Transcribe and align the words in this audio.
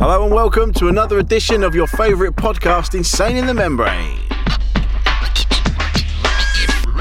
Hello 0.00 0.24
and 0.24 0.34
welcome 0.34 0.72
to 0.72 0.88
another 0.88 1.18
edition 1.18 1.62
of 1.62 1.74
your 1.74 1.86
favourite 1.86 2.34
podcast, 2.34 2.94
Insane 2.94 3.36
in 3.36 3.44
the 3.44 3.52
Membrane. 3.52 4.18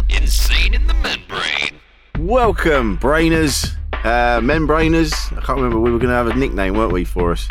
Insane 0.09 0.73
in 0.73 0.86
the 0.86 0.94
membrane. 0.95 1.80
Welcome, 2.17 2.97
brainers, 2.97 3.73
uh, 4.03 4.42
membraners. 4.42 5.14
I 5.31 5.39
can't 5.39 5.59
remember, 5.59 5.80
we 5.80 5.94
were 5.94 5.97
going 5.97 6.09
to 6.09 6.16
have 6.16 6.27
a 6.27 6.33
nickname, 6.33 6.73
weren't 6.73 6.92
we, 6.92 7.05
for 7.05 7.31
us? 7.31 7.47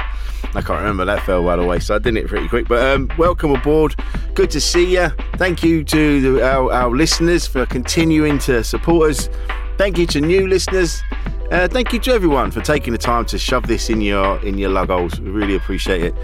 I 0.52 0.60
can't 0.60 0.80
remember, 0.80 1.06
that 1.06 1.22
fell 1.22 1.42
well 1.42 1.60
away, 1.60 1.78
so 1.78 1.94
I 1.94 1.98
did 1.98 2.18
it 2.18 2.26
pretty 2.26 2.46
quick. 2.46 2.68
But 2.68 2.84
um, 2.84 3.10
welcome 3.16 3.52
aboard, 3.52 3.96
good 4.34 4.50
to 4.50 4.60
see 4.60 4.96
you. 4.96 5.08
Thank 5.36 5.62
you 5.62 5.82
to 5.82 6.20
the, 6.20 6.46
our, 6.46 6.70
our 6.70 6.90
listeners 6.90 7.46
for 7.46 7.64
continuing 7.64 8.38
to 8.40 8.62
support 8.62 9.12
us. 9.12 9.30
Thank 9.78 9.96
you 9.96 10.06
to 10.06 10.20
new 10.20 10.48
listeners. 10.48 11.04
Uh, 11.52 11.68
thank 11.68 11.92
you 11.92 12.00
to 12.00 12.10
everyone 12.10 12.50
for 12.50 12.60
taking 12.60 12.92
the 12.92 12.98
time 12.98 13.24
to 13.26 13.38
shove 13.38 13.68
this 13.68 13.88
in 13.88 14.00
your 14.00 14.44
in 14.44 14.58
your 14.58 14.70
lug 14.70 14.88
holes. 14.88 15.20
We 15.20 15.30
really 15.30 15.54
appreciate 15.54 16.02
it. 16.02 16.14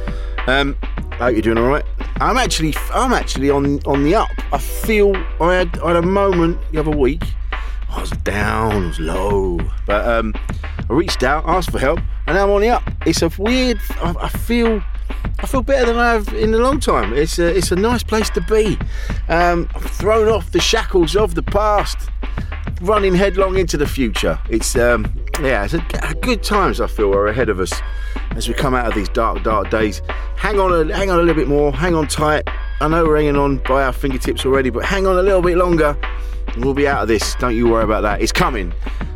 Um, 0.49 0.77
I 1.13 1.17
hope 1.17 1.33
you're 1.35 1.43
doing 1.43 1.59
all 1.59 1.69
right. 1.69 1.85
I'm 2.17 2.37
actually 2.37 2.75
I'm 2.93 3.13
actually 3.13 3.51
on 3.51 3.79
on 3.87 4.03
the 4.03 4.17
up. 4.17 4.29
I 4.53 4.59
feel 4.59 5.15
I 5.41 5.55
had 5.55 5.79
I 5.79 5.87
had 5.95 5.97
a 5.97 6.03
moment 6.03 6.59
the 6.73 6.81
other 6.81 6.91
week. 6.91 7.23
I 7.91 8.01
was 8.01 8.11
down, 8.11 8.73
I 8.73 8.87
was 8.89 8.99
low, 8.99 9.61
but 9.87 10.05
um, 10.05 10.35
I 10.91 10.93
reached 10.93 11.23
out, 11.23 11.45
asked 11.47 11.71
for 11.71 11.79
help, 11.79 12.01
and 12.27 12.35
now 12.35 12.47
I'm 12.47 12.51
on 12.51 12.61
the 12.61 12.71
up. 12.71 12.83
It's 13.07 13.23
a 13.23 13.31
weird. 13.39 13.79
I, 14.03 14.17
I 14.23 14.29
feel. 14.31 14.83
I 15.39 15.47
feel 15.47 15.63
better 15.63 15.87
than 15.87 15.97
I 15.97 16.13
have 16.13 16.29
in 16.35 16.55
a 16.55 16.59
long 16.59 16.81
time. 16.81 17.13
It's 17.13 17.39
a, 17.39 17.57
it's 17.57 17.71
a 17.71 17.77
nice 17.77 18.03
place 18.03 18.31
to 18.31 18.41
be. 18.41 18.79
Um, 19.29 19.69
I've 19.75 19.85
thrown 19.85 20.29
off 20.29 20.51
the 20.53 20.61
shackles 20.61 21.17
of 21.17 21.35
the 21.35 21.43
past, 21.43 22.09
running 22.85 23.15
headlong 23.15 23.59
into 23.59 23.77
the 23.77 23.87
future. 23.87 24.39
It's 24.49 24.77
um, 24.77 25.07
yeah, 25.41 25.65
it's 25.65 25.75
a, 25.75 25.85
a 26.03 26.15
good 26.15 26.43
times 26.43 26.81
I 26.81 26.87
feel 26.87 27.15
are 27.15 27.27
ahead 27.27 27.49
of 27.49 27.59
us 27.61 27.73
as 28.37 28.49
we 28.49 28.55
come 28.55 28.75
out 28.75 28.87
of 28.87 28.95
these 28.95 29.09
dark, 29.09 29.43
dark 29.43 29.71
days. 29.71 30.03
Hang 30.37 30.61
on, 30.61 30.91
a, 30.91 30.95
hang 30.95 31.11
on 31.11 31.19
a 31.19 31.23
little 31.23 31.35
bit 31.35 31.49
more. 31.49 31.73
Hang 31.73 31.95
on 31.95 32.07
tight. 32.07 32.49
I 32.81 32.89
know 32.89 33.05
we're 33.05 33.17
hanging 33.17 33.37
on 33.37 33.59
by 33.59 33.85
our 33.85 33.93
fingertips 33.93 34.45
already, 34.45 34.71
but 34.71 34.85
hang 34.85 35.07
on 35.07 35.19
a 35.19 35.23
little 35.23 35.43
bit 35.43 35.57
longer. 35.57 35.97
We'll 36.59 36.75
be 36.75 36.87
out 36.87 37.03
of 37.03 37.09
this. 37.09 37.35
Don't 37.37 37.57
you 37.57 37.69
worry 37.69 37.85
about 37.85 38.03
that. 38.03 38.21
It's 38.21 38.33
coming. 38.33 38.73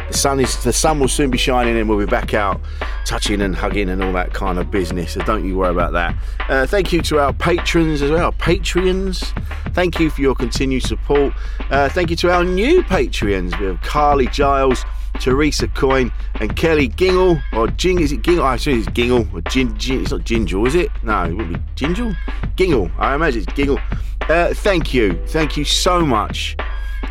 The 0.08 0.16
sun 0.16 0.40
is 0.40 0.62
the 0.64 0.72
sun 0.72 1.00
will 1.00 1.08
soon 1.08 1.30
be 1.30 1.36
shining, 1.36 1.76
and 1.76 1.88
we'll 1.88 1.98
be 1.98 2.06
back 2.06 2.32
out, 2.32 2.60
touching 3.04 3.42
and 3.42 3.54
hugging 3.54 3.90
and 3.90 4.02
all 4.02 4.12
that 4.14 4.32
kind 4.32 4.58
of 4.58 4.70
business. 4.70 5.12
So 5.12 5.20
don't 5.20 5.44
you 5.44 5.58
worry 5.58 5.70
about 5.70 5.92
that. 5.92 6.16
Uh, 6.48 6.66
thank 6.66 6.92
you 6.92 7.02
to 7.02 7.18
our 7.18 7.34
patrons 7.34 8.00
as 8.00 8.10
well, 8.10 8.32
Patreons. 8.32 9.32
Thank 9.74 10.00
you 10.00 10.08
for 10.08 10.22
your 10.22 10.34
continued 10.34 10.82
support. 10.82 11.34
Uh, 11.70 11.90
thank 11.90 12.08
you 12.08 12.16
to 12.16 12.30
our 12.30 12.42
new 12.42 12.82
Patreons. 12.84 13.58
We 13.60 13.66
have 13.66 13.80
Carly 13.82 14.26
Giles. 14.28 14.84
Teresa 15.20 15.66
Coyne 15.66 16.12
and 16.34 16.54
Kelly 16.54 16.88
Gingle 16.90 17.42
or 17.52 17.66
Jing 17.66 17.98
is 17.98 18.12
it 18.12 18.22
Gingle? 18.22 18.44
I 18.44 18.54
assume 18.54 18.78
it's 18.78 18.88
Gingle 18.90 19.32
or 19.34 19.40
Gin, 19.40 19.76
Gin 19.76 20.02
it's 20.02 20.12
not 20.12 20.20
Gingle, 20.20 20.64
is 20.64 20.76
it? 20.76 20.90
No, 21.02 21.24
it 21.24 21.34
would 21.34 21.48
be 21.48 21.56
Gingle? 21.74 22.14
Gingle. 22.54 22.92
I 22.98 23.16
imagine 23.16 23.42
it's 23.42 23.52
Gingle. 23.52 23.82
Uh, 24.28 24.54
thank 24.54 24.94
you. 24.94 25.18
Thank 25.26 25.56
you 25.56 25.64
so 25.64 26.06
much 26.06 26.56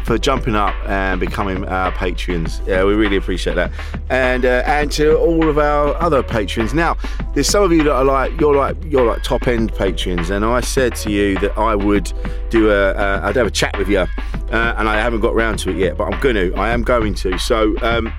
for 0.07 0.17
jumping 0.17 0.55
up 0.55 0.73
and 0.85 1.19
becoming 1.19 1.65
our 1.65 1.91
patrons. 1.91 2.61
Yeah, 2.65 2.85
we 2.85 2.93
really 2.93 3.17
appreciate 3.17 3.55
that. 3.55 3.73
And 4.09 4.45
uh, 4.45 4.63
and 4.65 4.89
to 4.93 5.17
all 5.17 5.49
of 5.49 5.57
our 5.57 5.95
other 6.01 6.23
patrons. 6.23 6.73
Now, 6.73 6.95
there's 7.33 7.49
some 7.49 7.61
of 7.61 7.73
you 7.73 7.83
that 7.83 7.91
are 7.91 8.05
like 8.05 8.39
you're 8.39 8.55
like 8.55 8.77
you're 8.85 9.05
like 9.05 9.21
top 9.21 9.49
end 9.49 9.75
patrons, 9.75 10.29
and 10.29 10.45
I 10.45 10.61
said 10.61 10.95
to 10.97 11.11
you 11.11 11.37
that 11.39 11.57
I 11.57 11.75
would 11.75 12.11
do 12.49 12.71
a 12.71 12.91
uh, 12.91 13.19
I'd 13.23 13.35
have 13.35 13.47
a 13.47 13.51
chat 13.51 13.77
with 13.77 13.89
you, 13.89 13.99
uh, 13.99 14.75
and 14.77 14.87
I 14.87 14.95
haven't 14.95 15.19
got 15.19 15.35
round 15.35 15.59
to 15.59 15.71
it 15.71 15.75
yet, 15.75 15.97
but 15.97 16.05
I'm 16.05 16.21
to. 16.21 16.53
I 16.55 16.69
am 16.69 16.83
going 16.83 17.13
to. 17.15 17.37
So 17.37 17.75
um, 17.81 18.13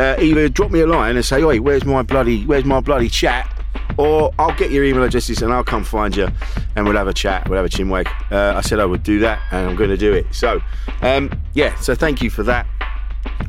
uh, 0.00 0.16
either 0.18 0.48
drop 0.48 0.72
me 0.72 0.80
a 0.80 0.86
line 0.86 1.14
and 1.14 1.24
say, 1.24 1.44
"Oi, 1.44 1.60
where's 1.60 1.84
my 1.84 2.02
bloody 2.02 2.44
where's 2.44 2.64
my 2.64 2.80
bloody 2.80 3.08
chat?" 3.08 3.59
Or 3.96 4.32
I'll 4.38 4.56
get 4.56 4.70
your 4.70 4.84
email 4.84 5.02
addresses 5.02 5.42
and 5.42 5.52
I'll 5.52 5.64
come 5.64 5.84
find 5.84 6.16
you 6.16 6.28
and 6.76 6.86
we'll 6.86 6.96
have 6.96 7.08
a 7.08 7.14
chat, 7.14 7.48
we'll 7.48 7.56
have 7.56 7.66
a 7.66 7.68
chinwag. 7.68 8.06
Uh, 8.30 8.56
I 8.56 8.60
said 8.60 8.80
I 8.80 8.84
would 8.84 9.02
do 9.02 9.18
that 9.20 9.40
and 9.50 9.68
I'm 9.68 9.76
going 9.76 9.90
to 9.90 9.96
do 9.96 10.12
it. 10.12 10.26
So, 10.32 10.60
um, 11.02 11.30
yeah, 11.54 11.78
so 11.80 11.94
thank 11.94 12.22
you 12.22 12.30
for 12.30 12.42
that. 12.44 12.66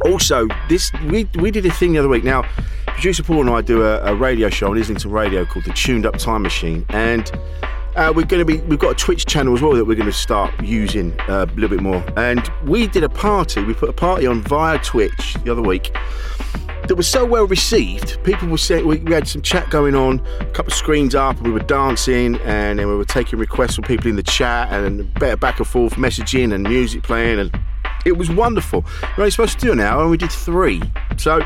Also, 0.05 0.47
this 0.67 0.91
we, 1.09 1.29
we 1.35 1.51
did 1.51 1.65
a 1.65 1.71
thing 1.71 1.93
the 1.93 1.99
other 1.99 2.09
week. 2.09 2.23
Now, 2.23 2.43
producer 2.87 3.23
Paul 3.23 3.41
and 3.41 3.49
I 3.49 3.61
do 3.61 3.83
a, 3.83 4.01
a 4.01 4.15
radio 4.15 4.49
show 4.49 4.71
on 4.71 4.77
Islington 4.77 5.11
Radio 5.11 5.45
called 5.45 5.65
the 5.65 5.73
Tuned 5.73 6.05
Up 6.05 6.17
Time 6.17 6.41
Machine, 6.41 6.85
and 6.89 7.31
uh, 7.95 8.11
we're 8.15 8.25
going 8.25 8.39
to 8.39 8.45
be 8.45 8.57
we've 8.61 8.79
got 8.79 8.91
a 8.91 8.95
Twitch 8.95 9.25
channel 9.25 9.53
as 9.53 9.61
well 9.61 9.73
that 9.73 9.85
we're 9.85 9.95
going 9.95 10.05
to 10.05 10.13
start 10.13 10.53
using 10.63 11.17
uh, 11.21 11.45
a 11.49 11.53
little 11.53 11.69
bit 11.69 11.81
more. 11.81 12.03
And 12.17 12.49
we 12.65 12.87
did 12.87 13.03
a 13.03 13.09
party. 13.09 13.63
We 13.63 13.73
put 13.73 13.89
a 13.89 13.93
party 13.93 14.27
on 14.27 14.41
via 14.41 14.79
Twitch 14.79 15.35
the 15.43 15.51
other 15.51 15.61
week 15.61 15.95
that 16.87 16.95
was 16.95 17.07
so 17.07 17.25
well 17.25 17.45
received. 17.45 18.23
People 18.23 18.47
were 18.47 18.57
saying 18.57 18.87
we, 18.87 18.97
we, 18.97 19.13
had 19.13 19.27
some 19.27 19.41
chat 19.41 19.69
going 19.69 19.95
on, 19.95 20.19
a 20.39 20.45
couple 20.45 20.71
of 20.71 20.73
screens 20.73 21.15
up, 21.15 21.37
and 21.37 21.45
we 21.45 21.51
were 21.51 21.59
dancing, 21.59 22.35
and 22.41 22.79
then 22.79 22.87
we 22.87 22.95
were 22.95 23.05
taking 23.05 23.39
requests 23.39 23.75
from 23.75 23.83
people 23.83 24.07
in 24.07 24.15
the 24.15 24.23
chat, 24.23 24.71
and 24.71 25.13
better 25.15 25.37
back 25.37 25.59
and 25.59 25.67
forth 25.67 25.93
messaging 25.93 26.53
and 26.53 26.63
music 26.63 27.03
playing, 27.03 27.39
and 27.39 27.59
it 28.05 28.17
was 28.17 28.29
wonderful. 28.29 28.85
We're 29.17 29.23
only 29.23 29.31
supposed 29.31 29.59
to 29.59 29.65
do 29.65 29.71
an 29.71 29.79
hour, 29.79 30.01
and 30.01 30.11
we 30.11 30.17
did 30.17 30.31
three. 30.31 30.81
So, 31.17 31.45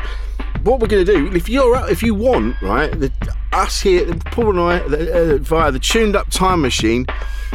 what 0.62 0.80
we're 0.80 0.88
going 0.88 1.04
to 1.04 1.12
do, 1.12 1.34
if 1.34 1.48
you're 1.48 1.76
out 1.76 1.90
if 1.90 2.02
you 2.02 2.14
want, 2.14 2.60
right, 2.62 2.90
the, 2.98 3.12
us 3.52 3.80
here, 3.80 4.06
Paul 4.26 4.58
and 4.58 4.60
I, 4.60 4.80
uh, 4.80 5.38
via 5.38 5.70
the 5.70 5.78
tuned 5.78 6.16
up 6.16 6.30
time 6.30 6.60
machine. 6.60 7.06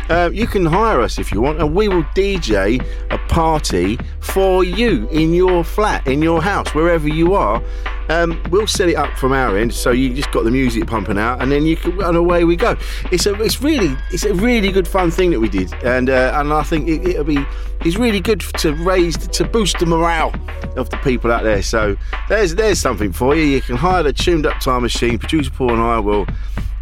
Uh, 0.10 0.30
you 0.34 0.48
can 0.48 0.66
hire 0.66 1.02
us 1.02 1.18
if 1.20 1.32
you 1.32 1.42
want, 1.42 1.60
and 1.60 1.74
we 1.74 1.88
will 1.88 2.04
DJ 2.16 2.84
a 3.10 3.18
party 3.30 3.98
for 4.20 4.64
you 4.64 5.08
in 5.10 5.34
your 5.34 5.64
flat, 5.64 6.06
in 6.08 6.22
your 6.22 6.42
house, 6.42 6.74
wherever 6.74 7.08
you 7.08 7.34
are. 7.34 7.62
Um, 8.10 8.42
we'll 8.50 8.68
set 8.68 8.90
it 8.90 8.96
up 8.96 9.18
from 9.18 9.32
our 9.32 9.58
end, 9.58 9.74
so 9.74 9.92
you 9.92 10.14
just 10.14 10.32
got 10.32 10.44
the 10.44 10.52
music 10.52 10.86
pumping 10.88 11.18
out, 11.18 11.42
and 11.42 11.52
then 11.52 11.66
you 11.66 11.78
can, 11.78 12.02
and 12.02 12.18
away 12.18 12.44
we 12.44 12.56
go. 12.56 12.76
It's 13.12 13.26
a, 13.26 13.42
it's 13.42 13.62
really, 13.62 13.96
it's 14.12 14.26
a 14.26 14.34
really 14.34 14.72
good 14.72 14.88
fun 14.88 15.12
thing 15.12 15.32
that 15.32 15.40
we 15.40 15.50
did, 15.50 15.74
and 15.84 16.10
uh, 16.10 16.34
and 16.36 16.52
I 16.52 16.64
think 16.64 16.90
it, 16.90 17.18
will 17.18 17.24
be, 17.24 17.46
it's 17.86 17.96
really 17.96 18.20
good 18.20 18.42
to 18.60 18.74
raise, 18.74 19.18
to 19.18 19.46
boost 19.46 19.80
the 19.80 19.86
morale 19.86 20.34
of 20.76 20.90
the 20.90 20.98
people 20.98 21.32
out 21.32 21.44
there. 21.44 21.62
So 21.62 21.96
there's, 22.28 22.56
there's 22.56 22.80
something 22.80 23.12
for 23.12 23.36
you. 23.36 23.44
You 23.44 23.62
can 23.62 23.78
hire 23.78 24.04
the 24.04 24.14
tuned 24.14 24.46
up 24.46 24.60
time 24.60 24.82
machine. 24.82 25.18
Producer 25.18 25.52
Paul 25.52 25.74
and 25.74 25.82
I 25.82 26.00
will 26.00 26.28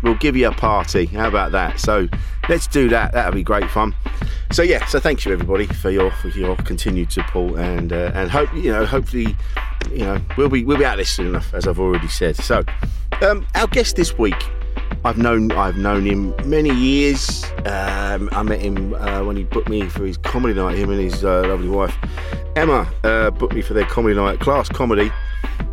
we'll 0.01 0.15
give 0.15 0.35
you 0.35 0.47
a 0.47 0.51
party. 0.51 1.05
How 1.05 1.27
about 1.27 1.51
that? 1.51 1.79
So 1.79 2.07
let's 2.49 2.67
do 2.67 2.89
that. 2.89 3.13
That'll 3.13 3.33
be 3.33 3.43
great 3.43 3.69
fun. 3.69 3.95
So 4.51 4.63
yeah, 4.63 4.85
so 4.87 4.99
thank 4.99 5.23
you 5.25 5.31
everybody 5.31 5.67
for 5.67 5.91
your 5.91 6.11
for 6.11 6.29
your 6.29 6.55
continued 6.57 7.11
support 7.11 7.59
and 7.59 7.93
uh, 7.93 8.11
and 8.13 8.29
hope 8.29 8.53
you 8.53 8.71
know 8.71 8.85
hopefully 8.85 9.35
you 9.91 9.99
know 9.99 10.19
we'll 10.37 10.49
be 10.49 10.65
we'll 10.65 10.77
be 10.77 10.85
out 10.85 10.97
this 10.97 11.09
soon 11.09 11.27
enough 11.27 11.53
as 11.53 11.67
I've 11.67 11.79
already 11.79 12.07
said. 12.07 12.35
So 12.35 12.63
um, 13.21 13.45
our 13.55 13.67
guest 13.67 13.95
this 13.95 14.17
week. 14.17 14.43
I've 15.05 15.17
known 15.17 15.49
I've 15.53 15.77
known 15.77 16.05
him 16.05 16.33
many 16.49 16.71
years. 16.71 17.45
Um, 17.65 18.27
I 18.33 18.43
met 18.43 18.59
him 18.59 18.93
uh, 18.95 19.23
when 19.23 19.37
he 19.37 19.45
booked 19.45 19.69
me 19.69 19.87
for 19.87 20.05
his 20.05 20.17
comedy 20.17 20.55
night. 20.55 20.77
Him 20.77 20.89
and 20.89 20.99
his 20.99 21.23
uh, 21.23 21.43
lovely 21.47 21.69
wife 21.69 21.95
Emma 22.55 22.91
uh, 23.05 23.29
booked 23.29 23.53
me 23.53 23.61
for 23.61 23.73
their 23.73 23.85
comedy 23.85 24.15
night, 24.15 24.39
class 24.41 24.67
comedy. 24.67 25.11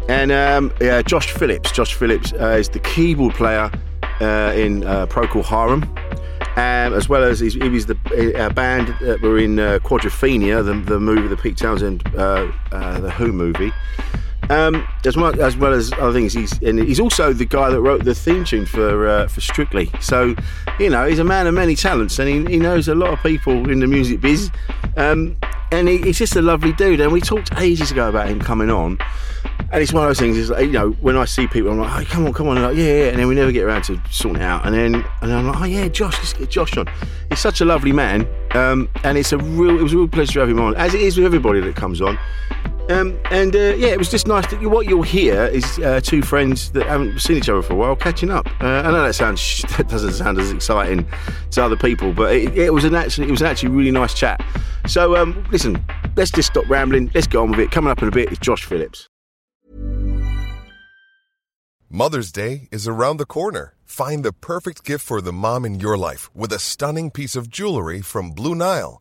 And 0.09 0.31
um, 0.31 0.73
yeah, 0.81 1.03
Josh 1.03 1.33
Phillips. 1.33 1.73
Josh 1.73 1.95
Phillips 1.95 2.33
uh, 2.35 2.57
is 2.59 2.69
the 2.69 2.79
keyboard 2.79 3.35
player 3.35 3.71
uh, 4.21 4.53
in 4.55 4.85
uh, 4.85 5.07
Procol 5.07 5.45
Harum, 5.45 5.83
um, 6.57 6.95
as 6.95 7.09
well 7.09 7.23
as 7.23 7.41
he 7.41 7.69
was 7.69 7.87
the 7.87 8.35
uh, 8.37 8.49
band 8.51 8.89
that 9.01 9.21
were 9.21 9.39
in 9.39 9.59
uh, 9.59 9.79
Quadrophenia, 9.83 10.65
the, 10.65 10.75
the 10.91 10.99
movie, 10.99 11.29
the 11.29 11.37
Pete 11.37 11.59
Townshend, 11.59 12.03
uh, 12.17 12.51
uh, 12.73 12.99
the 13.01 13.11
Who 13.11 13.33
movie. 13.33 13.73
Um, 14.49 14.87
as 15.05 15.17
well 15.17 15.41
as 15.43 15.57
well 15.57 15.73
as 15.73 15.93
other 15.95 16.13
things, 16.13 16.33
he's 16.33 16.53
and 16.63 16.79
he's 16.79 17.01
also 17.01 17.33
the 17.33 17.45
guy 17.45 17.69
that 17.69 17.81
wrote 17.81 18.05
the 18.05 18.15
theme 18.15 18.45
tune 18.45 18.65
for 18.65 19.09
uh, 19.09 19.27
for 19.27 19.41
Strictly. 19.41 19.91
So, 20.01 20.37
you 20.79 20.89
know, 20.89 21.05
he's 21.05 21.19
a 21.19 21.25
man 21.25 21.49
of 21.49 21.55
many 21.55 21.75
talents, 21.75 22.19
and 22.21 22.29
he, 22.29 22.53
he 22.53 22.59
knows 22.59 22.87
a 22.87 22.95
lot 22.95 23.13
of 23.13 23.21
people 23.25 23.69
in 23.69 23.81
the 23.81 23.89
music 23.89 24.21
biz. 24.21 24.51
Um, 24.97 25.37
and 25.73 25.89
he, 25.89 25.99
he's 25.99 26.19
just 26.19 26.37
a 26.37 26.43
lovely 26.43 26.73
dude. 26.73 27.01
And 27.01 27.13
we 27.13 27.21
talked 27.21 27.51
ages 27.59 27.91
ago 27.91 28.09
about 28.09 28.29
him 28.29 28.41
coming 28.41 28.71
on. 28.71 28.99
And 29.73 29.83
it's 29.83 29.93
one 29.93 30.05
of 30.05 30.09
those 30.09 30.19
things. 30.19 30.37
Is 30.37 30.51
like, 30.51 30.67
you 30.67 30.73
know, 30.73 30.91
when 31.01 31.17
I 31.17 31.25
see 31.25 31.47
people, 31.47 31.71
I'm 31.71 31.79
like, 31.79 32.07
"Oh, 32.07 32.11
come 32.11 32.27
on, 32.27 32.33
come 32.33 32.49
on!" 32.49 32.57
And 32.57 32.67
like, 32.67 32.77
yeah, 32.77 32.85
yeah. 32.85 33.09
And 33.09 33.19
then 33.19 33.27
we 33.27 33.35
never 33.35 33.51
get 33.51 33.65
around 33.65 33.83
to 33.85 34.01
sorting 34.11 34.43
it 34.43 34.45
out. 34.45 34.65
And 34.67 34.75
then, 34.75 35.05
and 35.23 35.33
I'm 35.33 35.47
like, 35.47 35.61
"Oh 35.61 35.65
yeah, 35.65 35.89
Josh, 35.89 36.17
let's 36.19 36.35
get 36.35 36.51
Josh 36.51 36.77
on." 36.77 36.87
He's 37.31 37.41
such 37.41 37.61
a 37.61 37.65
lovely 37.65 37.93
man, 37.93 38.29
um, 38.53 38.89
and 39.03 39.19
it's 39.19 39.33
a 39.33 39.39
real, 39.39 39.79
it 39.79 39.83
was 39.83 39.93
a 39.93 39.97
real 39.97 40.09
pleasure 40.09 40.35
to 40.35 40.41
have 40.41 40.49
him 40.49 40.61
on, 40.61 40.77
as 40.77 40.95
it 40.95 41.01
is 41.01 41.17
with 41.17 41.27
everybody 41.27 41.61
that 41.61 41.75
comes 41.75 42.01
on. 42.01 42.19
Um, 42.89 43.19
and 43.31 43.55
uh, 43.57 43.75
yeah, 43.77 43.89
it 43.89 43.99
was 43.99 44.11
just 44.11 44.29
nice 44.29 44.49
that 44.51 44.63
what 44.63 44.87
you'll 44.87 45.03
hear 45.03 45.47
is 45.47 45.79
uh, 45.81 46.01
two 46.01 46.23
friends 46.23 46.71
that 46.71 46.87
haven't 46.87 47.19
seen 47.19 47.37
each 47.37 47.49
other 47.49 47.61
for 47.61 47.73
a 47.73 47.77
while 47.77 47.97
catching 47.97 48.31
up. 48.31 48.47
Uh, 48.61 48.83
I 48.85 48.93
know 48.93 49.03
that 49.03 49.15
sounds 49.15 49.63
that 49.77 49.89
doesn't 49.89 50.13
sound 50.13 50.39
as 50.39 50.53
exciting 50.53 51.07
to 51.51 51.65
other 51.65 51.77
people, 51.77 52.13
but 52.13 52.33
it, 52.35 52.57
it 52.57 52.73
was 52.73 52.85
an 52.85 52.95
actually 52.95 53.27
it 53.27 53.33
was 53.33 53.43
actually 53.43 53.71
really 53.71 53.91
nice 53.91 54.15
chat. 54.15 54.41
So 54.87 55.17
um, 55.17 55.45
listen, 55.51 55.85
let's 56.17 56.31
just 56.31 56.51
stop 56.51 56.69
rambling. 56.69 57.11
Let's 57.13 57.27
get 57.27 57.39
on 57.39 57.51
with 57.51 57.61
it. 57.61 57.73
Coming 57.73 57.91
up 57.91 58.03
in 58.03 58.09
a 58.09 58.13
bit 58.13 58.31
is 58.31 58.39
Josh 58.39 58.65
Phillips. 58.65 59.09
Mother's 61.89 62.31
Day 62.31 62.69
is 62.71 62.87
around 62.87 63.17
the 63.17 63.27
corner. 63.27 63.75
Find 63.85 64.25
the 64.25 64.33
perfect 64.33 64.85
gift 64.85 65.05
for 65.05 65.21
the 65.21 65.33
mom 65.33 65.65
in 65.65 65.81
your 65.81 65.97
life 65.97 66.35
with 66.35 66.53
a 66.53 66.59
stunning 66.59 67.11
piece 67.11 67.35
of 67.35 67.49
jewelry 67.49 68.01
from 68.01 68.31
Blue 68.33 68.55
Nile. 68.55 69.01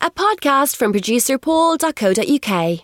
A 0.00 0.10
podcast 0.10 0.76
from 0.76 0.92
producer 0.92 1.38
paul.co.uk. 1.38 2.78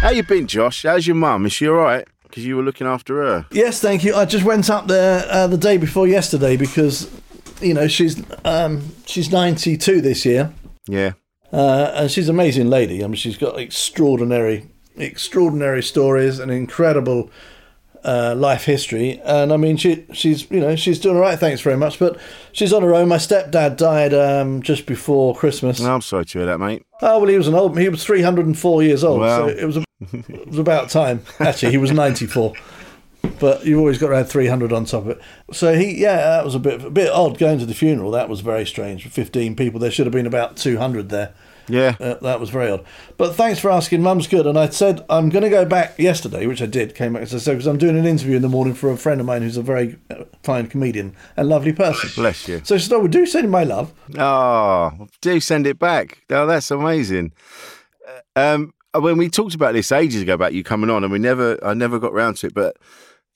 How 0.00 0.10
you 0.10 0.22
been, 0.22 0.46
Josh? 0.46 0.82
How's 0.84 1.06
your 1.06 1.16
mum? 1.16 1.46
Is 1.46 1.52
she 1.52 1.68
all 1.68 1.74
right? 1.74 2.06
Because 2.22 2.44
you 2.46 2.56
were 2.56 2.62
looking 2.62 2.86
after 2.86 3.16
her. 3.22 3.46
Yes, 3.50 3.80
thank 3.80 4.04
you. 4.04 4.14
I 4.14 4.24
just 4.24 4.44
went 4.44 4.70
up 4.70 4.86
there 4.86 5.24
uh, 5.28 5.46
the 5.48 5.58
day 5.58 5.76
before 5.76 6.06
yesterday 6.06 6.56
because, 6.56 7.10
you 7.60 7.74
know, 7.74 7.88
she's 7.88 8.22
um, 8.44 8.82
she's 9.06 9.30
92 9.30 10.00
this 10.00 10.24
year, 10.24 10.52
Yeah. 10.88 11.12
uh, 11.52 11.92
and 11.94 12.10
she's 12.10 12.28
an 12.28 12.34
amazing 12.36 12.70
lady. 12.70 13.04
I 13.04 13.06
mean, 13.06 13.16
she's 13.16 13.36
got 13.36 13.58
extraordinary, 13.58 14.66
extraordinary 14.96 15.82
stories 15.82 16.38
and 16.38 16.50
incredible 16.50 17.30
uh, 18.04 18.34
life 18.36 18.64
history. 18.64 19.20
And 19.24 19.52
I 19.52 19.56
mean, 19.56 19.76
she 19.76 20.04
she's 20.12 20.50
you 20.50 20.60
know 20.60 20.76
she's 20.76 20.98
doing 20.98 21.16
all 21.16 21.22
right. 21.22 21.38
Thanks 21.38 21.60
very 21.60 21.76
much. 21.76 21.98
But 21.98 22.18
she's 22.52 22.72
on 22.72 22.82
her 22.82 22.94
own. 22.94 23.08
My 23.08 23.16
stepdad 23.16 23.76
died 23.76 24.14
um, 24.14 24.62
just 24.62 24.86
before 24.86 25.34
Christmas. 25.34 25.80
No, 25.80 25.94
I'm 25.94 26.02
sorry 26.02 26.24
to 26.26 26.38
hear 26.38 26.46
that, 26.46 26.58
mate. 26.58 26.84
Oh 27.00 27.18
well, 27.18 27.28
he 27.28 27.36
was 27.36 27.48
an 27.48 27.54
old. 27.54 27.78
He 27.78 27.88
was 27.88 28.04
304 28.04 28.82
years 28.82 29.04
old. 29.04 29.20
Wow. 29.20 29.48
So 29.48 29.48
it 29.48 29.64
was 29.64 29.76
a, 29.76 29.84
it 30.12 30.48
was 30.48 30.58
about 30.58 30.90
time. 30.90 31.22
Actually, 31.40 31.72
he 31.72 31.78
was 31.78 31.92
94. 31.92 32.54
But 33.38 33.64
you've 33.64 33.78
always 33.78 33.98
got 33.98 34.10
around 34.10 34.24
300 34.26 34.72
on 34.72 34.84
top 34.84 35.04
of 35.04 35.10
it. 35.10 35.20
So 35.52 35.74
he, 35.74 36.00
yeah, 36.00 36.16
that 36.16 36.44
was 36.44 36.56
a 36.56 36.58
bit 36.58 36.84
a 36.84 36.90
bit 36.90 37.10
odd 37.10 37.38
going 37.38 37.58
to 37.60 37.66
the 37.66 37.74
funeral. 37.74 38.10
That 38.10 38.28
was 38.28 38.40
very 38.40 38.66
strange. 38.66 39.06
15 39.06 39.54
people. 39.54 39.78
There 39.78 39.90
should 39.90 40.06
have 40.06 40.12
been 40.12 40.26
about 40.26 40.56
200 40.56 41.08
there. 41.08 41.32
Yeah. 41.68 41.96
Uh, 42.00 42.14
that 42.22 42.40
was 42.40 42.50
very 42.50 42.70
odd. 42.70 42.84
But 43.16 43.34
thanks 43.34 43.58
for 43.60 43.70
asking. 43.70 44.02
Mum's 44.02 44.26
good. 44.26 44.46
And 44.46 44.58
I 44.58 44.68
said 44.68 45.04
I'm 45.08 45.28
going 45.28 45.44
to 45.44 45.50
go 45.50 45.64
back 45.64 45.98
yesterday, 45.98 46.46
which 46.46 46.60
I 46.62 46.66
did. 46.66 46.94
Came 46.94 47.12
back 47.12 47.22
as 47.22 47.34
I 47.34 47.38
said 47.38 47.52
because 47.52 47.66
I'm 47.66 47.78
doing 47.78 47.96
an 47.98 48.06
interview 48.06 48.36
in 48.36 48.42
the 48.42 48.48
morning 48.48 48.74
for 48.74 48.90
a 48.90 48.96
friend 48.96 49.20
of 49.20 49.26
mine 49.26 49.42
who's 49.42 49.56
a 49.56 49.62
very 49.62 49.98
uh, 50.10 50.24
fine 50.42 50.66
comedian 50.66 51.14
and 51.36 51.48
lovely 51.48 51.72
person. 51.72 52.10
Bless 52.14 52.48
you. 52.48 52.60
So 52.64 52.76
she 52.78 52.88
said, 52.88 52.96
"Oh, 52.96 53.06
do 53.06 53.26
send 53.26 53.50
my 53.50 53.64
love." 53.64 53.92
Oh, 54.18 55.06
do 55.20 55.40
send 55.40 55.66
it 55.66 55.78
back. 55.78 56.22
Oh, 56.30 56.46
that's 56.46 56.70
amazing. 56.70 57.32
Uh, 58.06 58.20
Um, 58.54 58.74
when 58.94 59.16
we 59.16 59.28
talked 59.30 59.54
about 59.54 59.72
this 59.72 59.90
ages 59.92 60.22
ago 60.22 60.34
about 60.34 60.52
you 60.52 60.62
coming 60.62 60.90
on, 60.90 61.02
and 61.04 61.12
we 61.12 61.18
never, 61.18 61.58
I 61.64 61.74
never 61.74 61.98
got 61.98 62.12
round 62.12 62.36
to 62.38 62.48
it, 62.48 62.54
but 62.54 62.76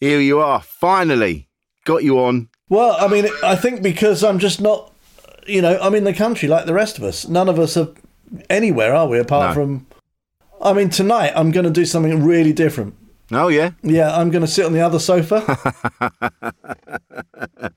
here 0.01 0.21
you 0.21 0.39
are, 0.41 0.61
finally 0.61 1.49
got 1.85 2.05
you 2.05 2.19
on. 2.19 2.49
Well, 2.69 2.97
I 2.99 3.09
mean, 3.09 3.27
I 3.43 3.57
think 3.57 3.81
because 3.83 4.23
I'm 4.25 4.39
just 4.39 4.61
not, 4.61 4.93
you 5.47 5.63
know, 5.63 5.79
I'm 5.81 5.95
in 5.95 6.05
the 6.05 6.13
country 6.13 6.49
like 6.49 6.67
the 6.67 6.75
rest 6.75 6.99
of 6.99 7.05
us. 7.05 7.27
None 7.29 7.49
of 7.49 7.59
us 7.59 7.77
are 7.77 7.89
anywhere, 8.51 8.95
are 8.95 9.07
we? 9.09 9.19
Apart 9.19 9.51
No. 9.51 9.55
from, 9.55 9.87
I 10.61 10.73
mean, 10.73 10.91
tonight 10.91 11.33
I'm 11.37 11.51
going 11.51 11.65
to 11.65 11.71
do 11.71 11.85
something 11.85 12.25
really 12.25 12.53
different. 12.53 12.95
Oh 13.33 13.49
yeah, 13.49 13.71
Yeah, 13.83 14.17
I'm 14.17 14.31
going 14.31 14.43
to 14.43 14.51
sit 14.51 14.65
on 14.67 14.73
the 14.73 14.81
other 14.81 15.01
sofa. 15.01 15.43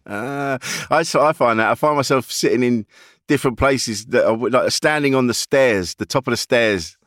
I 0.06 1.03
so 1.03 1.22
I 1.22 1.34
find 1.34 1.60
that 1.60 1.72
I 1.72 1.75
find 1.75 1.96
myself 1.96 2.32
sitting 2.32 2.63
in 2.63 2.86
different 3.27 3.58
places 3.58 4.06
that 4.08 4.25
are 4.27 4.38
like 4.38 4.72
standing 4.72 5.15
on 5.15 5.27
the 5.27 5.34
stairs, 5.34 5.96
the 5.96 6.06
top 6.06 6.27
of 6.27 6.32
the 6.32 6.38
stairs, 6.38 6.98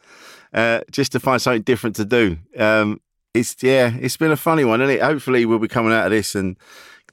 uh, 0.52 0.80
just 0.90 1.12
to 1.12 1.20
find 1.20 1.40
something 1.40 1.62
different 1.62 1.96
to 1.96 2.04
do. 2.04 2.36
Um, 2.58 3.00
it's 3.34 3.56
yeah, 3.62 3.92
it's 4.00 4.16
been 4.16 4.32
a 4.32 4.36
funny 4.36 4.64
one, 4.64 4.80
isn't 4.80 4.96
it? 4.96 5.02
Hopefully, 5.02 5.46
we'll 5.46 5.58
be 5.58 5.68
coming 5.68 5.92
out 5.92 6.06
of 6.06 6.10
this 6.10 6.34
and 6.34 6.56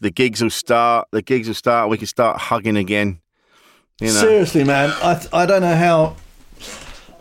the 0.02 0.10
gigs 0.12 0.42
will 0.42 0.50
start. 0.50 1.08
The 1.12 1.22
gigs 1.22 1.48
will 1.48 1.56
start. 1.56 1.90
We 1.90 1.98
can 1.98 2.08
start 2.08 2.40
hugging 2.40 2.78
again. 2.78 3.20
You 4.00 4.08
know, 4.08 4.14
Seriously, 4.14 4.64
man, 4.64 4.92
I 5.02 5.22
I 5.34 5.46
don't 5.46 5.62
know 5.62 5.76
how. 5.76 6.16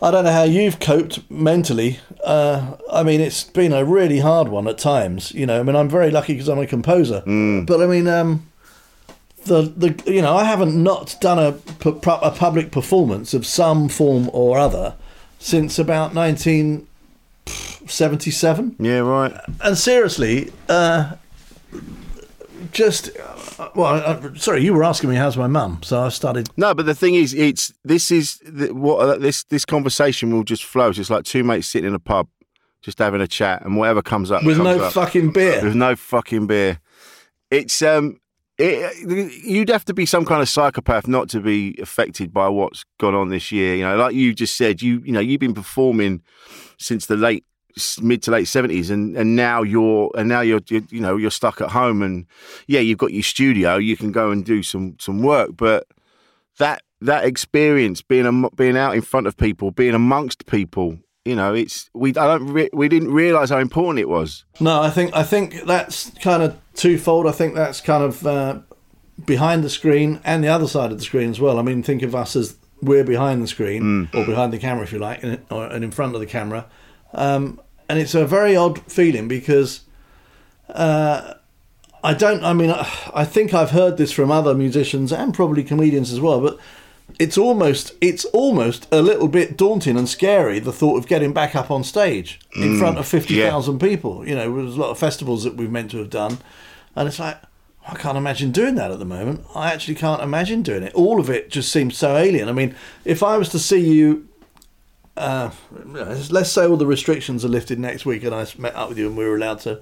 I 0.01 0.11
don't 0.11 0.23
know 0.23 0.31
how 0.31 0.43
you've 0.43 0.79
coped 0.79 1.29
mentally. 1.29 1.99
Uh, 2.23 2.77
I 2.89 3.03
mean, 3.03 3.19
it's 3.19 3.43
been 3.43 3.73
a 3.73 3.83
really 3.83 4.19
hard 4.19 4.47
one 4.47 4.65
at 4.69 4.77
times. 4.77 5.33
You 5.33 5.45
know, 5.45 5.59
I 5.59 5.63
mean, 5.63 5.75
I'm 5.75 5.89
very 5.89 6.09
lucky 6.09 6.31
because 6.33 6.47
I'm 6.47 6.59
a 6.59 6.65
composer. 6.65 7.21
But 7.65 7.81
I 7.81 7.85
mean, 7.85 8.07
um, 8.07 8.47
the 9.45 9.63
the 9.63 10.01
you 10.09 10.21
know, 10.21 10.37
I 10.37 10.45
haven't 10.45 10.81
not 10.81 11.17
done 11.19 11.37
a 11.37 11.57
a 11.85 12.31
public 12.31 12.71
performance 12.71 13.33
of 13.33 13.45
some 13.45 13.89
form 13.89 14.29
or 14.31 14.57
other 14.57 14.95
since 15.39 15.77
about 15.79 16.13
1977. 16.13 18.75
yeah, 18.79 18.99
right. 18.99 19.33
And 19.61 19.77
seriously, 19.77 20.53
uh, 20.69 21.15
just 22.71 23.09
uh, 23.59 23.69
well, 23.75 23.95
uh, 23.95 24.33
sorry, 24.35 24.63
you 24.63 24.73
were 24.73 24.83
asking 24.83 25.09
me 25.09 25.15
how's 25.15 25.37
my 25.37 25.47
mum, 25.47 25.81
so 25.83 26.01
I 26.01 26.09
started 26.09 26.49
No, 26.57 26.73
but 26.73 26.85
the 26.85 26.95
thing 26.95 27.15
is, 27.15 27.33
it's 27.33 27.73
this 27.83 28.11
is 28.11 28.41
what 28.71 28.97
uh, 28.99 29.17
this 29.17 29.43
this 29.45 29.65
conversation 29.65 30.33
will 30.33 30.43
just 30.43 30.63
flow. 30.63 30.89
It's 30.89 30.97
just 30.97 31.09
like 31.09 31.25
two 31.25 31.43
mates 31.43 31.67
sitting 31.67 31.87
in 31.87 31.95
a 31.95 31.99
pub, 31.99 32.27
just 32.81 32.99
having 32.99 33.21
a 33.21 33.27
chat, 33.27 33.63
and 33.63 33.77
whatever 33.77 34.01
comes 34.01 34.31
up 34.31 34.43
with 34.43 34.57
comes 34.57 34.77
no 34.77 34.85
up. 34.85 34.93
fucking 34.93 35.31
beer. 35.31 35.63
with 35.63 35.75
no 35.75 35.95
fucking 35.95 36.47
beer. 36.47 36.79
It's 37.51 37.81
um, 37.81 38.19
it, 38.57 39.43
you'd 39.43 39.69
have 39.69 39.85
to 39.85 39.93
be 39.93 40.05
some 40.05 40.25
kind 40.25 40.41
of 40.41 40.49
psychopath 40.49 41.07
not 41.07 41.29
to 41.29 41.39
be 41.39 41.77
affected 41.81 42.33
by 42.33 42.49
what's 42.49 42.83
gone 42.99 43.15
on 43.15 43.29
this 43.29 43.51
year. 43.51 43.75
You 43.75 43.83
know, 43.83 43.95
like 43.95 44.13
you 44.13 44.33
just 44.33 44.57
said, 44.57 44.81
you 44.81 45.01
you 45.05 45.11
know 45.11 45.19
you've 45.19 45.39
been 45.39 45.53
performing 45.53 46.21
since 46.77 47.05
the 47.05 47.17
late 47.17 47.45
mid 48.01 48.23
to 48.23 48.31
late 48.31 48.47
seventies, 48.47 48.89
and 48.89 49.15
and 49.17 49.35
now 49.35 49.61
you're 49.61 50.11
and 50.15 50.29
now 50.29 50.41
you're, 50.41 50.61
you're 50.67 50.83
you 50.89 50.99
know 50.99 51.17
you're 51.17 51.31
stuck 51.31 51.61
at 51.61 51.69
home, 51.69 52.01
and 52.01 52.25
yeah, 52.67 52.79
you've 52.79 52.97
got 52.97 53.13
your 53.13 53.23
studio, 53.23 53.77
you 53.77 53.97
can 53.97 54.11
go 54.11 54.31
and 54.31 54.45
do 54.45 54.63
some 54.63 54.95
some 54.99 55.21
work, 55.21 55.51
but 55.55 55.87
that 56.57 56.83
that 57.01 57.25
experience 57.25 58.01
being 58.01 58.25
a, 58.25 58.49
being 58.51 58.77
out 58.77 58.95
in 58.95 59.01
front 59.01 59.27
of 59.27 59.37
people, 59.37 59.71
being 59.71 59.95
amongst 59.95 60.45
people, 60.45 60.99
you 61.25 61.35
know, 61.35 61.53
it's 61.53 61.89
we 61.93 62.09
I 62.11 62.27
don't 62.27 62.47
re- 62.47 62.69
we 62.73 62.89
didn't 62.89 63.11
realize 63.11 63.49
how 63.49 63.59
important 63.59 63.99
it 63.99 64.09
was. 64.09 64.45
No, 64.59 64.81
I 64.81 64.89
think 64.89 65.15
I 65.15 65.23
think 65.23 65.65
that's 65.65 66.11
kind 66.21 66.43
of 66.43 66.57
twofold. 66.75 67.27
I 67.27 67.31
think 67.31 67.55
that's 67.55 67.81
kind 67.81 68.03
of 68.03 68.25
uh, 68.25 68.59
behind 69.25 69.63
the 69.63 69.69
screen 69.69 70.19
and 70.23 70.43
the 70.43 70.47
other 70.47 70.67
side 70.67 70.91
of 70.91 70.97
the 70.97 71.03
screen 71.03 71.29
as 71.29 71.39
well. 71.39 71.59
I 71.59 71.61
mean, 71.61 71.83
think 71.83 72.03
of 72.03 72.15
us 72.15 72.35
as 72.35 72.57
we're 72.81 73.03
behind 73.03 73.41
the 73.41 73.47
screen 73.47 74.09
or 74.13 74.25
behind 74.25 74.53
the 74.53 74.57
camera, 74.57 74.83
if 74.83 74.93
you 74.93 74.99
like, 74.99 75.21
and, 75.23 75.41
or, 75.51 75.65
and 75.67 75.83
in 75.83 75.91
front 75.91 76.15
of 76.15 76.21
the 76.21 76.25
camera. 76.27 76.65
Um, 77.13 77.59
and 77.87 77.99
it's 77.99 78.13
a 78.13 78.25
very 78.25 78.55
odd 78.55 78.79
feeling 78.91 79.27
because 79.27 79.81
uh, 80.69 81.33
I 82.03 82.13
don't. 82.13 82.43
I 82.43 82.53
mean, 82.53 82.69
I, 82.71 83.25
think 83.25 83.53
I've 83.53 83.71
heard 83.71 83.97
this 83.97 84.11
from 84.11 84.31
other 84.31 84.53
musicians 84.53 85.11
and 85.11 85.33
probably 85.33 85.63
comedians 85.63 86.11
as 86.11 86.19
well, 86.19 86.41
but. 86.41 86.59
It's 87.17 87.39
almost 87.39 87.93
it's 88.01 88.23
almost 88.25 88.87
a 88.91 89.01
little 89.01 89.27
bit 89.27 89.57
daunting 89.57 89.97
and 89.97 90.07
scary 90.07 90.59
the 90.59 90.71
thought 90.71 90.95
of 90.99 91.07
getting 91.07 91.33
back 91.33 91.55
up 91.55 91.71
on 91.71 91.83
stage 91.83 92.39
in 92.55 92.75
Mm, 92.75 92.79
front 92.79 92.99
of 92.99 93.07
fifty 93.07 93.41
thousand 93.41 93.79
people. 93.79 94.27
You 94.27 94.35
know, 94.35 94.55
there's 94.55 94.75
a 94.75 94.79
lot 94.79 94.91
of 94.91 94.99
festivals 94.99 95.43
that 95.43 95.55
we've 95.55 95.71
meant 95.71 95.89
to 95.89 95.97
have 95.97 96.11
done, 96.11 96.37
and 96.95 97.07
it's 97.07 97.17
like 97.17 97.37
I 97.87 97.95
can't 97.95 98.15
imagine 98.15 98.51
doing 98.51 98.75
that 98.75 98.91
at 98.91 98.99
the 98.99 99.05
moment. 99.05 99.43
I 99.55 99.73
actually 99.73 99.95
can't 99.95 100.21
imagine 100.21 100.61
doing 100.61 100.83
it. 100.83 100.93
All 100.93 101.19
of 101.19 101.31
it 101.31 101.49
just 101.49 101.71
seems 101.71 101.97
so 101.97 102.15
alien. 102.15 102.47
I 102.47 102.51
mean, 102.51 102.75
if 103.05 103.23
I 103.23 103.37
was 103.37 103.49
to 103.49 103.59
see 103.59 103.79
you, 103.79 104.27
uh, 105.19 105.51
let's 106.29 106.51
say 106.51 106.65
all 106.65 106.77
the 106.77 106.85
restrictions 106.85 107.43
are 107.45 107.49
lifted 107.49 107.79
next 107.79 108.05
week, 108.05 108.23
and 108.23 108.33
I 108.33 108.45
met 108.57 108.75
up 108.75 108.89
with 108.89 108.97
you, 108.97 109.07
and 109.07 109.17
we 109.17 109.25
were 109.25 109.35
allowed 109.35 109.59
to 109.61 109.79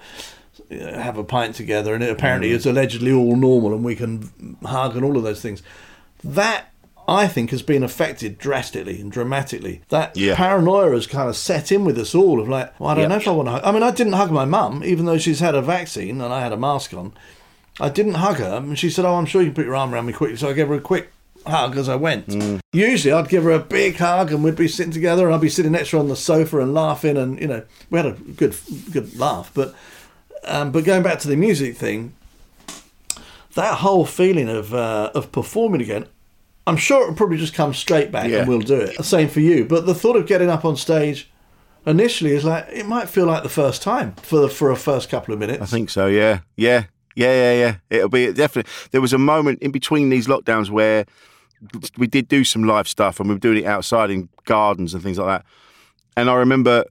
you 0.70 0.80
know, 0.80 1.00
have 1.00 1.18
a 1.18 1.24
pint 1.24 1.56
together, 1.56 1.94
and 1.94 2.04
it 2.04 2.10
apparently 2.10 2.50
Mm. 2.52 2.56
it's 2.56 2.66
allegedly 2.66 3.12
all 3.12 3.36
normal, 3.36 3.74
and 3.74 3.84
we 3.84 3.96
can 3.96 4.58
hug 4.64 4.96
and 4.96 5.06
all 5.06 5.16
of 5.18 5.24
those 5.24 5.42
things. 5.42 5.62
That 6.24 6.66
I 7.08 7.28
think 7.28 7.52
has 7.52 7.62
been 7.62 7.84
affected 7.84 8.38
drastically 8.38 9.00
and 9.00 9.10
dramatically. 9.12 9.82
That 9.90 10.18
Yeah. 10.18 10.36
paranoia 10.36 10.92
has 10.92 11.08
kind 11.08 11.30
of 11.30 11.38
set 11.38 11.72
in 11.72 11.86
with 11.86 11.98
us 11.98 12.14
all. 12.14 12.42
Of 12.42 12.50
like, 12.50 12.78
well, 12.80 12.90
I 12.90 12.96
don't 12.96 13.04
Yeah. 13.04 13.08
know 13.10 13.16
if 13.16 13.28
I 13.28 13.32
want 13.32 13.48
to. 13.48 13.52
hug. 13.54 13.62
I 13.64 13.72
mean, 13.72 13.84
I 13.84 13.92
didn't 13.92 14.14
hug 14.14 14.32
my 14.32 14.44
mum, 14.46 14.82
even 14.84 15.06
though 15.06 15.18
she's 15.18 15.40
had 15.40 15.56
a 15.56 15.62
vaccine 15.62 16.20
and 16.22 16.34
I 16.34 16.42
had 16.42 16.52
a 16.52 16.58
mask 16.58 16.94
on. 16.94 17.14
I 17.80 17.88
didn't 17.90 18.16
hug 18.16 18.38
her, 18.38 18.58
and 18.58 18.78
she 18.78 18.90
said, 18.90 19.06
"Oh, 19.06 19.14
I'm 19.16 19.26
sure 19.28 19.42
you 19.42 19.50
can 19.50 19.56
put 19.56 19.66
your 19.66 19.76
arm 19.76 19.94
around 19.94 20.08
me 20.08 20.12
quickly." 20.14 20.36
So 20.36 20.50
I 20.50 20.54
gave 20.54 20.68
her 20.68 20.74
a 20.74 20.82
quick 20.82 21.12
hug 21.50 21.78
as 21.78 21.88
I 21.90 21.96
went. 21.96 22.62
Usually, 22.74 23.12
I'd 23.14 23.30
give 23.30 23.44
her 23.44 23.52
a 23.52 23.60
big 23.60 23.96
hug, 23.98 24.32
and 24.32 24.44
we'd 24.44 24.56
be 24.56 24.68
sitting 24.68 24.92
together, 24.94 25.26
and 25.26 25.36
I'd 25.36 25.42
be 25.42 25.50
sitting 25.50 25.72
next 25.72 25.90
to 25.92 25.98
her 25.98 26.02
on 26.04 26.10
the 26.10 26.16
sofa 26.16 26.60
and 26.60 26.74
laughing, 26.74 27.18
and 27.18 27.40
you 27.40 27.48
know, 27.48 27.64
we 27.90 27.98
had 27.98 28.06
a 28.06 28.12
good, 28.14 28.56
good 28.92 29.18
laugh. 29.18 29.52
But, 29.54 29.74
um, 30.46 30.72
but 30.72 30.84
going 30.86 31.04
back 31.04 31.20
to 31.20 31.28
the 31.28 31.36
music 31.36 31.78
thing, 31.78 32.14
that 33.56 33.76
whole 33.80 34.06
feeling 34.06 34.50
of 34.50 34.74
uh, 34.74 35.12
of 35.16 35.32
performing 35.32 35.82
again, 35.82 36.06
I'm 36.68 36.78
sure 36.78 37.04
it'll 37.04 37.16
probably 37.16 37.38
just 37.38 37.54
come 37.54 37.74
straight 37.74 38.12
back, 38.12 38.30
Yeah. 38.30 38.40
and 38.40 38.48
we'll 38.48 38.60
do 38.60 38.80
it. 38.80 39.04
Same 39.04 39.28
for 39.30 39.40
you. 39.40 39.66
But 39.66 39.86
the 39.86 39.96
thought 39.96 40.16
of 40.16 40.28
getting 40.28 40.50
up 40.50 40.66
on 40.66 40.76
stage. 40.76 41.30
Initially, 41.86 42.32
is 42.32 42.44
like 42.44 42.66
it 42.70 42.86
might 42.86 43.08
feel 43.08 43.26
like 43.28 43.44
the 43.44 43.50
first 43.50 43.82
time 43.82 44.12
for 44.22 44.40
the, 44.42 44.50
for 44.50 44.72
a 44.72 44.76
first 44.76 45.08
couple 45.10 45.34
of 45.34 45.40
minutes. 45.40 45.62
I 45.62 45.66
think 45.68 45.90
so. 45.90 46.08
Yeah, 46.08 46.40
yeah, 46.58 46.84
yeah, 47.16 47.32
yeah, 47.32 47.54
yeah. 47.54 47.76
It'll 47.90 48.10
be 48.10 48.34
definitely. 48.34 48.70
There 48.92 49.00
was 49.00 49.14
a 49.14 49.18
moment 49.18 49.60
in 49.62 49.72
between 49.72 50.10
these 50.10 50.28
lockdowns 50.28 50.70
where 50.70 51.06
we 51.98 52.08
did 52.08 52.28
do 52.28 52.44
some 52.44 52.64
live 52.64 52.88
stuff, 52.88 53.20
and 53.20 53.28
we 53.30 53.36
were 53.36 53.40
doing 53.40 53.60
it 53.64 53.66
outside 53.66 54.10
in 54.12 54.30
gardens 54.46 54.94
and 54.94 55.02
things 55.04 55.18
like 55.18 55.28
that. 55.28 55.46
And 56.16 56.30
I 56.30 56.36
remember, 56.36 56.86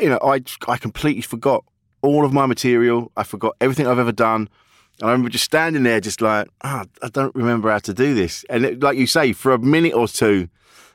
you 0.00 0.08
know, 0.08 0.18
I 0.22 0.42
I 0.68 0.76
completely 0.76 1.22
forgot 1.22 1.64
all 2.02 2.24
of 2.24 2.32
my 2.32 2.46
material. 2.46 3.10
I 3.16 3.22
forgot 3.24 3.56
everything 3.60 3.86
I've 3.86 3.98
ever 3.98 4.12
done. 4.12 4.48
And 5.00 5.08
I 5.08 5.12
remember 5.12 5.30
just 5.30 5.44
standing 5.44 5.82
there, 5.82 6.00
just 6.00 6.20
like, 6.20 6.48
ah, 6.62 6.84
I 7.02 7.08
don't 7.08 7.34
remember 7.34 7.70
how 7.70 7.78
to 7.78 7.94
do 7.94 8.14
this. 8.14 8.44
And 8.50 8.64
it, 8.64 8.80
like 8.80 8.98
you 8.98 9.06
say, 9.06 9.32
for 9.32 9.52
a 9.52 9.58
minute 9.58 9.94
or 9.94 10.06
two, 10.06 10.48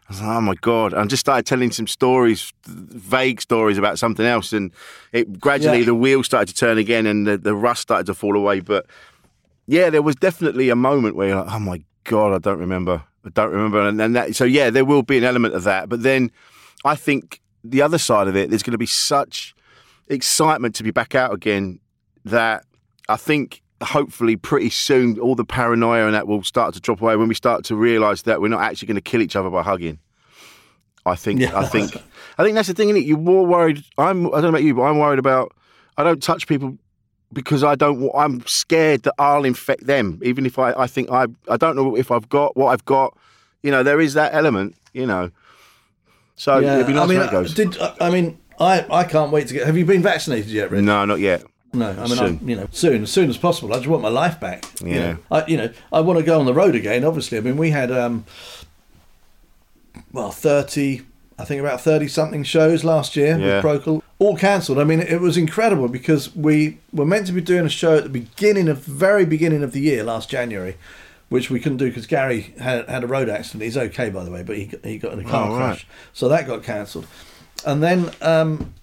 I 0.08 0.12
was 0.12 0.22
like, 0.22 0.30
oh 0.38 0.42
my 0.42 0.54
God. 0.62 0.94
And 0.94 1.02
I 1.02 1.06
just 1.06 1.22
started 1.22 1.48
telling 1.48 1.72
some 1.72 1.88
stories, 1.88 2.54
vague 2.68 3.42
stories 3.42 3.80
about 3.80 3.98
something 3.98 4.26
else. 4.26 4.54
And 4.54 4.72
it 5.12 5.40
gradually, 5.40 5.80
Yeah. 5.80 5.86
the 5.86 5.96
wheel 5.96 6.22
started 6.22 6.48
to 6.50 6.56
turn 6.56 6.78
again 6.78 7.08
and 7.08 7.26
the, 7.26 7.38
the 7.40 7.56
rust 7.56 7.82
started 7.82 8.06
to 8.06 8.14
fall 8.14 8.36
away. 8.36 8.60
But 8.60 8.86
yeah, 9.66 9.90
there 9.90 10.04
was 10.04 10.16
definitely 10.16 10.70
a 10.70 10.76
moment 10.76 11.16
where 11.16 11.30
you're 11.30 11.44
like, 11.44 11.52
oh 11.52 11.60
my 11.60 11.84
God, 12.04 12.34
I 12.36 12.38
don't 12.38 12.60
remember. 12.60 13.02
I 13.26 13.30
don't 13.30 13.52
remember. 13.52 13.88
And, 13.88 14.00
and 14.00 14.16
that, 14.16 14.36
so 14.36 14.44
yeah, 14.44 14.70
there 14.70 14.86
will 14.86 15.04
be 15.04 15.18
an 15.18 15.24
element 15.24 15.56
of 15.56 15.64
that. 15.64 15.90
But 15.90 16.04
then 16.04 16.32
I 16.84 16.96
think 16.96 17.42
the 17.64 17.82
other 17.82 17.98
side 17.98 18.28
of 18.28 18.36
it, 18.36 18.50
there's 18.50 18.64
going 18.64 18.74
to 18.74 18.78
be 18.78 18.86
such 18.86 19.56
excitement 20.08 20.76
to 20.76 20.84
be 20.84 20.92
back 20.92 21.16
out 21.16 21.34
again 21.34 21.80
that 22.26 22.66
I 23.10 23.16
think 23.16 23.62
hopefully 23.82 24.36
pretty 24.36 24.70
soon 24.70 25.20
all 25.20 25.36
the 25.36 25.46
paranoia 25.46 26.06
and 26.06 26.16
that 26.16 26.28
will 26.28 26.44
start 26.44 26.74
to 26.76 26.80
drop 26.80 27.02
away 27.02 27.16
when 27.16 27.28
we 27.28 27.36
start 27.36 27.64
to 27.66 27.76
realise 27.76 28.24
that 28.24 28.42
we're 28.42 28.48
not 28.48 28.62
actually 28.62 28.88
going 28.88 28.96
to 28.96 29.02
kill 29.02 29.22
each 29.22 29.36
other 29.36 29.50
by 29.50 29.64
hugging. 29.64 30.00
I 31.06 31.16
think 31.16 31.40
Yeah. 31.40 31.58
I 31.58 31.66
think 31.66 31.96
I 32.38 32.44
think 32.44 32.56
that's 32.56 32.68
the 32.68 32.74
thing, 32.74 32.90
is 32.90 32.98
it? 32.98 33.06
You're 33.06 33.18
more 33.18 33.46
worried 33.46 33.84
I'm 33.98 34.28
I 34.28 34.42
don't 34.42 34.44
know 34.44 34.50
about 34.50 34.64
you, 34.64 34.74
but 34.76 34.84
I'm 34.84 34.98
worried 34.98 35.20
about 35.20 35.52
I 35.98 36.04
don't 36.04 36.22
touch 36.22 36.48
people 36.48 36.78
because 37.36 37.64
I 37.64 37.76
don't. 37.76 38.10
I'm 38.16 38.44
scared 38.48 39.04
that 39.04 39.14
I'll 39.20 39.46
infect 39.46 39.86
them. 39.86 40.20
Even 40.24 40.48
if 40.48 40.58
I, 40.58 40.72
I 40.74 40.88
think 40.88 41.12
I 41.12 41.28
I 41.48 41.58
don't 41.58 41.76
know 41.76 41.96
if 41.96 42.10
I've 42.10 42.28
got 42.30 42.58
what 42.58 42.68
I've 42.74 42.86
got. 42.86 43.16
You 43.62 43.70
know, 43.70 43.84
there 43.84 44.02
is 44.02 44.16
that 44.16 44.34
element, 44.34 44.76
you 44.94 45.06
know. 45.06 45.30
So 46.36 46.60
it'd 46.60 46.88
be 46.88 46.94
nice 46.94 47.04
I 47.04 47.08
mean, 47.08 47.22
it 47.22 47.30
goes. 47.32 47.54
Did 47.54 47.78
I 48.02 48.10
mean 48.10 48.38
I, 48.60 48.86
I 48.90 49.04
can't 49.04 49.32
wait 49.32 49.48
to 49.50 49.54
get. 49.54 49.66
Have 49.68 49.78
you 49.78 49.86
been 49.86 50.02
vaccinated 50.02 50.50
yet, 50.50 50.72
Rich? 50.72 50.84
no, 50.84 51.06
not 51.06 51.20
yet. 51.20 51.44
No, 51.74 51.90
I 51.92 51.96
mean, 52.08 52.08
Soon. 52.08 52.40
I, 52.42 52.46
you 52.46 52.56
know, 52.56 52.68
soon, 52.72 53.04
as 53.04 53.12
soon 53.12 53.30
as 53.30 53.38
possible. 53.38 53.74
I 53.74 53.78
just 53.78 53.88
want 53.88 54.02
my 54.02 54.08
life 54.10 54.40
back. 54.40 54.64
you 54.82 54.92
Yeah. 54.94 55.12
know. 55.12 55.18
I, 55.30 55.46
you 55.46 55.58
know, 55.58 55.70
I 55.92 56.00
want 56.00 56.18
to 56.20 56.24
go 56.26 56.40
on 56.40 56.46
the 56.46 56.54
road 56.54 56.74
again. 56.74 57.04
Obviously, 57.04 57.38
I 57.38 57.42
mean, 57.42 57.58
we 57.58 57.72
had, 57.72 57.92
um, 57.92 58.24
well, 60.14 60.32
thirty, 60.32 61.02
I 61.38 61.44
think 61.44 61.60
about 61.60 61.82
thirty 61.82 62.08
something 62.08 62.44
shows 62.44 62.84
last 62.86 63.16
year 63.18 63.38
Yeah. 63.38 63.62
with 63.62 63.84
Procol, 63.84 64.02
all 64.20 64.38
cancelled. 64.38 64.80
I 64.80 64.84
mean, 64.86 65.00
it 65.02 65.20
was 65.20 65.36
incredible 65.38 65.88
because 65.88 66.34
we 66.36 66.80
were 66.94 67.06
meant 67.06 67.28
to 67.28 67.34
be 67.34 67.42
doing 67.42 67.66
a 67.66 67.70
show 67.70 67.98
at 67.98 68.04
the 68.04 68.10
beginning 68.10 68.68
of, 68.70 68.80
very 68.80 69.26
beginning 69.26 69.62
of 69.64 69.72
the 69.74 69.82
year, 69.82 70.04
last 70.04 70.30
January, 70.30 70.78
which 71.30 71.50
we 71.50 71.60
couldn't 71.60 71.80
do 71.80 71.88
because 71.90 72.06
Gary 72.08 72.54
had 72.60 72.88
had 72.88 73.04
a 73.04 73.08
road 73.08 73.28
accident. 73.30 73.64
He's 73.64 73.78
okay, 73.78 74.10
by 74.10 74.24
the 74.24 74.32
way, 74.32 74.44
but 74.44 74.56
he 74.58 74.66
got- 74.68 74.86
he 74.86 74.98
got 74.98 75.14
in 75.14 75.20
a 75.20 75.24
car 75.30 75.48
Oh, 75.50 75.52
right. 75.52 75.58
crash, 75.76 75.88
so 76.14 76.30
that 76.30 76.48
got 76.48 76.64
cancelled. 76.64 77.08
And 77.66 77.82
then, 77.84 78.12
um, 78.22 78.74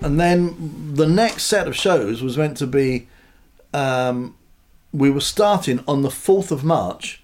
and 0.00 0.18
then 0.20 0.94
the 0.94 1.06
next 1.06 1.44
set 1.44 1.66
of 1.68 1.76
shows 1.76 2.22
was 2.22 2.38
meant 2.38 2.56
to 2.58 2.66
be 2.66 3.08
um, 3.74 4.34
we 4.92 5.10
were 5.10 5.20
starting 5.20 5.82
on 5.86 6.02
the 6.02 6.08
4th 6.08 6.50
of 6.50 6.64
March 6.64 7.22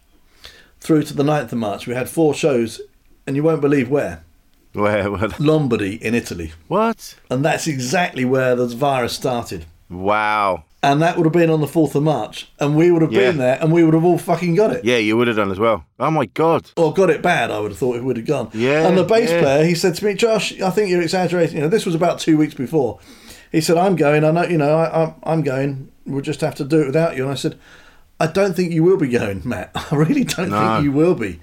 through 0.81 1.03
to 1.05 1.15
the 1.15 1.25
9th 1.25 1.51
of 1.53 1.59
March. 1.59 1.87
We 1.87 1.95
had 1.95 2.09
four 2.09 2.35
shows, 2.35 2.81
and 3.27 3.35
you 3.35 3.43
won't 3.43 3.61
believe 3.61 3.89
where. 3.91 4.23
Where, 4.77 5.09
Lombardy 5.39 5.97
in 6.05 6.15
Italy. 6.15 6.53
what? 6.69 7.15
And 7.31 7.45
that's 7.45 7.67
exactly 7.67 8.25
where 8.25 8.55
the 8.55 8.67
virus 8.69 9.15
started. 9.15 9.67
Wow. 9.91 10.65
And 10.83 11.03
that 11.03 11.17
would 11.17 11.25
have 11.27 11.33
been 11.33 11.51
on 11.51 11.61
the 11.61 11.67
4th 11.67 11.95
of 11.97 12.03
March. 12.05 12.49
And 12.61 12.77
we 12.77 12.91
would 12.93 13.03
have 13.03 13.11
been 13.11 13.39
there, 13.39 13.59
and 13.61 13.73
we 13.73 13.83
would 13.83 13.95
have 13.95 14.05
all 14.05 14.19
fucking 14.19 14.55
got 14.55 14.73
it. 14.73 14.85
Yeah, 14.85 14.99
you 14.99 15.17
would 15.17 15.27
have 15.27 15.37
done 15.37 15.51
as 15.51 15.59
well. 15.59 15.85
Oh 15.99 16.11
my 16.11 16.27
god. 16.27 16.71
Or 16.77 16.93
got 16.93 17.11
it 17.11 17.23
bad, 17.23 17.51
I 17.51 17.59
would 17.59 17.73
have 17.73 17.79
thought 17.79 17.97
it 17.97 18.05
would 18.05 18.17
have 18.17 18.27
gone. 18.27 18.51
Yeah, 18.55 18.87
And 18.87 18.97
the 18.97 19.03
bass 19.05 19.31
yeah. 19.31 19.41
player, 19.41 19.65
he 19.65 19.75
said 19.75 19.95
to 19.97 20.05
me, 20.05 20.15
Josh, 20.15 20.61
I 20.61 20.71
think 20.71 20.91
you're 20.91 21.03
exaggerating. 21.03 21.57
You 21.57 21.63
know, 21.63 21.69
this 21.69 21.87
was 21.87 21.95
about 21.95 22.21
two 22.21 22.37
weeks 22.37 22.55
before. 22.55 23.01
He 23.51 23.61
said, 23.61 23.77
I'm 23.79 23.97
going. 23.97 24.25
I 24.25 24.31
know, 24.31 24.45
you 24.45 24.59
know, 24.59 24.77
I, 24.77 25.05
I'm, 25.05 25.15
I'm 25.25 25.43
going. 25.43 25.91
We'll 26.05 26.21
just 26.21 26.41
have 26.43 26.55
to 26.57 26.65
do 26.65 26.83
it 26.83 26.87
without 26.87 27.17
you. 27.17 27.23
And 27.25 27.33
I 27.33 27.37
said, 27.37 27.59
I 28.21 28.27
don't 28.29 28.55
think 28.55 28.73
you 28.73 28.83
will 28.85 28.97
be 28.97 29.09
going, 29.09 29.43
Matt. 29.45 29.71
I 29.75 29.95
really 29.97 30.25
don't 30.25 30.51
No. 30.51 30.61
think 30.75 30.85
you 30.85 30.93
will 30.93 31.15
be. 31.15 31.41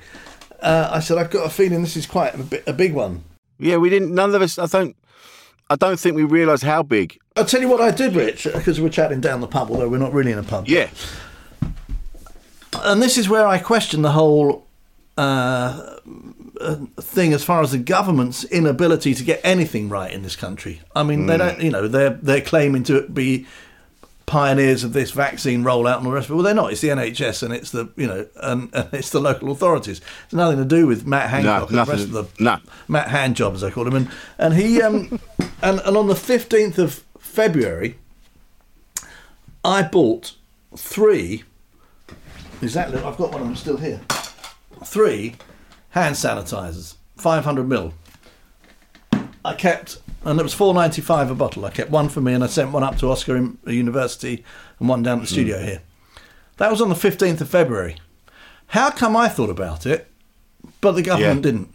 Uh, 0.64 0.90
I 0.94 1.00
said, 1.02 1.18
I've 1.18 1.30
got 1.30 1.46
a 1.46 1.50
feeling 1.50 1.82
this 1.82 1.98
is 1.98 2.06
quite 2.06 2.34
a, 2.34 2.38
bit, 2.38 2.64
a 2.66 2.74
big 2.74 2.94
one. 2.94 3.24
Yeah, 3.60 3.78
we 3.78 3.90
didn't. 3.90 4.16
None 4.16 4.34
of 4.34 4.42
us. 4.42 4.58
I 4.58 4.66
don't. 4.66 4.96
I 5.70 5.76
don't 5.76 6.00
think 6.00 6.16
we 6.16 6.24
realised 6.24 6.64
how 6.64 6.84
big. 6.84 7.20
I'll 7.36 7.46
tell 7.46 7.62
you 7.62 7.68
what 7.68 7.82
I 7.82 7.92
did, 7.92 8.16
Rich, 8.16 8.44
because 8.54 8.80
we're 8.80 8.90
chatting 8.90 9.22
down 9.22 9.42
the 9.42 9.48
pub, 9.48 9.72
although 9.72 9.90
we're 9.90 9.98
not 9.98 10.14
really 10.14 10.32
in 10.32 10.38
a 10.38 10.44
pub. 10.44 10.68
Yeah. 10.68 10.90
and 12.84 13.02
this 13.02 13.18
is 13.18 13.28
where 13.30 13.48
I 13.48 13.58
question 13.58 14.02
the 14.02 14.12
whole 14.12 14.68
uh, 15.18 15.98
thing 17.00 17.34
as 17.34 17.44
far 17.44 17.62
as 17.62 17.72
the 17.72 17.78
government's 17.78 18.44
inability 18.46 19.14
to 19.16 19.24
get 19.24 19.42
anything 19.44 19.90
right 19.90 20.12
in 20.12 20.22
this 20.22 20.36
country. 20.36 20.82
I 20.96 21.04
mean, 21.04 21.26
they 21.26 21.38
don't, 21.38 21.62
you 21.62 21.72
know, 21.72 21.88
they're 21.88 22.12
they're 22.12 22.42
claiming 22.42 22.84
to 22.84 23.08
be 23.08 23.46
pioneers 24.26 24.84
of 24.84 24.94
this 24.94 25.12
vaccine 25.12 25.64
rollout 25.64 25.98
and 25.98 26.06
all 26.06 26.12
the 26.12 26.16
rest 26.16 26.28
of 26.28 26.32
it. 26.32 26.36
Well, 26.36 26.44
they're 26.44 26.54
not. 26.54 26.72
It's 26.72 26.82
the 26.82 26.90
NHS 26.90 27.44
and 27.44 27.54
it's 27.54 27.72
the 27.72 27.90
you 27.96 28.08
know 28.08 28.28
and, 28.38 28.74
and 28.74 28.90
it's 28.94 29.10
the 29.10 29.20
local 29.20 29.52
authorities. 29.52 30.02
It's 30.26 30.34
nothing 30.34 30.58
to 30.58 30.66
do 30.66 30.88
with 30.88 31.06
Matt 31.06 31.30
Hancock 31.30 31.70
and 31.70 31.80
the 31.80 31.86
rest 31.86 32.06
of 32.06 32.12
the 32.12 32.26
no. 32.40 32.60
Matt 32.88 33.08
Handjob, 33.08 33.54
as 33.56 33.64
I 33.64 33.72
call 33.72 33.88
him, 33.88 33.96
and 33.96 34.10
and 34.38 34.54
he 34.54 34.82
um 34.82 35.20
and 35.62 35.80
and 35.80 35.98
on 35.98 36.08
the 36.08 36.16
fifteenth 36.16 36.78
of 36.80 37.04
February, 37.20 37.98
I 39.64 39.84
bought 39.84 40.36
three. 40.76 41.44
Exactly, 42.62 42.98
I've 43.00 43.18
got 43.18 43.32
one 43.32 43.42
of 43.42 43.48
them 43.48 43.56
still 43.56 43.78
here. 43.78 44.00
Three 44.86 45.36
hand 45.90 46.16
sanitizers, 46.16 46.96
five 47.18 47.44
hundred 47.44 47.68
mil. 47.68 47.94
I 49.46 49.54
kept 49.56 49.98
and 50.26 50.40
it 50.40 50.44
was 50.44 50.54
four 50.54 50.74
ninety 50.74 51.02
five 51.02 51.30
a 51.30 51.36
bottle. 51.36 51.66
I 51.66 51.70
kept 51.70 51.90
one 51.90 52.10
for 52.10 52.22
me, 52.22 52.34
and 52.34 52.44
I 52.44 52.48
sent 52.48 52.72
one 52.72 52.84
up 52.84 52.98
to 53.00 53.10
Oscar 53.10 53.36
in 53.36 53.58
University 53.66 54.44
and 54.80 54.90
one 54.90 55.04
down 55.04 55.20
at 55.20 55.22
the 55.22 55.28
hmm. 55.28 55.34
studio 55.34 55.62
here. 55.62 55.82
That 56.58 56.72
was 56.72 56.82
on 56.82 56.90
the 56.90 56.96
fifteenth 56.96 57.42
of 57.42 57.50
February. 57.50 57.98
How 58.68 58.90
come 58.90 59.16
I 59.16 59.28
thought 59.28 59.50
about 59.50 59.86
it, 59.86 60.08
but 60.82 60.94
the 60.94 61.02
government 61.02 61.38
Yeah. 61.38 61.52
didn't? 61.52 61.70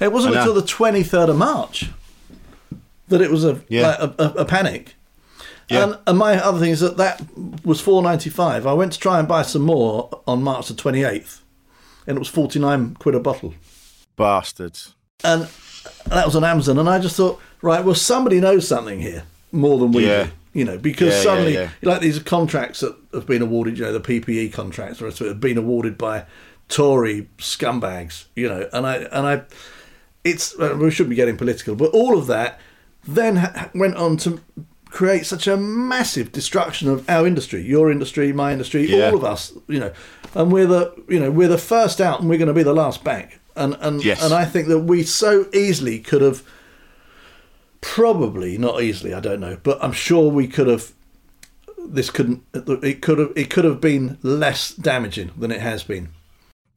It 0.00 0.12
wasn't 0.12 0.36
until 0.36 0.54
the 0.54 0.62
twenty 0.62 1.02
third 1.02 1.28
of 1.28 1.36
March 1.36 1.90
that 3.08 3.20
it 3.20 3.30
was 3.30 3.44
a 3.44 3.60
Yeah. 3.68 3.88
like 3.88 3.98
a, 3.98 4.14
a, 4.18 4.42
a 4.42 4.44
panic. 4.44 4.94
Yeah. 5.68 5.84
And, 5.84 5.98
and 6.06 6.18
my 6.18 6.42
other 6.42 6.58
thing 6.58 6.70
is 6.70 6.80
that 6.80 6.96
that 6.96 7.22
was 7.64 7.80
four 7.80 8.02
ninety 8.02 8.30
five. 8.30 8.66
I 8.66 8.72
went 8.72 8.92
to 8.92 8.98
try 8.98 9.18
and 9.18 9.28
buy 9.28 9.42
some 9.42 9.62
more 9.62 10.08
on 10.26 10.42
March 10.42 10.68
the 10.68 10.74
twenty 10.74 11.04
eighth, 11.04 11.42
and 12.06 12.16
it 12.16 12.18
was 12.18 12.28
forty 12.28 12.58
nine 12.58 12.94
quid 12.94 13.14
a 13.14 13.20
bottle 13.20 13.54
Bastards. 14.16 14.94
and 15.24 15.48
that 16.06 16.26
was 16.26 16.36
on 16.36 16.44
Amazon. 16.44 16.78
And 16.78 16.88
I 16.88 16.98
just 16.98 17.16
thought, 17.16 17.40
right, 17.62 17.84
well, 17.84 17.94
somebody 17.94 18.40
knows 18.40 18.66
something 18.68 19.00
here 19.00 19.24
more 19.52 19.78
than 19.78 19.92
we 19.92 20.06
Yeah. 20.06 20.24
do, 20.24 20.30
you 20.54 20.64
know, 20.64 20.78
because 20.78 21.14
Yeah, 21.14 21.22
suddenly, 21.22 21.54
yeah. 21.54 21.68
like 21.82 22.00
these 22.00 22.18
contracts 22.18 22.80
that 22.80 22.94
have 23.12 23.26
been 23.26 23.42
awarded, 23.42 23.78
you 23.78 23.84
know, 23.84 23.92
the 23.92 24.00
PPE 24.00 24.52
contracts, 24.52 25.00
or 25.02 25.10
have 25.10 25.40
been 25.40 25.58
awarded 25.58 25.96
by 25.98 26.24
Tory 26.68 27.28
scumbags, 27.38 28.24
you 28.36 28.48
know, 28.48 28.68
and 28.72 28.86
I 28.86 28.96
and 28.96 29.26
I, 29.26 29.42
it's 30.24 30.58
uh, 30.58 30.76
we 30.78 30.90
shouldn't 30.90 31.10
be 31.10 31.16
getting 31.16 31.36
political, 31.36 31.74
but 31.74 31.90
all 31.92 32.18
of 32.18 32.26
that 32.26 32.60
then 33.06 33.36
ha- 33.36 33.70
went 33.74 33.96
on 33.96 34.16
to 34.18 34.40
create 34.90 35.24
such 35.26 35.46
a 35.46 35.56
massive 35.56 36.32
destruction 36.32 36.88
of 36.88 37.08
our 37.08 37.26
industry, 37.26 37.62
your 37.62 37.90
industry, 37.90 38.32
my 38.32 38.52
industry, 38.52 38.92
all 39.02 39.14
of 39.16 39.24
us, 39.24 39.52
you 39.66 39.78
know, 39.80 39.92
and 40.34 40.52
we're 40.52 40.66
the 40.66 40.92
you 41.08 41.18
know 41.18 41.30
we're 41.30 41.48
the 41.48 41.56
first 41.58 42.00
out, 42.02 42.20
and 42.20 42.28
we're 42.28 42.38
going 42.38 42.48
to 42.48 42.54
be 42.54 42.62
the 42.62 42.74
last 42.74 43.02
back, 43.02 43.38
and 43.56 43.74
and 43.80 44.04
Yes. 44.04 44.22
and 44.22 44.34
I 44.34 44.44
think 44.44 44.68
that 44.68 44.80
we 44.80 45.02
so 45.04 45.46
easily 45.54 45.98
could 46.00 46.20
have, 46.20 46.42
probably 47.80 48.58
not 48.58 48.82
easily, 48.82 49.14
I 49.14 49.20
don't 49.20 49.40
know, 49.40 49.58
but 49.62 49.82
I'm 49.82 49.92
sure 49.92 50.30
we 50.30 50.46
could 50.48 50.66
have. 50.66 50.92
This 51.86 52.10
couldn't. 52.10 52.42
It 52.54 53.00
could 53.00 53.18
have. 53.18 53.32
It 53.36 53.50
could 53.50 53.64
have 53.64 53.80
been 53.80 54.18
less 54.22 54.72
damaging 54.72 55.30
than 55.38 55.50
it 55.50 55.60
has 55.60 55.82
been. 55.82 56.10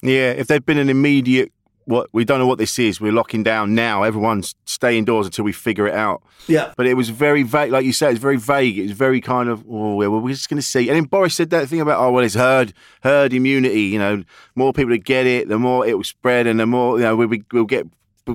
Yeah, 0.01 0.31
if 0.31 0.47
there'd 0.47 0.65
been 0.65 0.77
an 0.77 0.89
immediate 0.89 1.51
what 1.85 2.09
we 2.13 2.23
don't 2.23 2.39
know 2.39 2.47
what 2.47 2.57
this 2.57 2.79
is, 2.79 3.01
we're 3.01 3.11
locking 3.11 3.43
down 3.43 3.75
now. 3.75 4.03
Everyone's 4.03 4.55
stay 4.65 4.97
indoors 4.97 5.25
until 5.25 5.45
we 5.45 5.51
figure 5.51 5.87
it 5.87 5.93
out. 5.93 6.21
Yeah. 6.47 6.73
But 6.77 6.87
it 6.87 6.95
was 6.95 7.09
very 7.09 7.43
vague, 7.43 7.71
like 7.71 7.85
you 7.85 7.93
said, 7.93 8.11
it's 8.11 8.19
very 8.19 8.37
vague. 8.37 8.77
It's 8.77 8.91
very 8.91 9.21
kind 9.21 9.49
of, 9.49 9.63
oh, 9.69 9.95
well, 9.95 10.19
we're 10.19 10.31
just 10.31 10.49
going 10.49 10.59
to 10.59 10.65
see. 10.65 10.89
And 10.89 10.95
then 10.95 11.03
Boris 11.05 11.35
said 11.35 11.49
that 11.51 11.67
thing 11.67 11.81
about, 11.81 11.99
oh, 11.99 12.11
well, 12.11 12.23
it's 12.23 12.35
herd 12.35 12.73
herd 13.03 13.33
immunity. 13.33 13.83
You 13.83 13.99
know, 13.99 14.23
more 14.55 14.73
people 14.73 14.91
that 14.91 15.03
get 15.03 15.25
it, 15.25 15.49
the 15.49 15.59
more 15.59 15.85
it 15.85 15.95
will 15.97 16.03
spread, 16.03 16.47
and 16.47 16.59
the 16.59 16.65
more 16.65 16.97
you 16.97 17.03
know 17.03 17.15
we'll, 17.15 17.29
we'll 17.51 17.65
get 17.65 17.87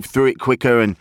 through 0.03 0.27
it 0.27 0.39
quicker. 0.39 0.81
And 0.81 0.97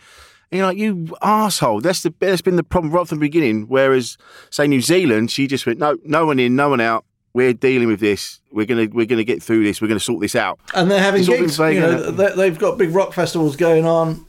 you 0.50 0.58
know, 0.60 0.68
like, 0.68 0.78
you 0.78 1.08
asshole. 1.22 1.80
That's 1.80 2.02
the 2.02 2.14
that's 2.18 2.42
been 2.42 2.56
the 2.56 2.62
problem 2.64 2.92
right 2.92 3.06
from 3.06 3.18
the 3.18 3.24
beginning. 3.26 3.66
Whereas, 3.68 4.16
say 4.50 4.66
New 4.66 4.80
Zealand, 4.80 5.30
she 5.30 5.46
just 5.46 5.66
went, 5.66 5.78
no, 5.78 5.96
no 6.04 6.26
one 6.26 6.38
in, 6.38 6.54
no 6.56 6.68
one 6.70 6.80
out. 6.80 7.04
We're 7.34 7.52
dealing 7.52 7.88
with 7.88 8.00
this. 8.00 8.40
We're 8.50 8.64
gonna 8.66 8.86
we're 8.90 9.06
gonna 9.06 9.24
get 9.24 9.42
through 9.42 9.64
this. 9.64 9.80
We're 9.82 9.88
gonna 9.88 10.00
sort 10.00 10.20
this 10.22 10.34
out. 10.34 10.58
And 10.74 10.90
they're 10.90 11.02
having 11.02 11.20
It's 11.20 11.28
all 11.28 11.34
been 11.36 11.44
gigs. 11.46 11.58
You 11.58 11.80
know, 11.80 12.10
they've 12.10 12.58
got 12.58 12.78
big 12.78 12.94
rock 12.94 13.12
festivals 13.12 13.56
going 13.56 13.84
on 13.84 14.24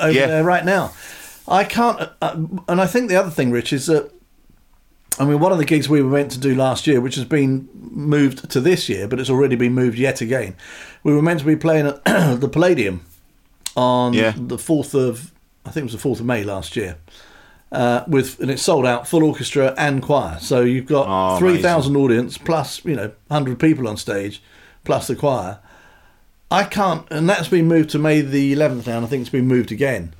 over 0.00 0.12
Yeah. 0.12 0.26
there 0.26 0.44
right 0.44 0.64
now. 0.64 0.92
I 1.48 1.64
can't, 1.64 2.00
uh, 2.22 2.36
and 2.68 2.80
I 2.80 2.86
think 2.86 3.08
the 3.08 3.16
other 3.16 3.30
thing, 3.30 3.50
Rich, 3.50 3.72
is 3.72 3.86
that 3.86 4.10
I 5.18 5.24
mean, 5.24 5.38
one 5.40 5.50
of 5.52 5.58
the 5.58 5.64
gigs 5.64 5.88
we 5.88 6.02
were 6.02 6.10
meant 6.10 6.30
to 6.32 6.38
do 6.38 6.54
last 6.54 6.86
year, 6.86 7.00
which 7.00 7.14
has 7.14 7.24
been 7.24 7.68
moved 7.74 8.50
to 8.50 8.60
this 8.60 8.88
year, 8.88 9.08
but 9.08 9.18
it's 9.18 9.30
already 9.30 9.56
been 9.56 9.72
moved 9.72 9.98
yet 9.98 10.20
again. 10.20 10.54
We 11.04 11.14
were 11.14 11.22
meant 11.22 11.40
to 11.40 11.46
be 11.46 11.56
playing 11.56 11.86
at 11.86 12.04
the 12.40 12.48
Palladium 12.52 13.00
on 13.76 14.12
Yeah. 14.12 14.34
the 14.36 14.58
fourth 14.58 14.94
of, 14.94 15.32
I 15.66 15.70
think 15.70 15.82
it 15.82 15.84
was 15.84 15.92
the 15.92 15.98
fourth 15.98 16.20
of 16.20 16.26
May 16.26 16.44
last 16.44 16.76
year. 16.76 16.96
Uh, 17.72 18.04
with 18.06 18.38
and 18.40 18.50
it's 18.50 18.62
sold 18.62 18.86
out, 18.86 19.08
full 19.08 19.24
orchestra 19.24 19.74
and 19.76 20.00
choir. 20.00 20.38
So 20.40 20.60
you've 20.60 20.86
got 20.86 21.06
Oh, 21.08 21.38
three 21.38 21.60
thousand 21.60 21.96
audience 21.96 22.38
plus 22.38 22.84
you 22.84 22.94
know 22.94 23.10
hundred 23.30 23.58
people 23.58 23.88
on 23.88 23.96
stage, 23.96 24.40
plus 24.84 25.08
the 25.08 25.16
choir. 25.16 25.58
I 26.48 26.62
can't, 26.62 27.04
and 27.10 27.28
that's 27.28 27.48
been 27.48 27.66
moved 27.66 27.90
to 27.90 27.98
May 27.98 28.20
the 28.20 28.54
11th 28.54 28.86
now, 28.86 28.98
and 28.98 29.04
I 29.04 29.08
think 29.08 29.22
it's 29.22 29.30
been 29.30 29.48
moved 29.48 29.72
again 29.72 30.14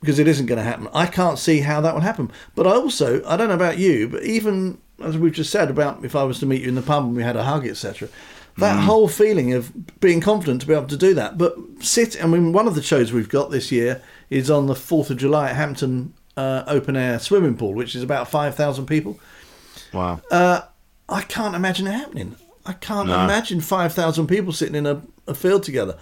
because 0.00 0.18
it 0.18 0.28
isn't 0.28 0.44
going 0.44 0.58
to 0.58 0.62
happen. 0.62 0.88
I 0.92 1.06
can't 1.06 1.38
see 1.38 1.60
how 1.60 1.80
that 1.80 1.94
would 1.94 2.02
happen. 2.02 2.30
But 2.54 2.66
I 2.66 2.72
also, 2.72 3.24
I 3.24 3.38
don't 3.38 3.48
know 3.48 3.54
about 3.54 3.78
you, 3.78 4.06
but 4.06 4.22
even 4.24 4.76
as 5.02 5.16
we've 5.16 5.32
just 5.32 5.50
said 5.50 5.70
about 5.70 6.04
if 6.04 6.14
I 6.14 6.22
was 6.24 6.38
to 6.40 6.46
meet 6.46 6.60
you 6.60 6.68
in 6.68 6.74
the 6.74 6.82
pub 6.82 7.04
and 7.04 7.16
we 7.16 7.22
had 7.22 7.36
a 7.36 7.44
hug, 7.44 7.66
etc., 7.66 8.10
that 8.58 8.80
whole 8.84 9.08
feeling 9.08 9.54
of 9.54 9.72
being 10.00 10.20
confident 10.20 10.60
to 10.60 10.66
be 10.66 10.74
able 10.74 10.86
to 10.86 10.96
do 10.98 11.14
that. 11.14 11.38
But 11.38 11.56
sit, 11.80 12.22
I 12.22 12.26
mean, 12.26 12.52
one 12.52 12.68
of 12.68 12.74
the 12.74 12.82
shows 12.82 13.10
we've 13.10 13.28
got 13.28 13.50
this 13.50 13.72
year 13.72 14.02
is 14.34 14.50
on 14.50 14.66
the 14.66 14.74
4th 14.74 15.10
of 15.10 15.16
July 15.16 15.50
at 15.50 15.56
Hampton 15.56 16.12
uh, 16.36 16.64
Open 16.66 16.96
Air 16.96 17.18
Swimming 17.18 17.56
Pool, 17.56 17.72
which 17.74 17.94
is 17.94 18.02
about 18.02 18.28
5,000 18.28 18.86
people. 18.86 19.18
Wow. 19.92 20.20
I 21.08 21.20
can't 21.28 21.54
imagine 21.54 21.86
it 21.86 21.92
happening. 21.92 22.36
I 22.66 22.72
can't 22.72 23.08
No. 23.08 23.22
imagine 23.24 23.60
5,000 23.60 24.26
people 24.26 24.52
sitting 24.52 24.74
in 24.74 24.86
a, 24.86 25.02
a 25.28 25.34
field 25.34 25.62
together. 25.62 25.96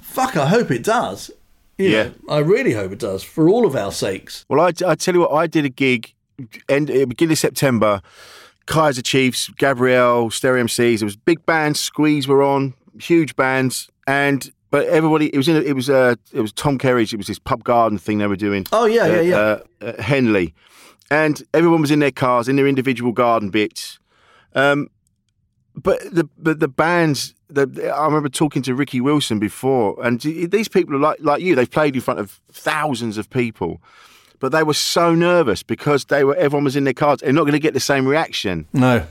Fuck, 0.00 0.36
I 0.36 0.46
hope 0.46 0.70
it 0.70 0.82
does. 0.84 1.30
You 1.76 1.88
Yeah. 1.90 2.02
know, 2.04 2.12
I 2.28 2.38
really 2.38 2.72
hope 2.72 2.92
it 2.92 3.00
does 3.00 3.22
for 3.22 3.48
all 3.48 3.66
of 3.66 3.74
our 3.76 3.92
sakes. 3.92 4.44
Well, 4.48 4.60
I, 4.60 4.68
I 4.86 4.94
tell 4.94 5.14
you 5.14 5.20
what, 5.20 5.32
I 5.32 5.46
did 5.46 5.64
a 5.64 5.68
gig 5.68 6.14
end 6.68 6.90
uh, 6.90 7.04
beginning 7.06 7.32
of 7.32 7.38
September. 7.38 8.00
Kaiser 8.66 9.02
Chiefs, 9.02 9.50
Gabrielle, 9.58 10.30
Stereo 10.30 10.64
MCs. 10.64 11.02
It 11.02 11.04
was 11.04 11.16
big 11.16 11.44
bands. 11.44 11.80
Squeeze 11.80 12.26
were 12.26 12.42
on, 12.42 12.72
huge 12.98 13.36
bands, 13.36 13.90
and 14.06 14.50
but 14.74 14.88
everybody. 14.88 15.26
It 15.32 15.36
was 15.36 15.46
in. 15.46 15.54
A, 15.54 15.60
it 15.60 15.74
was 15.74 15.88
uh, 15.88 16.16
it 16.32 16.40
was 16.40 16.52
Tom 16.52 16.78
Kerridge. 16.78 17.12
It 17.12 17.16
was 17.16 17.28
this 17.28 17.38
pub 17.38 17.62
garden 17.62 17.96
thing 17.96 18.18
they 18.18 18.26
were 18.26 18.34
doing. 18.34 18.66
Oh, 18.72 18.86
yeah, 18.86 19.06
yeah, 19.06 19.18
uh, 19.18 19.20
yeah. 19.20 19.36
Uh, 19.36 19.62
uh, 19.80 20.02
Henley, 20.02 20.52
and 21.12 21.40
everyone 21.54 21.80
was 21.80 21.92
in 21.92 22.00
their 22.00 22.10
cars 22.10 22.48
in 22.48 22.56
their 22.56 22.66
individual 22.66 23.12
garden 23.12 23.50
bits. 23.50 24.00
Um, 24.52 24.88
but 25.76 26.00
the 26.12 26.28
but 26.36 26.58
the 26.58 26.66
bands. 26.66 27.34
The, 27.46 27.92
I 27.96 28.04
remember 28.06 28.28
talking 28.28 28.62
to 28.62 28.74
Ricky 28.74 29.00
Wilson 29.00 29.38
before, 29.38 29.96
and 30.04 30.20
these 30.20 30.66
people 30.66 30.96
are 30.96 30.98
like 30.98 31.18
like 31.20 31.40
you. 31.40 31.54
They've 31.54 31.70
played 31.70 31.94
in 31.94 32.00
front 32.00 32.18
of 32.18 32.40
thousands 32.50 33.16
of 33.16 33.30
people, 33.30 33.80
but 34.40 34.50
they 34.50 34.64
were 34.64 34.74
so 34.74 35.14
nervous 35.14 35.62
because 35.62 36.06
they 36.06 36.24
were 36.24 36.34
everyone 36.34 36.64
was 36.64 36.74
in 36.74 36.82
their 36.82 36.94
cars. 36.94 37.20
They're 37.20 37.32
not 37.32 37.42
going 37.42 37.52
to 37.52 37.60
get 37.60 37.74
the 37.74 37.80
same 37.80 38.08
reaction. 38.08 38.66
No. 38.72 39.06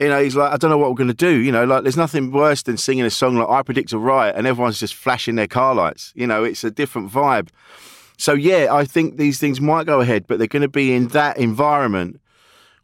You 0.00 0.08
know, 0.08 0.22
he's 0.22 0.34
like, 0.34 0.50
I 0.50 0.56
don't 0.56 0.70
know 0.70 0.78
what 0.78 0.88
we're 0.88 0.96
going 0.96 1.08
to 1.08 1.14
do. 1.14 1.36
You 1.36 1.52
know, 1.52 1.64
like 1.64 1.82
there's 1.82 1.96
nothing 1.96 2.32
worse 2.32 2.62
than 2.62 2.78
singing 2.78 3.04
a 3.04 3.10
song 3.10 3.36
like 3.36 3.48
"I 3.48 3.62
Predict 3.62 3.92
a 3.92 3.98
Riot" 3.98 4.34
and 4.34 4.46
everyone's 4.46 4.80
just 4.80 4.94
flashing 4.94 5.34
their 5.34 5.46
car 5.46 5.74
lights. 5.74 6.12
You 6.16 6.26
know, 6.26 6.42
it's 6.42 6.64
a 6.64 6.70
different 6.70 7.12
vibe. 7.12 7.50
So 8.16 8.32
yeah, 8.32 8.68
I 8.70 8.84
think 8.86 9.18
these 9.18 9.38
things 9.38 9.60
might 9.60 9.86
go 9.86 10.00
ahead, 10.00 10.26
but 10.26 10.38
they're 10.38 10.48
going 10.48 10.62
to 10.62 10.68
be 10.68 10.94
in 10.94 11.08
that 11.08 11.36
environment, 11.36 12.20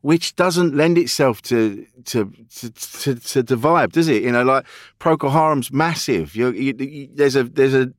which 0.02 0.37
doesn't 0.37 0.76
lend 0.76 0.98
itself 0.98 1.40
to 1.42 1.87
to 2.05 2.33
to, 2.57 2.70
to, 2.70 3.14
to 3.14 3.42
the 3.42 3.57
vibe, 3.57 3.92
does 3.92 4.09
it? 4.09 4.22
You 4.22 4.33
know, 4.33 4.42
like 4.42 4.66
Procol 5.00 5.31
Harum's 5.31 5.72
massive. 5.72 6.37
You, 6.37 6.50
you, 6.50 7.09
there's 7.14 7.37
a 7.37 7.44
there's 7.44 7.74
a 7.74 7.92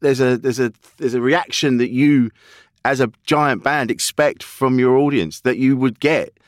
there's 0.00 0.20
a 0.20 0.36
there's 0.36 0.60
a 0.60 0.70
there's 0.98 1.14
a 1.14 1.20
reaction 1.20 1.78
that 1.78 1.90
you, 1.90 2.30
as 2.84 3.00
a 3.00 3.10
giant 3.24 3.62
band, 3.62 3.90
expect 3.90 4.42
from 4.42 4.78
your 4.78 4.98
audience 4.98 5.40
that 5.40 5.56
you 5.56 5.78
would 5.78 5.98
get. 5.98 6.38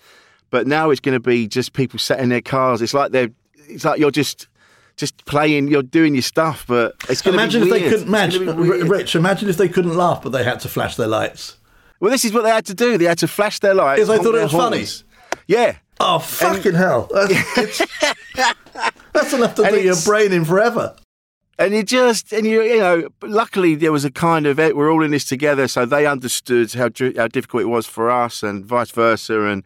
But 0.50 0.66
now 0.66 0.90
it's 0.90 1.00
going 1.00 1.14
to 1.14 1.20
be 1.20 1.48
just 1.48 1.72
people 1.72 1.98
sat 1.98 2.20
in 2.20 2.28
their 2.28 2.40
cars. 2.40 2.80
It's 2.82 2.94
like 2.94 3.12
they're 3.12 3.30
it's 3.68 3.84
like 3.84 3.98
you're 3.98 4.10
just 4.12 4.48
just 4.96 5.24
playing, 5.26 5.68
you're 5.68 5.82
doing 5.82 6.14
your 6.14 6.22
stuff, 6.22 6.64
but 6.66 6.94
it's 7.08 7.20
going 7.20 7.34
Imagine 7.34 7.62
to 7.62 7.66
if 7.66 7.72
be 7.74 7.78
they 7.80 7.84
couldn't 7.90 8.02
It's 8.02 8.10
match. 8.10 8.38
gonna 8.38 8.54
be 8.54 8.68
weird. 8.68 8.88
Rich, 8.88 9.14
imagine 9.14 9.48
if 9.48 9.56
they 9.56 9.68
couldn't 9.68 9.94
laugh, 9.94 10.22
but 10.22 10.30
they 10.30 10.42
had 10.44 10.60
to 10.60 10.68
flash 10.68 10.96
their 10.96 11.06
lights. 11.08 11.56
Well, 12.00 12.10
this 12.10 12.24
is 12.24 12.32
what 12.32 12.42
they 12.44 12.50
had 12.50 12.64
to 12.66 12.74
do. 12.74 12.96
They 12.96 13.04
had 13.04 13.18
to 13.18 13.28
flash 13.28 13.58
their 13.58 13.74
lights. 13.74 14.00
Because 14.00 14.18
they 14.18 14.24
thought 14.24 14.34
it 14.34 14.42
was 14.42 14.52
funny. 14.52 14.86
Yeah. 15.46 15.76
Oh, 16.00 16.18
fucking 16.18 16.74
hell. 16.74 17.08
That's, 17.12 17.82
that's 19.12 19.32
enough 19.32 19.54
to 19.56 19.62
And 19.64 19.74
do 19.74 19.82
your 19.82 19.96
brain 20.04 20.32
in 20.32 20.44
forever. 20.44 20.94
And 21.58 21.72
you 21.72 21.82
just, 21.82 22.34
and 22.34 22.46
you, 22.46 22.62
you 22.62 22.78
know, 22.78 23.08
luckily 23.22 23.74
there 23.76 23.92
was 23.92 24.04
a 24.04 24.10
kind 24.10 24.46
of, 24.46 24.58
eh, 24.58 24.72
we're 24.72 24.92
all 24.92 25.02
in 25.02 25.10
this 25.10 25.24
together, 25.24 25.68
so 25.68 25.86
they 25.86 26.06
understood 26.06 26.72
how 26.74 26.90
how 27.16 27.28
difficult 27.28 27.62
it 27.62 27.66
was 27.66 27.86
for 27.86 28.10
us, 28.10 28.42
and 28.42 28.64
vice 28.64 28.90
versa, 28.90 29.40
and 29.44 29.62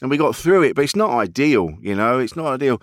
and 0.00 0.10
we 0.10 0.16
got 0.16 0.34
through 0.36 0.62
it. 0.62 0.74
But 0.74 0.84
it's 0.84 0.96
not 0.96 1.10
ideal, 1.10 1.76
you 1.80 1.94
know, 1.94 2.18
it's 2.18 2.36
not 2.36 2.46
ideal. 2.46 2.80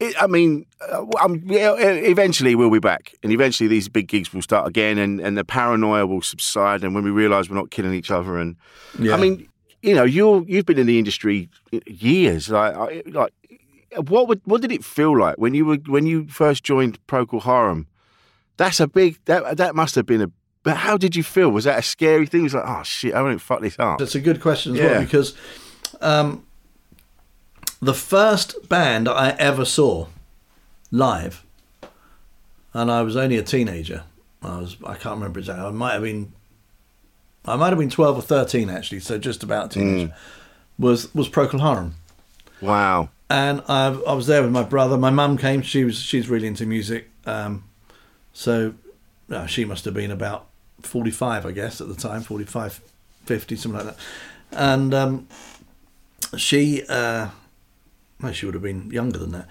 It, 0.00 0.14
I 0.20 0.26
mean, 0.26 0.66
uh, 0.90 1.04
I'm, 1.20 1.44
eventually 1.48 2.54
we'll 2.54 2.70
be 2.70 2.80
back, 2.80 3.14
and 3.22 3.32
eventually 3.32 3.68
these 3.68 3.88
big 3.88 4.08
gigs 4.08 4.32
will 4.32 4.42
start 4.42 4.66
again, 4.66 4.98
and 4.98 5.20
and 5.20 5.36
the 5.38 5.44
paranoia 5.44 6.06
will 6.06 6.22
subside, 6.22 6.82
and 6.84 6.94
when 6.94 7.04
we 7.04 7.10
realise 7.10 7.48
we're 7.48 7.56
not 7.56 7.70
killing 7.70 7.94
each 7.94 8.10
other, 8.10 8.36
and 8.38 8.56
Yeah. 8.98 9.14
I 9.14 9.16
mean, 9.18 9.48
you 9.82 9.94
know, 9.94 10.04
you 10.04 10.44
you've 10.48 10.66
been 10.66 10.78
in 10.78 10.86
the 10.86 10.98
industry 10.98 11.48
years, 11.86 12.48
like 12.48 13.04
like. 13.06 13.32
What 14.06 14.26
would 14.26 14.40
what 14.46 14.62
did 14.62 14.72
it 14.72 14.82
feel 14.82 15.14
like 15.18 15.36
when 15.36 15.52
you 15.52 15.66
were 15.66 15.76
when 15.86 16.06
you 16.06 16.26
first 16.26 16.64
joined 16.64 16.98
Procol 17.06 17.42
Harum? 17.42 17.86
That's 18.56 18.80
a 18.80 18.86
big 18.88 19.18
that 19.26 19.58
that 19.58 19.74
must 19.74 19.94
have 19.96 20.06
been 20.06 20.22
a. 20.22 20.30
But 20.62 20.78
how 20.78 20.96
did 20.96 21.14
you 21.14 21.22
feel? 21.22 21.50
Was 21.50 21.64
that 21.64 21.78
a 21.78 21.82
scary 21.82 22.24
thing? 22.24 22.40
It 22.40 22.44
was 22.44 22.54
like, 22.54 22.64
oh 22.66 22.82
shit, 22.84 23.12
I 23.12 23.20
won't 23.20 23.42
fuck 23.42 23.60
this 23.60 23.76
up. 23.78 23.98
That's 23.98 24.14
a 24.14 24.20
good 24.20 24.40
question 24.40 24.72
as 24.72 24.78
Yeah. 24.78 24.86
well 24.92 25.00
because 25.02 25.34
um, 26.02 26.44
the 27.80 27.94
first 27.94 28.68
band 28.68 29.08
I 29.08 29.30
ever 29.38 29.64
saw 29.64 30.06
live, 30.90 31.44
and 32.74 32.90
I 32.90 33.02
was 33.02 33.16
only 33.16 33.36
a 33.36 33.42
teenager. 33.42 34.04
I 34.42 34.58
was 34.58 34.76
I 34.84 34.94
can't 34.94 35.16
remember 35.16 35.38
exactly. 35.40 35.64
I 35.64 35.70
might 35.70 35.92
have 35.94 36.02
been 36.02 36.32
I 37.44 37.56
might 37.56 37.70
have 37.70 37.78
been 37.78 37.90
12 37.90 38.18
or 38.18 38.22
13 38.22 38.70
actually, 38.70 39.00
so 39.00 39.18
just 39.18 39.42
about 39.42 39.70
teenage, 39.72 40.08
Mm. 40.10 40.14
was, 40.78 41.12
was 41.12 41.28
Procol 41.28 41.60
Harum. 41.60 41.96
Wow. 42.60 43.08
And 43.28 43.62
I, 43.68 43.86
I 43.88 44.12
was 44.12 44.26
there 44.28 44.42
with 44.42 44.52
my 44.52 44.62
brother. 44.62 44.96
My 44.96 45.10
mum 45.10 45.36
came. 45.38 45.62
She 45.62 45.82
was 45.84 45.98
she's 45.98 46.28
really 46.28 46.46
into 46.46 46.66
music. 46.66 47.10
Um, 47.26 47.64
so 48.32 48.74
uh, 49.30 49.46
she 49.46 49.64
must 49.64 49.84
have 49.86 49.94
been 49.94 50.12
about 50.12 50.46
45, 50.82 51.46
I 51.46 51.50
guess, 51.52 51.80
at 51.80 51.88
the 51.88 51.94
time, 51.96 52.22
45, 52.22 52.80
50, 53.26 53.56
something 53.56 53.84
like 53.86 53.96
that. 53.96 54.02
And 54.52 54.94
um, 54.94 55.26
she, 56.36 56.82
uh, 56.88 57.28
well, 58.20 58.32
she 58.32 58.46
would 58.46 58.54
have 58.54 58.62
been 58.62 58.90
younger 58.90 59.18
than 59.18 59.32
that. 59.32 59.46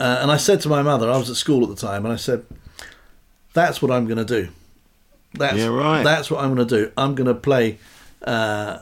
Uh, 0.00 0.18
and 0.22 0.30
I 0.30 0.36
said 0.36 0.60
to 0.62 0.68
my 0.68 0.82
mother, 0.82 1.10
I 1.10 1.16
was 1.18 1.28
at 1.30 1.36
school 1.36 1.62
at 1.64 1.68
the 1.68 1.76
time, 1.86 2.04
and 2.04 2.12
I 2.12 2.16
said, 2.16 2.44
"That's 3.52 3.82
what 3.82 3.90
I'm 3.90 4.06
going 4.06 4.18
to 4.18 4.24
do. 4.24 4.48
That's 5.34 5.56
Yeah, 5.56 5.66
right. 5.66 6.02
That's 6.04 6.30
what 6.30 6.42
I'm 6.42 6.54
going 6.54 6.66
to 6.66 6.76
do. 6.84 6.92
I'm 6.96 7.14
going 7.14 7.26
to 7.26 7.34
play." 7.34 7.78
Uh, 8.22 8.78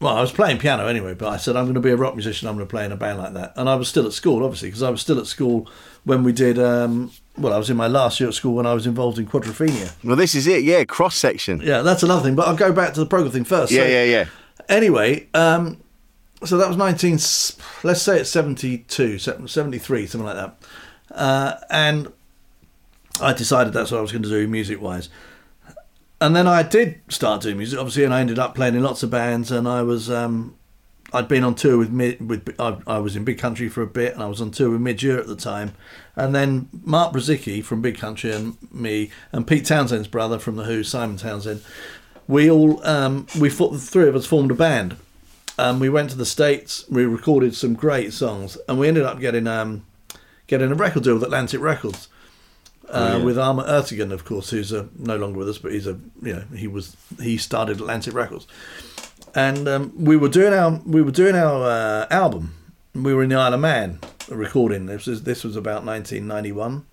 well, 0.00 0.16
I 0.16 0.20
was 0.20 0.30
playing 0.30 0.58
piano 0.58 0.86
anyway, 0.86 1.14
but 1.14 1.28
I 1.28 1.36
said 1.38 1.56
I'm 1.56 1.64
going 1.64 1.74
to 1.74 1.80
be 1.80 1.90
a 1.90 1.96
rock 1.96 2.14
musician. 2.14 2.48
I'm 2.48 2.54
going 2.54 2.66
to 2.66 2.70
play 2.70 2.84
in 2.84 2.92
a 2.92 2.96
band 2.96 3.18
like 3.18 3.32
that. 3.34 3.52
And 3.56 3.68
I 3.68 3.74
was 3.74 3.88
still 3.88 4.06
at 4.06 4.12
school, 4.12 4.44
obviously, 4.44 4.68
because 4.68 4.82
I 4.82 4.90
was 4.90 5.00
still 5.00 5.18
at 5.18 5.26
school 5.26 5.68
when 6.04 6.22
we 6.22 6.32
did. 6.32 6.58
Um, 6.58 7.10
well, 7.36 7.52
I 7.52 7.58
was 7.58 7.68
in 7.68 7.76
my 7.76 7.88
last 7.88 8.20
year 8.20 8.28
at 8.28 8.34
school 8.34 8.54
when 8.54 8.64
I 8.66 8.74
was 8.74 8.86
involved 8.86 9.18
in 9.18 9.26
quadrophenia. 9.26 9.92
Well, 10.04 10.16
this 10.16 10.34
is 10.36 10.46
it. 10.46 10.62
Yeah, 10.62 10.84
cross 10.84 11.16
section. 11.16 11.60
Yeah, 11.62 11.82
that's 11.82 12.02
another 12.04 12.22
thing. 12.22 12.36
But 12.36 12.46
I'll 12.48 12.56
go 12.56 12.72
back 12.72 12.94
to 12.94 13.00
the 13.00 13.06
Procol 13.06 13.30
thing 13.32 13.44
first. 13.44 13.72
Yeah, 13.72 13.82
So- 13.82 13.88
yeah, 13.88 14.04
yeah. 14.04 14.24
Anyway, 14.68 15.26
um, 15.34 15.78
so 16.44 16.56
that 16.56 16.68
was 16.68 16.76
19, 16.76 17.12
let's 17.82 18.02
say 18.02 18.20
it's 18.20 18.30
72, 18.30 19.18
73, 19.18 20.06
something 20.06 20.26
like 20.26 20.36
that. 20.36 20.56
Uh, 21.10 21.54
and 21.70 22.12
I 23.20 23.32
decided 23.32 23.72
that's 23.72 23.90
what 23.90 23.98
I 23.98 24.02
was 24.02 24.12
going 24.12 24.22
to 24.22 24.28
do 24.28 24.46
music 24.46 24.80
wise. 24.80 25.08
And 26.20 26.34
then 26.34 26.46
I 26.46 26.62
did 26.62 27.00
start 27.08 27.42
doing 27.42 27.58
music, 27.58 27.78
obviously, 27.78 28.04
and 28.04 28.12
I 28.12 28.20
ended 28.20 28.38
up 28.38 28.54
playing 28.54 28.74
in 28.74 28.82
lots 28.82 29.02
of 29.02 29.10
bands. 29.10 29.50
And 29.50 29.68
I 29.68 29.82
was, 29.82 30.10
um, 30.10 30.56
I'd 31.12 31.28
been 31.28 31.44
on 31.44 31.54
tour 31.54 31.78
with 31.78 31.90
mid, 31.90 32.28
with 32.28 32.54
I, 32.58 32.76
I 32.86 32.98
was 32.98 33.16
in 33.16 33.24
Big 33.24 33.38
Country 33.38 33.68
for 33.68 33.82
a 33.82 33.86
bit, 33.86 34.14
and 34.14 34.22
I 34.22 34.26
was 34.26 34.40
on 34.40 34.50
tour 34.50 34.70
with 34.70 34.80
Midge 34.80 35.04
Ure 35.04 35.18
at 35.18 35.26
the 35.26 35.36
time. 35.36 35.74
And 36.16 36.34
then 36.34 36.68
Mark 36.84 37.12
Brzezicki 37.12 37.64
from 37.64 37.82
Big 37.82 37.98
Country 37.98 38.32
and 38.32 38.56
me, 38.72 39.10
and 39.30 39.46
Pete 39.46 39.64
Townshend's 39.64 40.08
brother 40.08 40.38
from 40.38 40.56
the 40.56 40.64
Who, 40.64 40.82
Simon 40.82 41.16
Townshend, 41.16 41.62
we 42.26 42.50
all 42.50 42.84
um, 42.86 43.26
we 43.38 43.48
the 43.48 43.78
three 43.78 44.08
of 44.08 44.16
us 44.16 44.26
formed 44.26 44.50
a 44.50 44.54
band. 44.54 44.96
Um, 45.58 45.80
we 45.80 45.88
went 45.88 46.10
to 46.10 46.16
the 46.16 46.26
states. 46.26 46.88
We 46.88 47.04
recorded 47.04 47.54
some 47.54 47.74
great 47.74 48.12
songs, 48.12 48.56
and 48.68 48.78
we 48.78 48.86
ended 48.86 49.02
up 49.04 49.18
getting 49.18 49.46
um, 49.46 49.84
getting 50.46 50.70
a 50.70 50.74
record 50.74 51.02
deal 51.02 51.14
with 51.14 51.24
Atlantic 51.24 51.60
Records 51.60 52.08
uh, 52.90 53.00
Brilliant. 53.00 53.24
with 53.24 53.38
Ahmet 53.38 53.66
Ertegun, 53.66 54.12
of 54.12 54.24
course, 54.24 54.50
who's 54.50 54.72
uh 54.72 54.86
no 54.96 55.16
longer 55.16 55.38
with 55.38 55.48
us, 55.48 55.58
but 55.58 55.72
he's 55.72 55.86
a 55.86 55.98
you 56.22 56.34
know 56.34 56.44
he 56.54 56.66
was 56.66 56.96
he 57.20 57.36
started 57.36 57.80
Atlantic 57.80 58.14
Records, 58.14 58.46
and 59.34 59.68
um, 59.68 59.92
we 59.96 60.16
were 60.16 60.28
doing 60.28 60.54
our 60.54 60.80
we 60.86 61.02
were 61.02 61.10
doing 61.10 61.34
our 61.34 61.64
uh, 61.64 62.06
album. 62.10 62.54
We 62.94 63.14
were 63.14 63.22
in 63.22 63.28
the 63.28 63.36
Isle 63.36 63.54
of 63.54 63.60
Man 63.60 63.98
recording. 64.28 64.86
This 64.86 65.06
was 65.06 65.22
this 65.24 65.44
was 65.44 65.56
about 65.56 65.84
1991, 65.84 66.86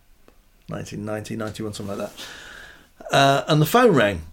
1990, 0.67 1.36
91, 1.36 1.73
something 1.73 1.97
like 1.97 2.10
that. 2.10 2.25
Uh, 3.12 3.43
and 3.47 3.62
the 3.62 3.65
phone 3.65 3.93
rang 3.93 4.23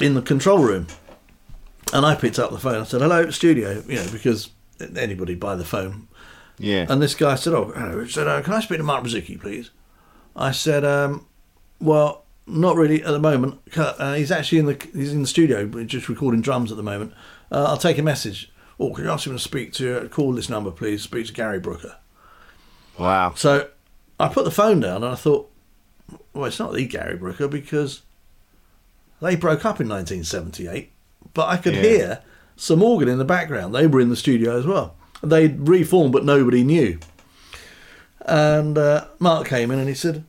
in 0.00 0.14
the 0.14 0.22
control 0.22 0.58
room, 0.58 0.86
and 1.92 2.06
I 2.06 2.14
picked 2.14 2.38
up 2.38 2.50
the 2.50 2.58
phone. 2.58 2.80
I 2.80 2.84
said, 2.84 3.00
"Hello, 3.00 3.30
studio," 3.30 3.82
you 3.86 3.96
know, 3.96 4.06
because 4.12 4.50
anybody 4.96 5.34
by 5.34 5.56
the 5.56 5.64
phone. 5.64 6.08
Yeah. 6.58 6.86
And 6.88 7.00
this 7.00 7.14
guy 7.14 7.34
said, 7.34 7.52
"Oh, 7.54 7.72
hello." 7.74 8.04
He 8.04 8.10
said, 8.10 8.28
uh, 8.28 8.42
"Can 8.42 8.52
I 8.52 8.60
speak 8.60 8.78
to 8.78 8.84
Mark 8.84 9.04
Brzezicki, 9.04 9.40
please?" 9.40 9.70
I 10.36 10.52
said, 10.52 10.84
um, 10.84 11.26
"Well, 11.80 12.24
not 12.46 12.76
really 12.76 13.02
at 13.02 13.10
the 13.10 13.18
moment. 13.18 13.60
Uh, 13.76 14.14
he's 14.14 14.30
actually 14.30 14.58
in 14.58 14.66
the 14.66 14.88
he's 14.92 15.12
in 15.12 15.22
the 15.22 15.28
studio, 15.28 15.66
just 15.84 16.08
recording 16.08 16.40
drums 16.40 16.70
at 16.70 16.76
the 16.76 16.82
moment. 16.82 17.12
Uh, 17.50 17.64
I'll 17.64 17.78
take 17.78 17.98
a 17.98 18.02
message. 18.02 18.52
Or 18.78 18.94
can 18.94 19.04
you 19.04 19.10
ask 19.10 19.26
him 19.26 19.34
to 19.34 19.38
speak 19.38 19.74
to 19.74 20.08
call 20.08 20.32
this 20.32 20.48
number, 20.48 20.70
please? 20.70 21.02
Speak 21.02 21.26
to 21.26 21.32
Gary 21.32 21.60
Brooker." 21.60 21.96
Wow. 22.98 23.34
So 23.34 23.68
I 24.18 24.28
put 24.28 24.44
the 24.44 24.50
phone 24.50 24.80
down 24.80 25.02
and 25.02 25.12
I 25.12 25.14
thought, 25.14 25.50
well, 26.34 26.44
it's 26.44 26.58
not 26.58 26.74
the 26.74 26.86
Gary 26.86 27.16
Brooker 27.16 27.48
because 27.48 28.02
they 29.22 29.34
broke 29.36 29.64
up 29.64 29.80
in 29.80 29.88
1978. 29.88 30.92
But 31.34 31.48
I 31.48 31.56
could 31.56 31.74
Yeah. 31.74 31.82
hear 31.82 32.18
some 32.56 32.82
organ 32.82 33.08
in 33.08 33.18
the 33.18 33.24
background. 33.24 33.74
They 33.74 33.86
were 33.86 34.00
in 34.00 34.08
the 34.10 34.16
studio 34.16 34.58
as 34.58 34.66
well. 34.66 34.94
They'd 35.22 35.68
reformed, 35.68 36.12
but 36.12 36.24
nobody 36.24 36.64
knew. 36.64 36.98
And 38.26 38.76
uh, 38.76 39.06
Mark 39.18 39.48
came 39.48 39.70
in 39.70 39.78
and 39.78 39.88
he 39.88 39.94
said, 39.94 40.24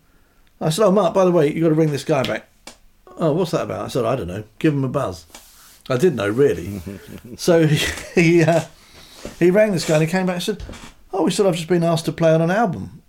I 0.60 0.70
said, 0.70 0.86
oh, 0.86 0.92
Mark, 0.92 1.14
by 1.14 1.26
the 1.26 1.32
way, 1.32 1.52
you've 1.52 1.64
got 1.64 1.70
to 1.70 1.76
ring 1.76 1.92
this 1.92 2.04
guy 2.04 2.24
back. 2.24 2.48
Oh, 3.18 3.34
what's 3.34 3.52
that 3.52 3.64
about? 3.64 3.86
I 3.86 3.88
said, 3.90 4.06
I 4.06 4.16
don't 4.16 4.28
know. 4.28 4.44
Give 4.60 4.74
him 4.74 4.84
a 4.84 4.88
buzz. 4.90 5.26
I 5.90 5.98
did 5.98 6.16
know, 6.16 6.30
really. 6.30 6.82
so 7.38 7.66
he, 7.68 7.78
he, 8.22 8.44
uh, 8.44 8.62
he 9.40 9.52
rang 9.52 9.72
this 9.72 9.86
guy 9.88 9.96
and 9.96 10.04
he 10.04 10.10
came 10.10 10.26
back 10.26 10.36
and 10.36 10.44
said, 10.44 10.64
Oh, 11.14 11.26
he 11.26 11.32
said, 11.32 11.46
I've 11.46 11.56
just 11.56 11.68
been 11.68 11.84
asked 11.84 12.06
to 12.06 12.12
play 12.14 12.34
on 12.34 12.42
an 12.42 12.52
album, 12.52 13.02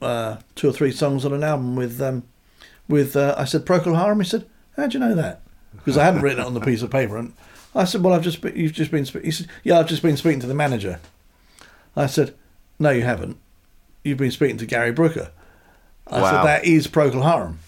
uh, 0.00 0.36
two 0.54 0.68
or 0.68 0.72
three 0.72 0.92
songs 0.92 1.24
on 1.24 1.32
an 1.32 1.42
album 1.42 1.74
with, 1.74 2.00
um, 2.00 2.22
with 2.88 3.16
uh, 3.16 3.34
I 3.36 3.44
said, 3.44 3.66
Procol 3.66 3.96
Harum. 3.96 4.20
He 4.20 4.26
said, 4.26 4.46
How'd 4.76 4.94
you 4.94 5.00
know 5.00 5.14
that? 5.16 5.42
Because 5.78 5.96
I 5.96 6.04
hadn't 6.04 6.22
written 6.22 6.40
it 6.40 6.46
on 6.46 6.54
the 6.54 6.60
piece 6.60 6.82
of 6.82 6.90
paper. 6.90 7.16
And 7.16 7.32
I 7.74 7.84
said, 7.84 8.02
Well, 8.02 8.12
I've 8.14 8.22
just 8.22 8.40
been, 8.40 8.54
you've 8.56 8.72
just 8.72 8.90
been, 8.90 9.04
spe-. 9.06 9.22
he 9.24 9.30
said, 9.30 9.46
Yeah, 9.64 9.78
I've 9.78 9.88
just 9.88 10.02
been 10.02 10.16
speaking 10.16 10.40
to 10.40 10.46
the 10.46 10.54
manager. 10.54 11.00
I 11.96 12.06
said, 12.06 12.34
No, 12.78 12.90
you 12.90 13.02
haven't. 13.02 13.36
You've 14.04 14.18
been 14.18 14.30
speaking 14.30 14.58
to 14.58 14.66
Gary 14.66 14.92
Brooker. 14.92 15.30
I 16.06 16.20
Wow. 16.20 16.30
said, 16.30 16.42
That 16.46 16.64
is 16.64 16.86
Procol 16.86 17.22
Harum. 17.22 17.58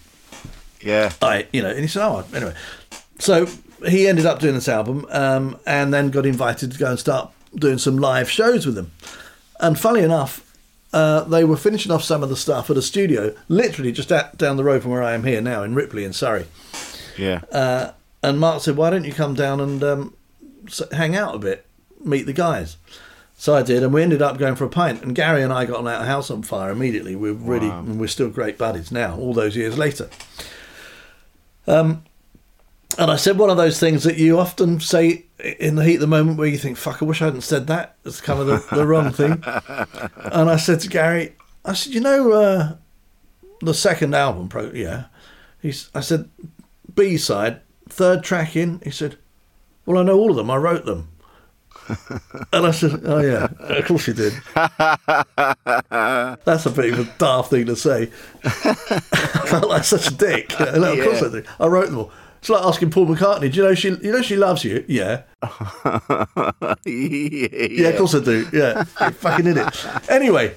Yeah. 0.81 1.11
I, 1.21 1.47
you 1.53 1.61
know, 1.61 1.69
and 1.69 1.79
he 1.79 1.87
said, 1.87 2.03
oh, 2.03 2.23
anyway. 2.33 2.55
So 3.19 3.47
he 3.87 4.07
ended 4.07 4.25
up 4.25 4.39
doing 4.39 4.55
this 4.55 4.67
album 4.67 5.05
um, 5.11 5.59
and 5.67 5.93
then 5.93 6.09
got 6.09 6.25
invited 6.25 6.71
to 6.71 6.77
go 6.79 6.89
and 6.89 6.97
start 6.99 7.31
doing 7.55 7.77
some 7.77 7.97
live 7.97 8.29
shows 8.31 8.65
with 8.65 8.73
them. 8.75 8.91
And 9.59 9.79
funny 9.79 10.01
enough, 10.01 10.47
uh, 10.91 11.23
they 11.25 11.43
were 11.43 11.55
finishing 11.55 11.91
off 11.91 12.03
some 12.03 12.23
of 12.23 12.29
the 12.29 12.35
stuff 12.35 12.69
at 12.71 12.77
a 12.77 12.81
studio, 12.81 13.35
literally 13.47 13.91
just 13.91 14.11
at, 14.11 14.37
down 14.37 14.57
the 14.57 14.63
road 14.63 14.81
from 14.81 14.89
where 14.91 15.03
I 15.03 15.13
am 15.13 15.23
here 15.23 15.39
now 15.39 15.61
in 15.61 15.75
Ripley 15.75 16.03
in 16.03 16.13
Surrey. 16.13 16.47
Yeah. 17.15 17.41
Uh, 17.51 17.91
and 18.23 18.39
Mark 18.39 18.61
said, 18.61 18.77
why 18.77 18.89
don't 18.89 19.05
you 19.05 19.13
come 19.13 19.33
down 19.33 19.59
and 19.59 19.83
um, 19.83 20.13
hang 20.91 21.15
out 21.15 21.35
a 21.35 21.39
bit, 21.39 21.65
meet 22.03 22.25
the 22.25 22.33
guys? 22.33 22.77
So 23.35 23.55
I 23.55 23.63
did, 23.63 23.81
and 23.81 23.91
we 23.91 24.03
ended 24.03 24.21
up 24.21 24.37
going 24.37 24.55
for 24.55 24.65
a 24.65 24.69
pint. 24.69 25.01
And 25.01 25.15
Gary 25.15 25.41
and 25.41 25.51
I 25.51 25.65
got 25.65 25.79
on 25.79 25.87
our 25.87 26.05
house 26.05 26.29
on 26.29 26.43
fire 26.43 26.69
immediately. 26.69 27.15
We're 27.15 27.33
really, 27.33 27.69
and 27.69 27.99
we're 27.99 28.05
still 28.05 28.29
great 28.29 28.55
buddies 28.55 28.91
now, 28.91 29.17
all 29.17 29.33
those 29.33 29.55
years 29.55 29.79
later. 29.79 30.11
Um, 31.65 32.03
and 32.99 33.09
I 33.09 33.15
said 33.15 33.39
one 33.39 33.49
of 33.49 33.57
those 33.57 33.79
things 33.79 34.03
that 34.03 34.17
you 34.17 34.37
often 34.39 34.79
say 34.79 35.25
in 35.59 35.75
the 35.75 35.83
heat 35.83 35.95
of 35.95 36.01
the 36.01 36.07
moment 36.07 36.37
where 36.37 36.47
you 36.47 36.57
think, 36.57 36.77
fuck, 36.77 37.01
I 37.01 37.05
wish 37.05 37.21
I 37.21 37.25
hadn't 37.25 37.41
said 37.41 37.65
that. 37.67 37.95
It's 38.05 38.21
kind 38.21 38.39
of 38.39 38.47
the, 38.47 38.75
the 38.75 38.85
wrong 38.85 39.11
thing. 39.11 39.43
And 40.31 40.49
I 40.49 40.57
said 40.57 40.79
to 40.81 40.87
Gary, 40.87 41.35
I 41.65 41.73
said, 41.73 41.93
you 41.93 41.99
know, 41.99 42.31
uh, 42.33 42.75
the 43.61 43.73
second 43.73 44.13
album, 44.13 44.49
pro- 44.49 44.71
yeah. 44.71 45.05
He's, 45.61 45.89
I 45.95 46.01
said, 46.01 46.29
B 46.93 47.17
side, 47.17 47.61
third 47.91 48.23
track 48.23 48.55
in. 48.55 48.79
He 48.83 48.91
said, 48.91 49.17
well, 49.85 49.99
I 49.99 50.03
know 50.03 50.17
all 50.17 50.31
of 50.31 50.37
them. 50.37 50.49
I 50.49 50.55
wrote 50.57 50.85
them. 50.85 51.09
and 52.53 52.65
I 52.67 52.71
said, 52.71 53.01
oh, 53.05 53.19
yeah, 53.19 53.47
of 53.59 53.85
course 53.85 54.07
you 54.07 54.13
did. 54.13 54.33
That's 54.55 56.65
a 56.65 56.71
bit 56.73 56.93
of 56.93 56.99
a 56.99 57.13
daft 57.17 57.49
thing 57.49 57.65
to 57.65 57.75
say. 57.75 58.09
I 58.43 59.45
felt 59.47 59.67
like 59.69 59.83
such 59.83 60.07
a 60.07 60.13
dick. 60.13 60.53
You 60.59 60.65
know, 60.79 60.93
Of 60.93 61.03
course 61.03 61.21
Yeah. 61.21 61.27
I 61.27 61.31
did. 61.31 61.47
I 61.59 61.67
wrote 61.67 61.87
them 61.87 61.97
all. 61.97 62.11
It's 62.39 62.49
like 62.49 62.63
asking 62.63 62.89
Paul 62.91 63.05
McCartney, 63.05 63.51
do 63.51 63.57
you 63.57 63.63
know 63.63 63.75
she 63.75 63.89
you 63.89 64.11
know 64.11 64.21
she 64.23 64.35
loves 64.35 64.63
you? 64.63 64.83
Yeah. 64.87 65.21
yeah. 65.43 65.99
Yeah, 66.85 67.89
of 67.89 67.97
course 67.97 68.15
I 68.15 68.19
do. 68.19 68.47
Yeah. 68.51 68.83
You 68.99 69.11
fucking 69.11 69.45
idiot. 69.45 69.85
Anyway, 70.09 70.55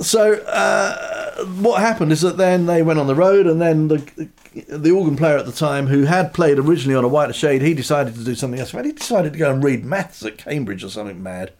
so 0.00 0.34
uh, 0.34 1.44
what 1.60 1.80
happened 1.80 2.10
is 2.10 2.22
that 2.22 2.36
then 2.36 2.66
they 2.66 2.82
went 2.82 2.98
on 2.98 3.06
the 3.06 3.14
road 3.14 3.46
and 3.46 3.60
then 3.60 3.86
the 3.88 4.28
the 4.54 4.90
organ 4.90 5.16
player 5.16 5.36
at 5.36 5.46
the 5.46 5.52
time 5.52 5.86
who 5.86 6.04
had 6.04 6.34
played 6.34 6.58
originally 6.58 6.96
on 6.96 7.04
a 7.04 7.08
whiter 7.08 7.32
shade, 7.32 7.62
he 7.62 7.74
decided 7.74 8.14
to 8.14 8.24
do 8.24 8.34
something 8.34 8.58
else. 8.58 8.72
He 8.72 8.92
decided 8.92 9.32
to 9.32 9.38
go 9.38 9.50
and 9.50 9.62
read 9.62 9.84
maths 9.84 10.24
at 10.24 10.38
Cambridge 10.38 10.84
or 10.84 10.88
something 10.88 11.22
mad. 11.22 11.52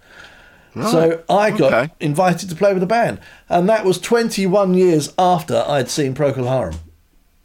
So 0.74 1.24
I 1.28 1.50
got 1.50 1.72
okay. 1.72 1.92
invited 1.98 2.48
to 2.48 2.54
play 2.54 2.72
with 2.72 2.80
the 2.80 2.86
band, 2.86 3.18
and 3.48 3.68
that 3.68 3.84
was 3.84 3.98
21 3.98 4.74
years 4.74 5.12
after 5.18 5.64
I'd 5.66 5.90
seen 5.90 6.14
Procol 6.14 6.46
Harum. 6.46 6.76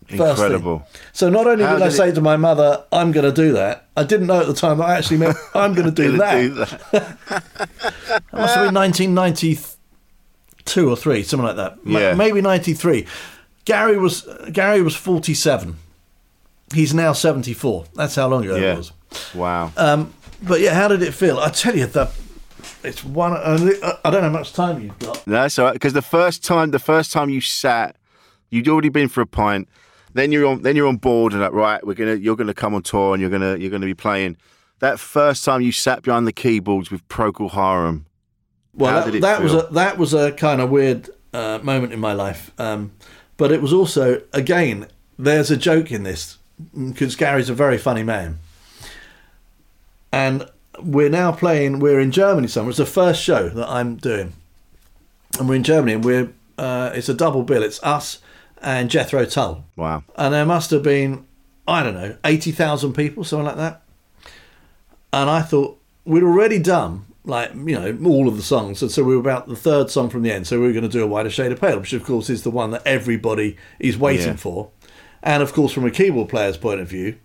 Incredible. 0.08 0.88
So 1.12 1.31
not 1.31 1.47
only 1.47 1.63
How 1.63 1.73
did 1.73 1.81
I 1.81 1.86
did 1.89 1.95
say 1.95 2.10
it- 2.10 2.15
to 2.15 2.21
my 2.21 2.38
mother, 2.38 2.84
"I'm 2.91 3.12
going 3.12 3.25
to 3.25 3.31
do 3.31 3.53
that," 3.53 3.88
I 3.97 4.03
didn't 4.03 4.27
know 4.27 4.41
at 4.41 4.47
the 4.47 4.53
time 4.53 4.77
that 4.77 4.84
I 4.84 4.95
actually 4.97 5.17
meant 5.17 5.36
I'm 5.55 5.73
going 5.73 5.88
to 5.88 5.91
do 5.91 6.17
that. 6.17 6.39
do 6.39 6.49
that. 6.53 6.81
That 8.31 8.31
must 8.31 8.55
have 8.55 8.65
been 8.67 8.75
1992 8.75 10.89
or 10.89 10.95
three, 10.95 11.23
something 11.23 11.45
like 11.45 11.55
that. 11.55 11.77
Yeah. 11.84 12.13
maybe 12.13 12.41
93. 12.41 13.08
Gary 13.65 13.97
was 13.97 14.28
Gary 14.51 14.82
was 14.82 14.95
47. 14.95 15.75
He's 16.73 16.93
now 16.93 17.13
74. 17.13 17.86
That's 17.95 18.15
how 18.15 18.28
long 18.28 18.43
ago 18.43 18.56
Yeah. 18.56 18.73
it 18.73 18.78
was. 18.78 18.91
Wow. 19.34 19.71
Um, 19.78 20.13
but 20.41 20.60
yeah, 20.62 20.73
how 20.73 20.88
did 20.88 21.01
it 21.01 21.13
feel? 21.13 21.39
I 21.39 21.49
tell 21.49 21.75
you, 21.75 21.86
the 21.86 22.10
it's 22.84 23.04
one. 23.04 23.34
I 23.34 23.54
I 24.04 24.10
don't 24.10 24.21
know 24.21 24.30
how 24.30 24.30
much 24.30 24.54
time 24.54 24.82
you've 24.82 24.97
got. 24.99 25.25
No, 25.28 25.34
that's 25.34 25.58
all 25.60 25.65
right. 25.65 25.73
Because 25.73 25.93
the 25.93 26.01
first 26.01 26.43
time, 26.43 26.71
the 26.71 26.80
first 26.80 27.12
time 27.12 27.30
you 27.30 27.41
sat, 27.41 27.95
you'd 28.49 28.67
already 28.67 28.89
been 28.89 29.08
for 29.08 29.21
a 29.21 29.28
pint. 29.28 29.67
then 30.13 30.32
you're 30.32 30.45
on 30.45 30.62
then 30.62 30.75
you're 30.75 30.88
on 30.88 30.97
board 30.97 31.34
and 31.34 31.41
like 31.41 31.51
right, 31.54 31.86
we're 31.86 31.93
gonna 31.93 32.15
you're 32.15 32.36
gonna 32.36 32.54
come 32.54 32.73
on 32.73 32.82
tour 32.84 33.13
and 33.13 33.21
you're 33.21 33.30
gonna 33.30 33.58
you're 33.58 33.71
gonna 33.71 33.86
be 33.86 33.93
playing. 33.95 34.38
That 34.80 34.99
first 34.99 35.45
time 35.45 35.62
you 35.62 35.71
sat 35.71 36.01
behind 36.04 36.28
the 36.28 36.34
keyboards 36.34 36.91
with 36.91 37.08
Procol 37.08 37.51
Harum. 37.51 38.06
Well, 38.73 38.91
How 38.91 38.99
that, 38.99 39.06
did 39.06 39.15
it 39.15 39.21
that 39.21 39.41
was 39.41 39.54
a 39.54 39.67
that 39.71 39.97
was 39.97 40.13
a 40.13 40.32
kind 40.34 40.60
of 40.62 40.69
weird 40.69 41.10
uh, 41.34 41.60
moment 41.63 41.93
in 41.93 41.99
my 41.99 42.13
life, 42.13 42.51
um, 42.60 42.91
but 43.38 43.52
it 43.52 43.62
was 43.62 43.74
also 43.74 44.21
again. 44.34 44.88
There's 45.17 45.50
a 45.50 45.56
joke 45.58 45.91
in 45.91 46.04
this 46.04 46.38
because 46.91 47.15
Gary's 47.15 47.50
a 47.50 47.54
very 47.54 47.78
funny 47.78 48.04
man, 48.04 48.39
and 50.12 50.50
we're 50.80 51.10
now 51.10 51.32
playing. 51.32 51.80
We're 51.80 52.00
in 52.00 52.12
Germany 52.12 52.48
somewhere. 52.48 52.69
It's 52.71 52.78
the 52.78 52.86
first 52.86 53.21
show 53.21 53.50
that 53.50 53.69
I'm 53.69 53.95
doing, 53.95 54.34
and 55.39 55.48
we're 55.50 55.56
in 55.56 55.63
Germany, 55.63 55.93
and 55.93 56.04
we're 56.04 56.32
uh, 56.58 56.91
it's 56.93 57.10
a 57.10 57.13
double 57.13 57.43
bill. 57.43 57.63
It's 57.63 57.82
us 57.84 58.19
and 58.62 58.89
Jethro 58.89 59.26
Tull, 59.26 59.63
Wow. 59.76 60.04
and 60.15 60.34
there 60.34 60.45
must 60.45 60.71
have 60.71 60.82
been 60.84 61.26
I 61.67 61.84
don't 61.84 61.93
know 61.93 62.17
eighty 62.26 62.52
thousand 62.52 62.93
people, 62.93 63.24
something 63.24 63.45
like 63.45 63.58
that. 63.58 63.82
And 65.13 65.30
I 65.30 65.41
thought 65.41 65.80
we'd 66.04 66.24
already 66.24 66.60
done 66.60 67.06
like 67.25 67.53
you 67.53 67.79
know 67.79 67.97
all 68.05 68.27
of 68.27 68.38
the 68.38 68.43
songs, 68.43 68.81
and 68.81 68.91
so 68.91 69.03
we 69.03 69.15
were 69.15 69.21
about 69.21 69.47
the 69.47 69.55
third 69.55 69.89
song 69.89 70.09
from 70.09 70.21
the 70.21 70.31
end. 70.31 70.47
So 70.47 70.59
we 70.59 70.67
were 70.67 70.73
going 70.73 70.83
to 70.83 70.89
do 70.89 71.03
a 71.03 71.07
whiter 71.07 71.29
shade 71.29 71.51
of 71.51 71.59
pale, 71.59 71.79
which 71.79 71.93
of 71.93 72.03
course 72.03 72.29
is 72.29 72.43
the 72.43 72.51
one 72.51 72.71
that 72.71 72.83
everybody 72.85 73.57
is 73.79 73.97
waiting 73.97 74.27
Yeah. 74.27 74.35
for. 74.35 74.69
And 75.23 75.41
of 75.41 75.53
course, 75.53 75.71
from 75.71 75.85
a 75.85 75.91
keyboard 75.91 76.29
player's 76.29 76.57
point 76.57 76.79
of 76.81 76.88
view, 76.88 77.15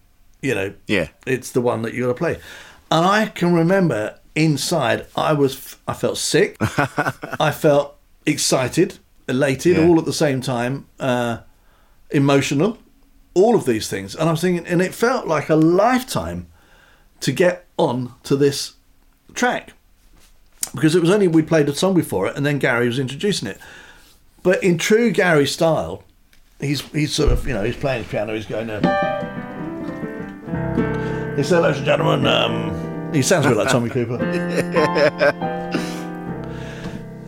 you 0.40 0.54
know, 0.54 0.72
Yeah. 0.86 1.08
it's 1.26 1.50
the 1.52 1.60
one 1.60 1.82
that 1.82 1.92
you 1.92 2.02
got 2.04 2.08
to 2.08 2.14
play. 2.14 2.38
And 2.90 3.04
I 3.04 3.26
can 3.26 3.52
remember 3.52 4.18
inside, 4.34 5.06
I 5.14 5.34
was, 5.34 5.76
I 5.86 5.92
felt 5.92 6.16
sick, 6.16 6.56
I 7.38 7.50
felt 7.50 7.96
excited, 8.24 8.98
elated, 9.28 9.76
Yeah. 9.76 9.86
all 9.86 9.98
at 9.98 10.06
the 10.06 10.12
same 10.14 10.40
time, 10.40 10.86
uh, 10.98 11.38
emotional, 12.10 12.78
all 13.34 13.54
of 13.54 13.66
these 13.66 13.88
things. 13.88 14.14
And 14.14 14.28
I 14.28 14.32
was 14.32 14.40
thinking, 14.40 14.66
and 14.66 14.80
it 14.80 14.94
felt 14.94 15.26
like 15.26 15.50
a 15.50 15.56
lifetime 15.56 16.46
to 17.20 17.32
get 17.32 17.66
on 17.76 18.14
to 18.24 18.34
this 18.36 18.74
track 19.34 19.72
because 20.74 20.94
it 20.94 21.00
was 21.00 21.10
only 21.10 21.28
we 21.28 21.42
played 21.42 21.68
a 21.68 21.74
song 21.74 21.94
before 21.94 22.26
it, 22.28 22.36
and 22.36 22.44
then 22.46 22.58
Gary 22.58 22.86
was 22.86 22.98
introducing 22.98 23.48
it. 23.48 23.58
But 24.42 24.62
in 24.62 24.78
true 24.78 25.10
Gary 25.10 25.46
style, 25.46 26.02
he's 26.60 26.80
he's 26.92 27.14
sort 27.14 27.32
of 27.32 27.46
you 27.46 27.54
know 27.54 27.62
he's 27.62 27.76
playing 27.76 28.02
his 28.04 28.10
piano, 28.10 28.34
he's 28.34 28.46
going. 28.46 28.70
Um, 28.70 28.82
he 31.36 31.42
said, 31.42 31.60
"Ladies 31.60 31.78
and 31.78 31.86
gentlemen," 31.86 32.26
um, 32.26 33.12
he 33.12 33.22
sounds 33.22 33.46
a 33.46 33.50
bit 33.50 33.58
like 33.58 33.68
Tommy 33.68 33.90
Cooper. 33.94 34.16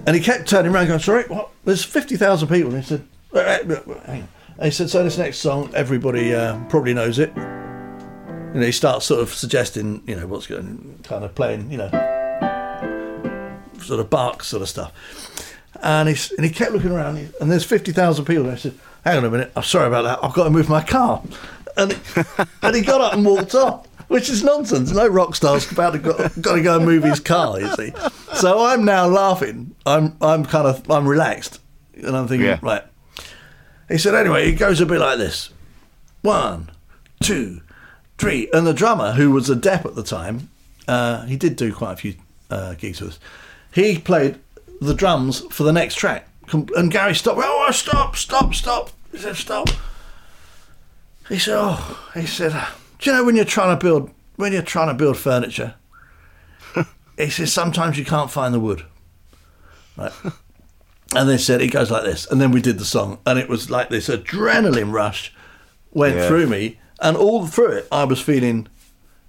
and 0.06 0.16
he 0.16 0.22
kept 0.22 0.48
turning 0.48 0.72
around, 0.72 0.86
going, 0.88 1.00
"Sorry, 1.00 1.24
what? 1.24 1.50
There's 1.64 1.84
fifty 1.84 2.16
thousand 2.16 2.48
people." 2.48 2.72
And 2.74 2.82
he 2.82 2.88
said, 2.88 3.04
"Wait, 3.32 3.46
wait, 3.46 3.66
wait, 3.66 3.86
wait, 3.86 4.00
hang 4.04 4.22
on." 4.22 4.28
And 4.56 4.64
he 4.66 4.70
said, 4.70 4.90
"So 4.90 5.02
this 5.04 5.18
next 5.18 5.38
song, 5.38 5.70
everybody 5.74 6.34
uh, 6.34 6.58
probably 6.68 6.94
knows 6.94 7.18
it." 7.18 7.32
You 7.36 8.60
know, 8.60 8.66
he 8.66 8.72
starts 8.72 9.06
sort 9.06 9.20
of 9.22 9.32
suggesting, 9.32 10.02
you 10.06 10.14
know, 10.14 10.26
what's 10.26 10.46
going, 10.46 11.00
kind 11.04 11.24
of 11.24 11.34
playing, 11.34 11.70
you 11.70 11.78
know, 11.78 11.88
sort 13.82 14.00
of 14.00 14.08
bark 14.10 14.42
sort 14.44 14.62
of 14.62 14.68
stuff. 14.68 14.92
And 15.82 16.08
he 16.08 16.16
and 16.36 16.46
he 16.46 16.52
kept 16.52 16.72
looking 16.72 16.92
around, 16.92 17.16
and 17.40 17.50
there's 17.50 17.64
fifty 17.64 17.92
thousand 17.92 18.24
people. 18.26 18.44
And 18.44 18.52
I 18.52 18.56
said, 18.56 18.74
"Hang 19.04 19.18
on 19.18 19.24
a 19.24 19.30
minute, 19.30 19.50
I'm 19.56 19.62
sorry 19.62 19.86
about 19.88 20.02
that. 20.02 20.20
I've 20.22 20.34
got 20.34 20.44
to 20.44 20.50
move 20.50 20.68
my 20.68 20.82
car." 20.82 21.22
And 21.76 21.98
and 22.62 22.76
he 22.76 22.82
got 22.82 23.00
up 23.00 23.14
and 23.14 23.24
walked 23.24 23.54
off, 23.54 23.86
which 24.08 24.28
is 24.28 24.44
nonsense. 24.44 24.92
No 24.92 25.08
rock 25.08 25.34
star's 25.34 25.70
about 25.72 25.92
to 25.94 25.98
go, 25.98 26.12
got 26.40 26.54
to 26.56 26.62
go 26.62 26.76
and 26.76 26.84
move 26.84 27.02
his 27.02 27.18
car. 27.18 27.58
You 27.60 27.74
see, 27.74 27.92
so 28.34 28.64
I'm 28.64 28.84
now 28.84 29.06
laughing. 29.08 29.74
I'm 29.86 30.16
I'm 30.20 30.44
kind 30.44 30.68
of 30.68 30.88
I'm 30.90 31.08
relaxed, 31.08 31.58
and 31.94 32.16
I'm 32.16 32.28
thinking, 32.28 32.46
Yeah. 32.46 32.58
right. 32.62 32.84
He 33.88 33.98
said, 33.98 34.14
anyway, 34.14 34.48
it 34.50 34.54
goes 34.54 34.80
a 34.80 34.86
bit 34.86 35.00
like 35.00 35.18
this: 35.18 35.50
one, 36.20 36.70
two, 37.22 37.60
three, 38.18 38.48
and 38.52 38.66
the 38.66 38.72
drummer, 38.74 39.12
who 39.12 39.32
was 39.32 39.50
a 39.50 39.56
dep 39.56 39.84
at 39.84 39.94
the 39.96 40.02
time, 40.04 40.48
uh, 40.86 41.22
he 41.24 41.36
did 41.36 41.56
do 41.56 41.72
quite 41.74 41.92
a 41.94 41.96
few 41.96 42.14
uh, 42.50 42.74
gigs 42.74 43.00
with 43.00 43.10
us. 43.12 43.18
He 43.72 43.98
played 43.98 44.38
the 44.80 44.94
drums 44.94 45.40
for 45.50 45.62
the 45.64 45.72
next 45.72 45.94
track, 45.96 46.28
and 46.52 46.90
Gary 46.90 47.14
stopped. 47.14 47.40
Oh, 47.42 47.70
stop, 47.72 48.16
stop, 48.16 48.54
stop! 48.54 48.90
He 49.10 49.18
said, 49.18 49.36
stop. 49.36 49.68
He 51.28 51.38
said, 51.38 51.56
oh, 51.58 52.10
he 52.14 52.26
said, 52.26 52.52
do 52.98 53.10
you 53.10 53.16
know 53.16 53.24
when 53.24 53.36
you're 53.36 53.44
trying 53.44 53.76
to 53.76 53.82
build 53.82 54.10
when 54.36 54.52
you're 54.52 54.62
trying 54.62 54.88
to 54.88 54.94
build 54.94 55.16
furniture? 55.16 55.74
he 57.16 57.30
says 57.30 57.52
sometimes 57.52 57.96
you 57.98 58.04
can't 58.04 58.30
find 58.30 58.52
the 58.52 58.60
wood. 58.60 58.84
Right. 59.96 60.12
And 61.14 61.28
they 61.28 61.36
said 61.38 61.60
it 61.60 61.68
goes 61.68 61.90
like 61.90 62.04
this, 62.04 62.26
and 62.30 62.40
then 62.40 62.50
we 62.52 62.62
did 62.62 62.78
the 62.78 62.84
song, 62.86 63.18
and 63.26 63.38
it 63.38 63.48
was 63.48 63.70
like 63.70 63.88
this 63.90 64.08
adrenaline 64.08 64.92
rush 64.92 65.32
went 65.92 66.16
Yeah. 66.16 66.26
through 66.28 66.46
me, 66.46 66.78
and 67.00 67.16
all 67.16 67.46
through 67.46 67.72
it, 67.72 67.88
I 67.92 68.04
was 68.04 68.20
feeling, 68.20 68.66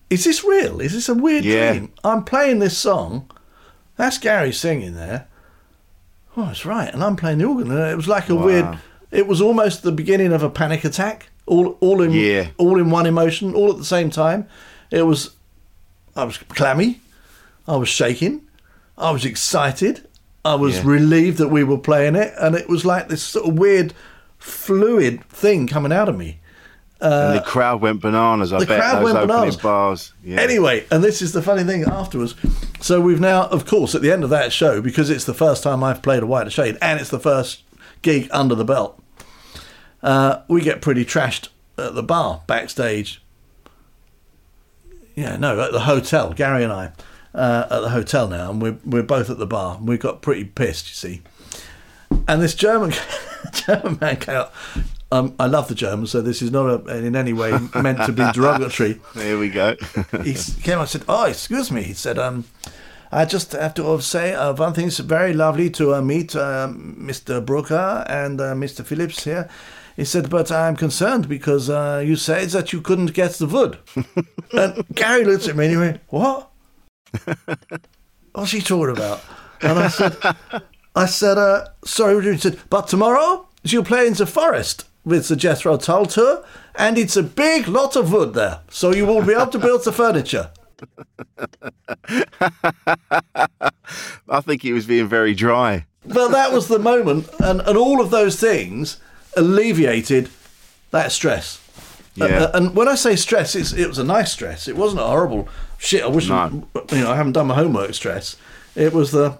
is 0.10 0.24
this 0.24 0.44
real? 0.46 0.80
Is 0.80 0.94
this 0.94 1.10
a 1.10 1.14
weird 1.14 1.44
Yeah. 1.44 1.74
dream? 1.74 1.94
I'm 2.04 2.24
playing 2.24 2.60
this 2.60 2.78
song, 2.78 3.30
that's 3.98 4.18
Gary 4.18 4.52
singing 4.52 4.96
there. 4.96 5.28
Oh, 6.36 6.46
that's 6.48 6.66
right, 6.66 6.92
and 6.94 7.04
I'm 7.04 7.16
playing 7.16 7.38
the 7.40 7.46
organ, 7.46 7.72
and 7.72 7.92
it 7.92 7.96
was 7.96 8.08
like 8.08 8.30
a 8.30 8.36
Wow. 8.36 8.46
weird. 8.46 8.78
It 9.12 9.28
was 9.28 9.40
almost 9.42 9.84
the 9.84 9.92
beginning 9.92 10.34
of 10.34 10.42
a 10.42 10.50
panic 10.50 10.84
attack, 10.84 11.30
all 11.46 11.78
all 11.80 12.02
in 12.02 12.12
Yeah. 12.12 12.48
all 12.58 12.80
in 12.80 12.90
one 12.90 13.06
emotion, 13.06 13.54
all 13.54 13.70
at 13.70 13.78
the 13.78 13.86
same 13.86 14.10
time. 14.10 14.48
It 14.90 15.04
was, 15.04 15.32
I 16.16 16.24
was 16.24 16.38
clammy, 16.38 17.02
I 17.68 17.76
was 17.76 17.90
shaking, 17.90 18.42
I 18.98 19.12
was 19.12 19.26
excited, 19.26 20.08
I 20.44 20.56
was 20.56 20.78
Yeah. 20.78 20.82
relieved 20.86 21.38
that 21.38 21.50
we 21.50 21.64
were 21.64 21.78
playing 21.78 22.16
it, 22.16 22.34
and 22.40 22.56
it 22.56 22.68
was 22.68 22.86
like 22.86 23.10
this 23.10 23.22
sort 23.22 23.48
of 23.48 23.54
weird, 23.60 23.94
fluid 24.40 25.24
thing 25.30 25.68
coming 25.68 25.94
out 25.94 26.10
of 26.10 26.18
me. 26.18 26.40
And 27.04 27.38
the 27.38 27.42
crowd 27.42 27.82
went 27.82 28.02
bananas. 28.02 28.54
I 28.54 28.58
Uh, 28.58 28.60
the 28.60 28.66
bet 28.66 28.80
crowd 28.82 28.96
those 28.98 29.14
went 29.14 29.28
bananas. 29.28 29.58
bars. 29.58 30.14
Yeah. 30.24 30.40
Anyway, 30.40 30.86
and 30.92 31.04
this 31.04 31.22
is 31.22 31.34
the 31.34 31.42
funny 31.42 31.64
thing 31.64 31.84
afterwards. 31.84 32.36
So 32.80 33.00
we've 33.02 33.20
now, 33.20 33.48
of 33.48 33.66
course, 33.66 33.94
at 33.96 34.02
the 34.02 34.12
end 34.12 34.24
of 34.24 34.30
that 34.32 34.52
show, 34.54 34.82
because 34.82 35.10
it's 35.10 35.26
the 35.26 35.34
first 35.34 35.64
time 35.64 35.84
I've 35.84 36.02
played 36.02 36.24
a 36.24 36.26
White 36.26 36.52
Shade 36.52 36.78
and 36.82 37.00
it's 37.00 37.10
the 37.10 37.20
first 37.20 37.64
gig 38.02 38.28
under 38.32 38.56
the 38.56 38.66
belt, 38.66 39.02
uh, 40.02 40.42
we 40.48 40.62
get 40.62 40.82
pretty 40.82 41.06
trashed 41.06 41.50
at 41.78 41.96
the 41.96 42.04
bar 42.04 42.42
backstage. 42.48 43.22
Yeah, 45.16 45.38
no, 45.38 45.60
at 45.62 45.72
the 45.72 45.82
hotel. 45.82 46.34
Gary 46.34 46.64
and 46.64 46.74
I 46.74 46.92
uh, 47.36 47.68
at 47.70 47.80
the 47.82 47.90
hotel 47.90 48.28
now, 48.28 48.50
and 48.52 48.62
we're 48.62 48.78
we're 48.86 49.04
both 49.04 49.30
at 49.30 49.38
the 49.38 49.46
bar. 49.48 49.78
And 49.78 49.88
we 49.88 49.98
got 49.98 50.22
pretty 50.22 50.44
pissed, 50.44 50.90
you 50.90 50.96
see. 50.96 51.22
And 52.28 52.42
this 52.42 52.56
German 52.56 52.94
German 53.54 53.98
man 54.02 54.18
came 54.18 54.36
out. 54.36 54.54
Um, 55.14 55.36
I 55.40 55.46
love 55.46 55.68
the 55.68 55.76
Germans, 55.76 56.10
so 56.10 56.22
this 56.22 56.42
is 56.42 56.50
not 56.50 56.66
a, 56.66 56.98
in 57.06 57.16
any 57.16 57.34
way 57.34 57.52
meant 57.76 58.04
to 58.06 58.12
be 58.12 58.26
derogatory 58.32 59.00
There 59.14 59.38
we 59.38 59.50
go. 59.50 59.76
he 60.24 60.34
came 60.64 60.80
and 60.80 60.90
said, 60.90 61.04
"Oh, 61.08 61.26
excuse 61.26 61.72
me." 61.72 61.84
He 61.84 61.94
said, 61.94 62.18
um, 62.18 62.46
"I 63.12 63.26
just 63.26 63.52
have 63.52 63.76
to 63.76 64.02
say 64.02 64.34
uh, 64.34 64.54
one 64.54 64.74
thing. 64.74 64.88
It's 64.88 64.98
very 64.98 65.34
lovely 65.34 65.70
to 65.72 65.94
uh, 65.94 66.02
meet 66.02 66.36
uh, 66.36 66.68
Mr. 66.68 67.46
Brooker 67.46 68.04
and 68.10 68.42
uh, 68.42 68.56
Mr. 68.56 68.84
Phillips 68.84 69.24
here." 69.24 69.48
He 69.96 70.04
said, 70.04 70.32
"But 70.32 70.52
I'm 70.52 70.76
concerned 70.76 71.30
because 71.30 71.70
uh, 71.70 72.02
you 72.04 72.16
said 72.16 72.50
that 72.50 72.74
you 72.74 72.82
couldn't 72.82 73.14
get 73.14 73.34
the 73.34 73.46
wood." 73.46 73.78
and 74.52 74.84
Gary 74.96 75.26
looked 75.26 75.48
at 75.48 75.56
me 75.56 75.66
and 75.66 75.74
he 75.74 75.78
went, 75.78 76.02
"What? 76.08 76.50
What's 78.32 78.52
he 78.52 78.62
talking 78.62 78.98
about?" 78.98 79.22
And 79.62 79.78
I 79.78 79.90
said, 79.90 80.18
"I 80.96 81.06
said, 81.06 81.38
uh, 81.38 81.68
sorry." 81.86 82.16
what 82.16 82.22
do 82.24 82.30
you-" 82.30 82.34
He 82.34 82.40
said, 82.40 82.58
"But 82.72 82.88
tomorrow 82.88 83.46
you'll 83.62 83.86
play 83.86 84.08
in 84.08 84.14
the 84.16 84.26
forest." 84.26 84.86
With 85.06 85.28
the 85.28 85.36
Jethro 85.36 85.76
Tull 85.78 86.06
tour, 86.06 86.46
and 86.76 86.98
it's 86.98 87.18
a 87.18 87.24
big 87.24 87.68
lot 87.68 87.96
of 87.98 88.12
wood 88.14 88.34
there, 88.34 88.62
so 88.70 88.94
you 88.94 89.06
will 89.06 89.22
be 89.26 89.34
able 89.34 89.48
to 89.48 89.60
build 89.60 89.84
the 89.84 89.92
furniture. 90.04 90.52
I 94.30 94.42
think 94.42 94.62
he 94.62 94.74
was 94.74 94.86
being 94.86 95.08
very 95.08 95.34
dry. 95.34 95.86
But 96.06 96.30
that 96.30 96.52
was 96.52 96.68
the 96.68 96.80
moment, 96.80 97.30
and, 97.40 97.62
and 97.62 97.78
all 97.78 98.02
of 98.02 98.10
those 98.12 98.40
things 98.40 98.98
alleviated 99.38 100.30
that 100.92 101.12
stress. 101.12 101.60
Yeah. 102.16 102.26
Uh, 102.26 102.52
and 102.54 102.76
when 102.76 102.88
I 102.88 102.96
say 102.96 103.16
stress, 103.16 103.56
it's, 103.56 103.74
it 103.74 103.88
was 103.88 103.98
a 103.98 104.04
nice 104.04 104.32
stress. 104.32 104.68
It 104.68 104.76
wasn't 104.76 105.02
a 105.02 105.06
horrible 105.06 105.48
shit. 105.80 106.04
I 106.04 106.08
wish 106.08 106.30
No. 106.30 106.68
you 106.92 106.98
know 107.02 107.12
I 107.12 107.16
haven't 107.16 107.32
done 107.34 107.48
my 107.48 107.56
homework 107.56 107.94
stress. 107.94 108.36
It 108.76 108.94
was 108.94 109.12
the, 109.12 109.38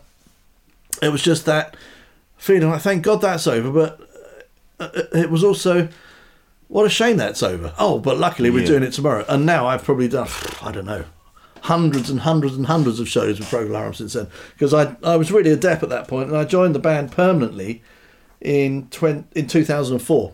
it 1.02 1.10
was 1.10 1.22
just 1.22 1.46
that 1.46 1.76
feeling 2.38 2.70
like 2.70 2.82
thank 2.82 3.04
God 3.04 3.22
that's 3.22 3.46
over. 3.48 3.72
But 3.72 4.02
uh, 4.02 4.06
it 4.80 5.30
was 5.30 5.44
also 5.44 5.88
what 6.68 6.86
a 6.86 6.90
shame 6.90 7.18
that's 7.18 7.44
over. 7.44 7.74
Oh, 7.78 8.00
but 8.00 8.18
luckily 8.18 8.50
we're 8.50 8.62
Yeah. 8.62 8.68
doing 8.68 8.84
it 8.84 8.92
tomorrow. 8.94 9.26
And 9.30 9.46
now 9.46 9.68
I've 9.68 9.84
probably 9.84 10.08
done 10.08 10.28
I 10.62 10.72
don't 10.72 10.86
know 10.86 11.06
hundreds 11.62 12.10
and 12.10 12.20
hundreds 12.22 12.56
and 12.58 12.66
hundreds 12.66 13.00
of 13.00 13.08
shows 13.08 13.40
with 13.40 13.48
Procol 13.50 13.74
Harum 13.76 13.94
since 13.94 14.14
then 14.14 14.28
because 14.54 14.74
I 14.74 14.96
I 15.04 15.16
was 15.16 15.32
really 15.32 15.52
adept 15.52 15.84
at 15.84 15.90
that 15.90 16.08
point 16.08 16.30
and 16.30 16.38
I 16.38 16.44
joined 16.46 16.76
the 16.76 16.80
band 16.80 17.12
permanently 17.12 17.82
in 18.42 18.88
20, 18.92 19.24
in 19.36 19.48
2004. 19.48 20.34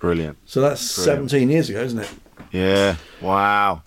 Brilliant. 0.00 0.38
So 0.46 0.60
that's 0.60 0.96
Brilliant. 0.96 1.30
17 1.30 1.50
years 1.50 1.70
ago, 1.70 1.80
isn't 1.82 1.98
it? 2.00 2.10
Yeah. 2.52 2.96
Wow. 3.20 3.82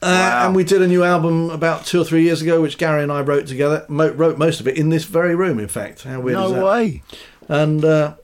Uh, 0.00 0.06
Wow. 0.06 0.46
And 0.46 0.54
we 0.56 0.62
did 0.64 0.82
a 0.82 0.86
new 0.86 1.02
album 1.04 1.50
about 1.50 1.84
two 1.84 2.00
or 2.00 2.04
three 2.04 2.22
years 2.22 2.40
ago, 2.42 2.60
which 2.62 2.78
Gary 2.78 3.02
and 3.02 3.10
I 3.12 3.20
wrote 3.20 3.46
together. 3.48 3.84
Mo- 3.88 4.10
wrote 4.12 4.38
most 4.38 4.60
of 4.60 4.68
it 4.68 4.76
in 4.76 4.88
this 4.90 5.04
very 5.04 5.34
room, 5.34 5.58
in 5.58 5.66
fact. 5.68 6.04
How 6.04 6.20
weird 6.20 6.38
is 6.38 6.50
No 6.50 6.52
that? 6.54 6.64
way. 6.64 7.02
And 7.48 7.84
uh, 7.84 8.14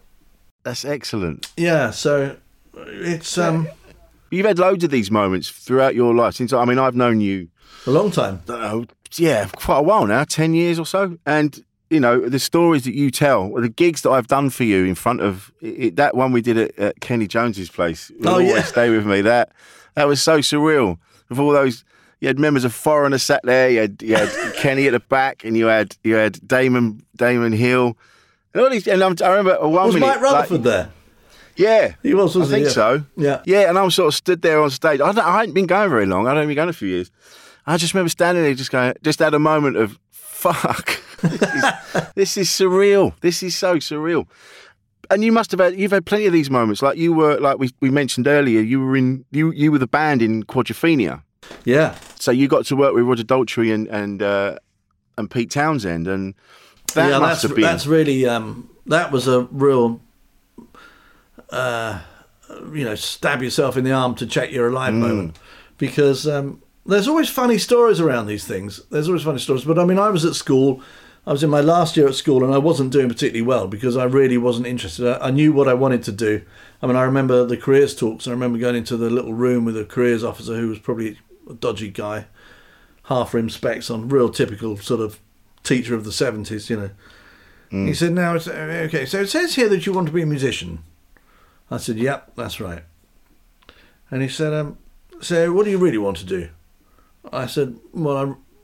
That's 0.64 0.85
excellent. 0.85 1.50
yeah, 1.57 1.90
so 1.90 2.37
it's 2.77 3.38
um, 3.38 3.68
You've 4.31 4.46
had 4.46 4.59
loads 4.59 4.83
of 4.83 4.90
these 4.90 5.11
moments 5.11 5.48
throughout 5.50 5.94
your 5.94 6.12
life. 6.14 6.35
Since 6.35 6.53
I 6.53 6.64
mean, 6.64 6.79
I've 6.79 6.96
known 6.96 7.20
you, 7.20 7.48
a 7.87 7.90
long 7.90 8.11
time. 8.11 8.42
Know, 8.48 8.87
yeah, 9.16 9.46
quite 9.55 9.79
a 9.79 9.83
while 9.83 10.07
now, 10.07 10.24
ten 10.24 10.55
years 10.55 10.79
or 10.79 10.87
so, 10.87 11.18
and. 11.27 11.62
You 11.90 12.00
know 12.00 12.29
the 12.29 12.38
stories 12.40 12.85
that 12.85 12.94
you 12.94 13.11
tell, 13.11 13.50
the 13.53 13.68
gigs 13.68 14.00
that 14.03 14.11
I've 14.11 14.27
done 14.27 14.50
for 14.50 14.64
you 14.64 14.85
in 14.85 14.96
front 14.96 15.20
of 15.20 15.53
it, 15.61 15.94
that 15.96 16.16
one 16.16 16.33
we 16.33 16.40
did 16.40 16.57
at, 16.57 16.77
at 16.79 17.00
Kenny 17.00 17.29
Jones's 17.29 17.68
place. 17.70 18.11
will 18.18 18.29
Oh, 18.31 18.33
always 18.33 18.48
yeah. 18.48 18.62
stay 18.62 18.88
with 18.90 19.07
me. 19.07 19.20
That 19.20 19.53
that 19.94 20.09
was 20.09 20.20
so 20.20 20.38
surreal. 20.38 20.98
With 21.29 21.38
all 21.38 21.53
those, 21.53 21.85
you 22.20 22.27
had 22.27 22.38
members 22.38 22.64
of 22.64 22.74
Foreigner 22.74 23.18
sat 23.18 23.42
there. 23.44 23.68
You 23.70 23.81
had, 23.83 24.03
you 24.03 24.16
had 24.16 24.55
Kenny 24.57 24.87
at 24.88 24.92
the 24.92 24.98
back, 25.00 25.44
and 25.44 25.57
you 25.57 25.66
had 25.66 25.94
you 26.03 26.14
had 26.14 26.44
Damon 26.48 27.05
Damon 27.14 27.53
Hill, 27.53 27.96
and 28.54 28.62
all 28.62 28.70
these. 28.70 28.86
And 28.88 29.02
I'm, 29.02 29.16
I 29.22 29.28
remember 29.28 29.60
one 29.68 29.86
Was 29.86 29.94
minute, 29.94 30.06
Mike 30.06 30.20
Rutherford 30.20 30.50
like- 30.58 30.62
there? 30.64 30.90
Yeah, 31.56 31.94
He 32.02 32.14
was, 32.14 32.34
I 32.34 32.40
wasn't 32.40 32.50
think? 32.50 32.64
Yeah. 32.66 32.70
so. 32.72 33.04
Yeah. 33.16 33.42
Yeah, 33.46 33.68
and 33.68 33.78
I 33.78 33.82
was 33.82 33.94
sort 33.94 34.08
of 34.08 34.14
stood 34.14 34.42
there 34.42 34.60
on 34.60 34.70
stage. 34.70 35.00
I, 35.00 35.10
I 35.10 35.38
hadn't 35.38 35.54
been 35.54 35.66
going 35.66 35.88
very 35.88 36.04
long. 36.04 36.26
I'd 36.26 36.32
only 36.36 36.46
been 36.46 36.56
going 36.56 36.68
a 36.68 36.72
few 36.72 36.88
years. 36.88 37.12
I 37.64 37.76
just 37.76 37.94
remember 37.94 38.08
standing 38.08 38.42
there, 38.42 38.54
just 38.54 38.72
going, 38.72 38.94
just 39.02 39.20
had 39.20 39.34
a 39.34 39.38
moment 39.38 39.76
of 39.76 39.96
fuck. 40.10 41.00
this, 41.22 41.42
is, 41.42 41.64
this 42.16 42.36
is 42.36 42.48
surreal. 42.48 43.12
This 43.20 43.40
is 43.44 43.54
so 43.56 43.76
surreal. 43.76 44.26
And 45.10 45.22
you 45.22 45.30
must 45.30 45.52
have 45.52 45.60
had, 45.60 45.78
you've 45.78 45.92
had 45.92 46.04
plenty 46.06 46.26
of 46.26 46.32
these 46.32 46.50
moments. 46.50 46.82
Like 46.82 46.98
you 46.98 47.12
were, 47.12 47.38
like 47.38 47.58
we, 47.58 47.70
we 47.80 47.88
mentioned 47.90 48.26
earlier, 48.26 48.60
you 48.60 48.80
were 48.80 48.96
in, 48.96 49.24
you 49.30 49.52
you 49.52 49.70
were 49.70 49.78
the 49.78 49.86
band 49.86 50.22
in 50.22 50.42
Quadrophenia. 50.42 51.22
Yeah. 51.64 51.94
So 52.18 52.32
you 52.32 52.48
got 52.48 52.64
to 52.66 52.74
work 52.76 52.94
with 52.94 53.04
Roger 53.04 53.22
Daltrey 53.22 53.72
and 53.72 53.86
and 53.88 54.22
uh, 54.22 54.56
and 55.18 55.30
Pete 55.30 55.50
Townshend, 55.50 56.08
and 56.08 56.34
that 56.94 57.11
yeah, 57.11 57.18
must 57.18 57.30
that's 57.30 57.42
have 57.42 57.54
been. 57.54 57.62
that's 57.62 57.87
really 57.87 58.26
um, 58.26 58.68
that 58.87 59.12
was 59.12 59.28
a 59.28 59.42
real, 59.50 60.00
uh, 61.50 62.00
you 62.72 62.85
know, 62.85 62.94
stab 62.94 63.42
yourself 63.42 63.76
in 63.76 63.85
the 63.85 63.92
arm 63.92 64.14
to 64.16 64.26
check 64.26 64.50
you're 64.52 64.68
Mm. 64.68 64.72
alive 64.72 64.94
moment, 64.94 65.38
because 65.78 66.26
um, 66.26 66.62
there's 66.87 67.09
always 67.09 67.28
funny 67.28 67.59
stories 67.59 68.00
around 68.00 68.26
these 68.26 68.44
things. 68.46 68.80
There's 68.90 69.09
always 69.09 69.22
funny 69.22 69.38
stories, 69.38 69.64
but 69.64 69.78
I 69.78 69.85
mean, 69.85 69.98
I 69.98 70.11
was 70.11 70.24
at 70.24 70.35
school. 70.35 70.80
I 71.26 71.33
was 71.33 71.42
in 71.42 71.48
my 71.48 71.62
last 71.62 71.96
year 71.96 72.07
at 72.07 72.14
school, 72.14 72.44
and 72.44 72.52
I 72.52 72.59
wasn't 72.59 72.92
doing 72.92 73.09
particularly 73.09 73.46
well 73.46 73.66
because 73.66 73.96
I 73.96 74.04
really 74.04 74.37
wasn't 74.37 74.66
interested. 74.66 75.07
I, 75.07 75.28
I 75.28 75.30
knew 75.30 75.52
what 75.54 75.68
I 75.68 75.74
wanted 75.74 76.02
to 76.04 76.12
do. 76.12 76.42
I 76.83 76.87
mean, 76.87 76.96
I 76.96 77.02
remember 77.04 77.46
the 77.46 77.57
careers 77.57 77.96
talks. 77.96 78.28
I 78.28 78.30
remember 78.30 78.59
going 78.59 78.76
into 78.76 78.98
the 78.98 79.09
little 79.09 79.33
room 79.33 79.64
with 79.64 79.76
a 79.78 79.87
careers 79.87 80.22
officer 80.22 80.54
who 80.54 80.68
was 80.68 80.78
probably 80.78 81.18
a 81.48 81.54
dodgy 81.54 81.88
guy, 81.88 82.26
half 83.04 83.33
rim 83.33 83.48
specs 83.48 83.88
on, 83.88 84.11
real 84.11 84.28
typical 84.28 84.76
sort 84.76 85.00
of 85.00 85.18
teacher 85.64 85.94
of 85.94 86.05
the 86.05 86.12
seventies, 86.12 86.70
you 86.70 86.77
know. 86.77 86.90
He 87.70 87.92
said, 87.92 88.12
"Now, 88.12 88.37
it's, 88.37 88.46
okay, 88.46 89.05
so 89.05 89.20
it 89.22 89.29
says 89.29 89.57
here 89.57 89.68
that 89.68 89.85
you 89.85 89.92
want 89.92 90.07
to 90.07 90.12
be 90.12 90.22
a 90.22 90.27
musician." 90.27 90.85
I 91.72 91.79
said, 91.79 91.96
"Yep, 91.96 92.37
that's 92.37 92.61
right." 92.61 92.85
And 94.12 94.22
he 94.22 94.29
said, 94.29 94.53
um, 94.53 94.79
"So, 95.20 95.53
what 95.53 95.64
do 95.64 95.70
you 95.72 95.79
really 95.79 95.98
want 95.98 96.18
to 96.18 96.24
do?" 96.24 96.50
I 97.33 97.46
said, 97.46 97.77
"Well, 97.92 98.16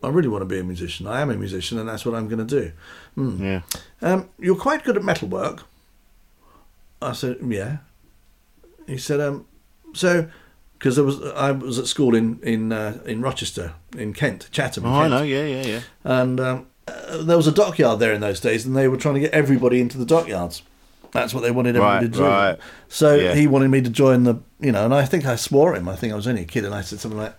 I, 0.03 0.07
I 0.07 0.11
really 0.11 0.29
want 0.29 0.43
to 0.43 0.47
be 0.47 0.61
a 0.61 0.63
musician. 0.63 1.09
I 1.09 1.23
am 1.23 1.31
a 1.31 1.35
musician, 1.37 1.77
and 1.81 1.89
that's 1.89 2.07
what 2.07 2.15
I'm 2.15 2.29
going 2.29 2.47
to 2.47 2.61
do." 2.61 2.73
"Hmm. 3.17 3.43
yeah. 3.45 3.61
Um, 4.01 4.29
you're 4.39 4.55
quite 4.55 4.85
good 4.85 4.97
at 4.97 5.03
metalwork. 5.03 5.65
I 7.03 7.13
said, 7.13 7.39
yeah. 7.45 7.79
He 8.87 8.99
said, 8.99 9.21
um, 9.21 9.47
so, 9.95 10.29
because 10.79 10.97
there 10.97 11.05
was 11.05 11.21
I 11.23 11.51
was 11.51 11.79
at 11.79 11.87
school 11.87 12.15
in 12.15 12.39
in 12.43 12.73
uh, 12.73 13.01
in 13.07 13.23
Rochester, 13.23 13.75
in 13.97 14.13
Kent, 14.13 14.49
Chatham. 14.53 14.85
in 14.85 14.91
Oh, 14.91 15.01
I 15.01 15.09
know. 15.09 15.23
Yeah, 15.23 15.45
yeah, 15.45 15.63
yeah. 15.67 15.81
And 16.05 16.39
um, 16.41 16.67
uh, 16.91 17.23
there 17.23 17.37
was 17.37 17.47
a 17.47 17.53
dockyard 17.53 17.99
there 18.01 18.13
in 18.13 18.21
those 18.21 18.41
days, 18.41 18.67
and 18.67 18.77
they 18.77 18.89
were 18.89 18.97
trying 18.97 19.15
to 19.15 19.21
get 19.21 19.33
everybody 19.33 19.81
into 19.81 19.99
the 19.99 20.05
dockyards. 20.07 20.63
That's 21.13 21.35
what 21.35 21.43
they 21.43 21.51
wanted 21.51 21.75
everybody 21.77 22.07
Right, 22.07 22.13
to 22.13 22.19
do. 22.19 22.25
right. 22.25 22.59
So 22.89 23.17
Yeah. 23.17 23.35
he 23.35 23.47
wanted 23.47 23.69
me 23.69 23.81
to 23.83 23.91
join 23.91 24.23
the, 24.25 24.37
you 24.61 24.71
know, 24.73 24.85
and 24.85 24.95
I 24.95 25.05
think 25.05 25.27
I 25.27 25.35
swore 25.37 25.75
him. 25.75 25.89
I 25.89 25.97
think 25.97 26.13
I 26.13 26.17
was 26.17 26.27
only 26.29 26.43
a 26.43 26.47
kid, 26.47 26.65
and 26.65 26.75
I 26.75 26.83
said 26.83 27.01
something 27.01 27.19
like, 27.19 27.35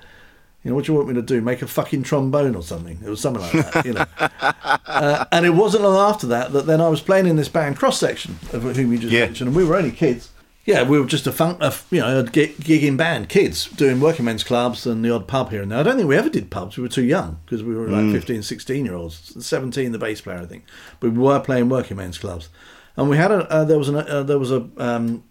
you 0.63 0.69
know, 0.69 0.75
what 0.75 0.85
do 0.85 0.91
you 0.91 0.97
want 0.97 1.07
me 1.07 1.15
to 1.15 1.21
do? 1.21 1.41
Make 1.41 1.61
a 1.61 1.67
fucking 1.67 2.03
trombone 2.03 2.55
or 2.55 2.61
something? 2.63 2.99
It 3.03 3.09
was 3.09 3.19
something 3.21 3.41
like 3.41 3.71
that, 3.73 3.85
you 3.85 3.93
know. 3.93 4.05
uh, 4.87 5.25
and 5.31 5.45
it 5.45 5.51
wasn't 5.51 5.83
long 5.83 5.97
after 6.09 6.27
that 6.27 6.51
that 6.53 6.65
then 6.67 6.81
I 6.81 6.87
was 6.89 7.01
playing 7.01 7.27
in 7.27 7.35
this 7.35 7.49
band 7.49 7.77
Cross 7.77 7.99
Section, 7.99 8.37
of 8.53 8.63
whom 8.63 8.91
you 8.91 8.99
just 8.99 9.11
Yeah. 9.13 9.25
mentioned, 9.25 9.47
and 9.47 9.55
we 9.55 9.63
were 9.63 9.75
only 9.75 9.91
kids. 9.91 10.29
Yeah, 10.71 10.83
we 10.83 10.99
were 10.99 11.05
just 11.05 11.27
a 11.27 11.31
fun, 11.33 11.57
a, 11.59 11.73
you 11.89 11.99
know, 11.99 12.19
a 12.19 12.23
gig, 12.23 12.55
gigging 12.57 12.95
band, 12.95 13.27
kids 13.27 13.65
doing 13.65 13.99
working 13.99 14.23
men's 14.25 14.43
clubs 14.43 14.85
and 14.85 15.03
the 15.03 15.13
odd 15.13 15.27
pub 15.27 15.49
here 15.49 15.61
and 15.61 15.69
there. 15.71 15.79
I 15.79 15.83
don't 15.83 15.97
think 15.97 16.07
we 16.07 16.15
ever 16.15 16.29
did 16.29 16.49
pubs. 16.49 16.77
We 16.77 16.83
were 16.83 16.87
too 16.89 17.03
young 17.03 17.39
because 17.45 17.61
we 17.61 17.75
were 17.75 17.87
like 17.89 18.11
15, 18.11 18.41
16 18.41 18.85
year 18.85 18.95
olds. 18.95 19.45
17, 19.45 19.91
the 19.91 19.99
bass 19.99 20.21
player, 20.21 20.37
I 20.39 20.45
think. 20.45 20.63
But 21.01 21.11
we 21.11 21.17
were 21.19 21.39
playing 21.41 21.67
working 21.67 21.97
men's 21.97 22.17
clubs, 22.17 22.47
and 22.95 23.09
we 23.09 23.17
had 23.17 23.31
a 23.31 23.51
uh, 23.51 23.65
there 23.65 23.77
was 23.77 23.89
an 23.89 23.97
uh, 23.97 24.23
there 24.23 24.39
was 24.39 24.51
a 24.51 24.67
um, 24.77 25.23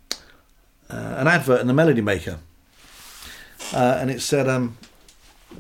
uh, 0.91 1.15
an 1.19 1.27
advert 1.27 1.61
in 1.63 1.69
the 1.69 1.73
Melody 1.75 2.03
Maker, 2.03 2.39
uh, 3.73 3.97
and 4.01 4.11
it 4.11 4.21
said, 4.21 4.47
um, 4.49 4.77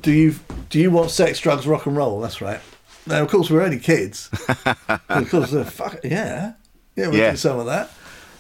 "Do 0.03 0.12
you 0.12 0.35
do 0.69 0.79
you 0.79 0.90
want 0.90 1.11
sex, 1.11 1.40
drugs, 1.40 1.66
rock 1.66 1.87
and 1.87 1.97
roll?" 1.97 2.21
That's 2.21 2.40
right. 2.43 2.61
Now, 3.07 3.23
of 3.23 3.31
course, 3.31 3.49
we're 3.51 3.62
only 3.62 3.79
kids. 3.79 4.29
Of 5.09 5.31
course, 5.31 5.53
uh, 5.55 5.64
fuck 5.64 6.01
yeah, 6.05 6.53
yeah, 6.97 7.09
we 7.09 7.19
Yeah. 7.19 7.31
did 7.31 7.38
some 7.38 7.59
of 7.59 7.66
that, 7.66 7.90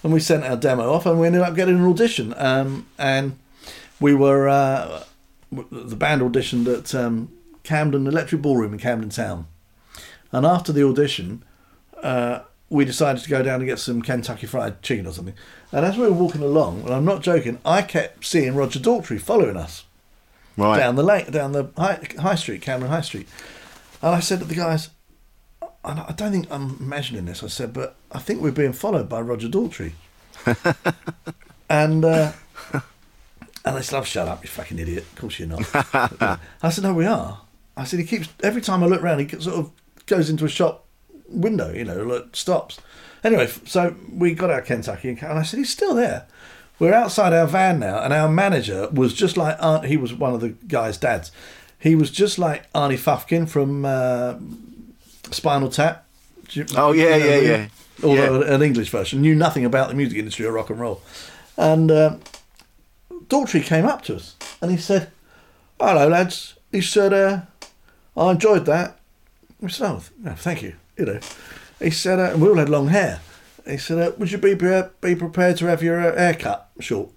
and 0.02 0.12
we 0.12 0.20
sent 0.20 0.44
our 0.44 0.56
demo 0.56 0.92
off, 0.92 1.06
and 1.06 1.20
we 1.20 1.26
ended 1.26 1.42
up 1.42 1.54
getting 1.54 1.76
an 1.76 1.86
audition. 1.86 2.34
Um, 2.36 2.86
and 2.98 3.38
we 4.00 4.14
were 4.14 4.48
uh, 4.48 5.04
the 5.50 5.96
band 5.96 6.22
auditioned 6.22 6.66
at 6.78 6.94
um, 6.94 7.30
Camden 7.64 8.06
Electric 8.06 8.40
Ballroom 8.42 8.72
in 8.72 8.78
Camden 8.78 9.10
Town, 9.10 9.46
and 10.32 10.46
after 10.46 10.72
the 10.72 10.86
audition, 10.86 11.42
uh, 12.02 12.40
we 12.68 12.84
decided 12.84 13.22
to 13.22 13.28
go 13.28 13.42
down 13.42 13.60
and 13.60 13.68
get 13.68 13.78
some 13.78 14.00
Kentucky 14.00 14.46
Fried 14.46 14.80
Chicken 14.82 15.06
or 15.06 15.12
something. 15.12 15.34
And 15.72 15.84
as 15.84 15.96
we 15.98 16.04
were 16.04 16.12
walking 16.12 16.42
along, 16.42 16.82
and 16.82 16.90
I'm 16.94 17.04
not 17.04 17.20
joking, 17.22 17.58
I 17.64 17.82
kept 17.82 18.24
seeing 18.24 18.54
Roger 18.54 18.78
Daltrey 18.78 19.20
following 19.20 19.56
us 19.56 19.84
Right. 20.56 20.78
down 20.78 20.94
the 20.96 21.02
lane, 21.02 21.30
down 21.30 21.52
the 21.52 21.70
high, 21.76 22.00
high 22.20 22.34
street, 22.36 22.62
Camden 22.62 22.88
High 22.90 23.00
Street. 23.00 23.28
And 24.02 24.14
I 24.14 24.20
said 24.20 24.38
to 24.40 24.44
the 24.44 24.54
guys, 24.54 24.90
I 25.84 25.92
I 26.08 26.12
don't 26.12 26.32
think 26.32 26.50
I'm 26.50 26.76
imagining 26.80 27.24
this. 27.24 27.42
I 27.42 27.48
said, 27.48 27.72
but 27.72 27.96
I 28.12 28.18
think 28.18 28.40
we're 28.40 28.52
being 28.52 28.72
followed 28.72 29.08
by 29.08 29.20
Roger 29.20 29.48
Daltrey. 29.48 29.92
and 31.68 32.04
uh, 32.04 32.32
and 33.64 33.76
they 33.76 33.82
said, 33.82 33.98
"Oh, 33.98 34.04
shut 34.04 34.28
up, 34.28 34.42
you 34.42 34.48
fucking 34.48 34.78
idiot! 34.78 35.04
Of 35.04 35.16
course 35.16 35.38
you're 35.38 35.48
not." 35.48 36.40
I 36.62 36.70
said, 36.70 36.84
"No, 36.84 36.94
we 36.94 37.06
are." 37.06 37.40
I 37.76 37.84
said, 37.84 38.00
"He 38.00 38.06
keeps 38.06 38.28
every 38.42 38.62
time 38.62 38.82
I 38.82 38.86
look 38.86 39.02
around, 39.02 39.20
he 39.20 39.40
sort 39.40 39.56
of 39.56 39.70
goes 40.06 40.30
into 40.30 40.44
a 40.44 40.48
shop 40.48 40.86
window, 41.28 41.72
you 41.72 41.84
know, 41.84 42.02
like 42.02 42.34
stops." 42.34 42.80
Anyway, 43.22 43.48
so 43.64 43.94
we 44.12 44.34
got 44.34 44.50
our 44.50 44.62
Kentucky, 44.62 45.10
and 45.10 45.38
I 45.38 45.42
said, 45.42 45.58
"He's 45.58 45.70
still 45.70 45.94
there." 45.94 46.26
We're 46.78 46.94
outside 46.94 47.34
our 47.34 47.46
van 47.46 47.78
now, 47.78 48.00
and 48.00 48.12
our 48.14 48.28
manager 48.28 48.88
was 48.88 49.12
just 49.12 49.36
like 49.36 49.56
Aunt. 49.60 49.84
He 49.84 49.98
was 49.98 50.14
one 50.14 50.32
of 50.32 50.40
the 50.40 50.50
guy's 50.66 50.96
dads. 50.96 51.30
He 51.78 51.94
was 51.94 52.10
just 52.10 52.38
like 52.38 52.64
Artie 52.74 52.96
Fufkin 52.96 53.46
from 53.46 53.84
uh, 53.84 54.36
Spinal 55.30 55.68
Tap. 55.70 56.06
You- 56.50 56.66
Oh, 56.76 56.92
yeah, 56.92 57.16
you 57.16 57.24
know 57.24 57.26
yeah, 57.40 57.40
yeah. 57.40 57.66
Although 58.02 58.42
an 58.42 58.62
English 58.62 58.90
version, 58.90 59.20
knew 59.20 59.34
nothing 59.34 59.64
about 59.64 59.88
the 59.88 59.94
music 59.94 60.18
industry 60.18 60.46
or 60.46 60.52
rock 60.52 60.70
and 60.70 60.80
roll. 60.80 61.02
And 61.56 61.90
uh, 61.90 62.16
Daltrey 63.28 63.62
came 63.62 63.84
up 63.84 64.02
to 64.04 64.16
us 64.16 64.36
and 64.62 64.70
he 64.70 64.76
said, 64.76 65.10
"Hello, 65.78 66.08
lads." 66.08 66.54
He 66.72 66.80
said, 66.80 67.12
uh, 67.12 67.40
"I 68.16 68.30
enjoyed 68.32 68.64
that." 68.66 68.98
We 69.60 69.68
said, 69.68 69.86
"Oh, 69.90 70.02
no, 70.22 70.32
thank 70.34 70.62
you." 70.62 70.74
You 70.96 71.04
know, 71.06 71.20
he 71.78 71.90
said, 71.90 72.18
uh, 72.18 72.36
we 72.36 72.48
all 72.48 72.56
had 72.56 72.68
long 72.68 72.88
hair. 72.88 73.20
He 73.66 73.76
said, 73.76 73.98
uh, 73.98 74.12
"Would 74.18 74.32
you 74.32 74.38
be 74.38 74.54
be 74.54 75.14
prepared 75.14 75.56
to 75.58 75.66
have 75.66 75.82
your 75.82 76.00
uh, 76.00 76.16
hair 76.16 76.34
cut 76.34 76.70
short?" 76.80 77.10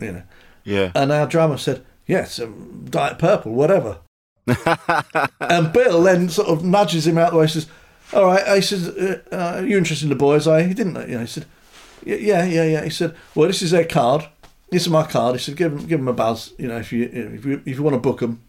You 0.00 0.12
know, 0.12 0.22
Yeah. 0.64 0.92
and 0.94 1.10
our 1.12 1.26
drummer 1.26 1.58
said, 1.58 1.84
"Yes, 2.06 2.38
um, 2.38 2.86
diet 2.88 3.18
purple, 3.18 3.52
whatever." 3.52 3.98
and 5.40 5.72
Bill 5.72 6.02
then 6.02 6.28
sort 6.28 6.48
of 6.48 6.64
nudges 6.64 7.06
him 7.06 7.18
out 7.18 7.32
the 7.32 7.38
way. 7.38 7.46
Says, 7.46 7.66
"All 8.12 8.26
right." 8.26 8.56
He 8.56 8.62
says, 8.62 8.88
uh, 8.88 9.22
uh, 9.30 9.62
"You 9.62 9.78
interested 9.78 10.06
in 10.06 10.10
the 10.10 10.16
boys?" 10.16 10.48
I 10.48 10.64
he 10.64 10.74
didn't. 10.74 10.96
You 11.08 11.14
know, 11.14 11.20
he 11.20 11.26
said, 11.26 11.46
"Yeah, 12.04 12.44
yeah, 12.44 12.64
yeah." 12.64 12.84
He 12.84 12.90
said, 12.90 13.14
"Well, 13.34 13.46
this 13.46 13.62
is 13.62 13.70
their 13.70 13.84
card. 13.84 14.28
This 14.70 14.82
is 14.82 14.88
my 14.88 15.06
card." 15.06 15.36
He 15.36 15.40
said, 15.40 15.56
"Give 15.56 15.70
them, 15.70 15.86
give 15.86 16.00
them 16.00 16.08
a 16.08 16.12
buzz. 16.12 16.54
You 16.58 16.68
know, 16.68 16.78
if 16.78 16.92
you 16.92 17.08
if 17.12 17.44
you 17.44 17.62
if 17.64 17.76
you 17.76 17.82
want 17.82 17.94
to 17.94 18.00
book 18.00 18.20
them." 18.20 18.42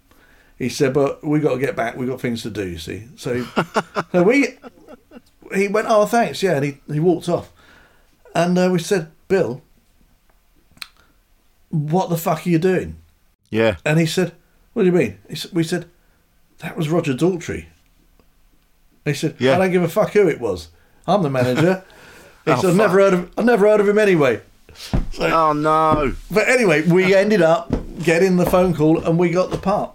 He 0.57 0.69
said, 0.69 0.93
"But 0.93 1.23
we 1.23 1.39
got 1.39 1.53
to 1.53 1.59
get 1.59 1.75
back. 1.75 1.95
We 1.95 2.07
got 2.07 2.21
things 2.21 2.41
to 2.43 2.49
do. 2.49 2.67
You 2.67 2.79
see." 2.79 3.03
So, 3.15 3.45
so 4.11 4.23
we 4.23 4.57
he 5.53 5.67
went, 5.67 5.87
"Oh, 5.89 6.05
thanks." 6.05 6.41
Yeah, 6.41 6.55
and 6.55 6.65
he 6.65 6.77
he 6.91 6.99
walked 6.99 7.29
off, 7.29 7.51
and 8.33 8.57
uh, 8.57 8.69
we 8.71 8.79
said, 8.79 9.11
"Bill." 9.27 9.61
What 11.69 12.09
the 12.11 12.17
fuck 12.17 12.45
are 12.45 12.49
you 12.49 12.59
doing? 12.59 12.97
Yeah. 13.49 13.77
And 13.83 13.99
he 13.99 14.05
said, 14.05 14.33
"What 14.73 14.83
do 14.83 14.87
you 14.87 14.91
mean?" 14.95 15.17
"We 15.51 15.63
said 15.63 15.85
that 16.59 16.75
was 16.77 16.89
Roger 16.89 17.13
Daltrey." 17.13 17.65
He 19.05 19.13
said, 19.13 19.35
Yeah. 19.39 19.55
"I 19.55 19.57
don't 19.59 19.71
give 19.71 19.83
a 19.83 19.89
fuck 19.89 20.11
who 20.11 20.27
it 20.27 20.39
was. 20.39 20.69
I'm 21.07 21.23
the 21.23 21.29
manager." 21.29 21.83
He 22.45 22.51
Oh, 22.51 22.59
said, 22.59 22.69
"I've 22.71 22.75
never 22.75 22.99
heard 22.99 23.13
of. 23.13 23.31
I've 23.37 23.45
never 23.45 23.65
heard 23.67 23.79
of 23.79 23.87
him 23.87 23.97
anyway." 23.97 24.41
Oh 25.19 25.53
no. 25.53 26.13
But 26.29 26.49
anyway, 26.49 26.81
we 26.81 27.15
ended 27.23 27.41
up 27.41 27.71
getting 28.03 28.35
the 28.35 28.45
phone 28.45 28.73
call, 28.73 29.01
and 29.01 29.17
we 29.17 29.29
got 29.29 29.49
the 29.49 29.57
part. 29.57 29.91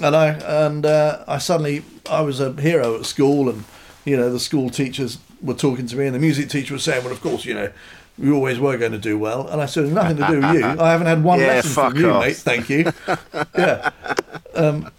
And 0.00 0.14
I 0.14 0.28
and 0.66 0.86
uh, 0.86 1.24
I 1.26 1.38
suddenly 1.38 1.82
I 2.08 2.20
was 2.20 2.38
a 2.38 2.52
hero 2.60 2.96
at 2.96 3.06
school, 3.06 3.48
and 3.48 3.64
you 4.04 4.16
know 4.16 4.30
the 4.32 4.38
school 4.38 4.70
teachers 4.70 5.18
were 5.42 5.54
talking 5.54 5.86
to 5.88 5.96
me, 5.96 6.06
and 6.06 6.14
the 6.14 6.20
music 6.20 6.48
teacher 6.48 6.74
was 6.74 6.84
saying, 6.84 7.02
"Well, 7.02 7.12
of 7.12 7.20
course, 7.20 7.44
you 7.44 7.54
know." 7.54 7.70
You 8.20 8.34
always 8.34 8.58
were 8.60 8.76
going 8.76 8.92
to 8.92 8.98
do 8.98 9.18
well. 9.18 9.48
And 9.48 9.60
I 9.60 9.66
said, 9.66 9.84
"It's 9.84 9.92
nothing 9.94 10.18
to 10.18 10.26
do 10.26 10.40
with 10.40 10.54
you. 10.54 10.64
I 10.64 10.90
haven't 10.92 11.06
had 11.06 11.24
one 11.24 11.40
Yeah, 11.40 11.46
lesson 11.46 11.70
from 11.70 11.96
you, 11.96 12.10
off. 12.10 12.24
mate. 12.24 12.36
Thank 12.36 12.68
you." 12.68 12.92
yeah. 13.58 13.90
Um, 14.54 14.90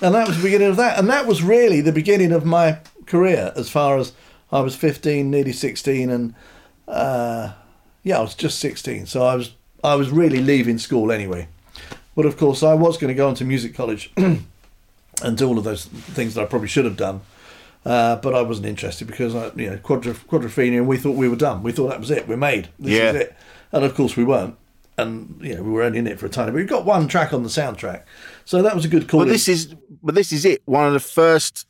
and 0.00 0.14
that 0.14 0.26
was 0.26 0.38
the 0.38 0.42
beginning 0.42 0.68
of 0.68 0.76
that. 0.76 0.98
And 0.98 1.08
that 1.10 1.26
was 1.26 1.42
really 1.42 1.80
the 1.82 1.92
beginning 1.92 2.32
of 2.32 2.44
my 2.44 2.78
career 3.06 3.52
as 3.54 3.68
far 3.68 3.98
as 3.98 4.12
I 4.50 4.60
was 4.60 4.74
15, 4.74 5.30
nearly 5.30 5.52
16. 5.52 6.08
And 6.10 6.34
uh, 6.88 7.52
yeah, 8.02 8.18
I 8.18 8.22
was 8.22 8.34
just 8.34 8.58
16. 8.60 9.06
So 9.06 9.24
I 9.24 9.34
was, 9.34 9.52
I 9.84 9.94
was 9.96 10.10
really 10.10 10.40
leaving 10.40 10.78
school 10.78 11.12
anyway. 11.12 11.48
But 12.16 12.24
of 12.24 12.36
course, 12.38 12.62
I 12.62 12.72
was 12.74 12.96
going 12.96 13.08
to 13.08 13.14
go 13.14 13.28
on 13.28 13.34
to 13.36 13.44
music 13.44 13.74
college 13.74 14.10
and 14.16 14.46
do 15.36 15.46
all 15.46 15.58
of 15.58 15.64
those 15.64 15.84
things 15.84 16.34
that 16.34 16.42
I 16.42 16.46
probably 16.46 16.68
should 16.68 16.86
have 16.86 16.96
done. 16.96 17.20
Uh, 17.84 18.16
but 18.16 18.34
I 18.34 18.42
wasn't 18.42 18.66
interested 18.66 19.06
because 19.06 19.34
I, 19.34 19.50
you 19.56 19.70
know, 19.70 19.76
quadra, 19.78 20.12
quadrophenia, 20.12 20.76
and 20.78 20.86
we 20.86 20.98
thought 20.98 21.16
we 21.16 21.28
were 21.28 21.36
done. 21.36 21.62
We 21.62 21.72
thought 21.72 21.88
that 21.88 21.98
was 22.00 22.10
it. 22.10 22.28
We're 22.28 22.36
made. 22.36 22.68
This 22.78 22.92
Yeah. 22.92 23.10
is 23.10 23.14
it. 23.16 23.34
And 23.72 23.84
of 23.84 23.94
course, 23.94 24.16
we 24.16 24.24
weren't. 24.24 24.56
And 24.98 25.38
you 25.40 25.54
know, 25.54 25.62
we 25.62 25.70
were 25.70 25.82
only 25.82 25.98
in 25.98 26.06
it 26.06 26.18
for 26.18 26.26
a 26.26 26.28
tiny. 26.28 26.50
But 26.50 26.56
we 26.56 26.64
got 26.64 26.84
one 26.84 27.08
track 27.08 27.32
on 27.32 27.42
the 27.42 27.48
soundtrack, 27.48 28.02
so 28.44 28.60
that 28.62 28.74
was 28.74 28.84
a 28.84 28.88
good 28.88 29.08
call. 29.08 29.20
But 29.20 29.28
this 29.28 29.48
is, 29.48 29.74
but 30.02 30.14
this 30.14 30.30
is 30.30 30.44
it. 30.44 30.60
One 30.66 30.86
of 30.86 30.92
the 30.92 31.00
first, 31.00 31.66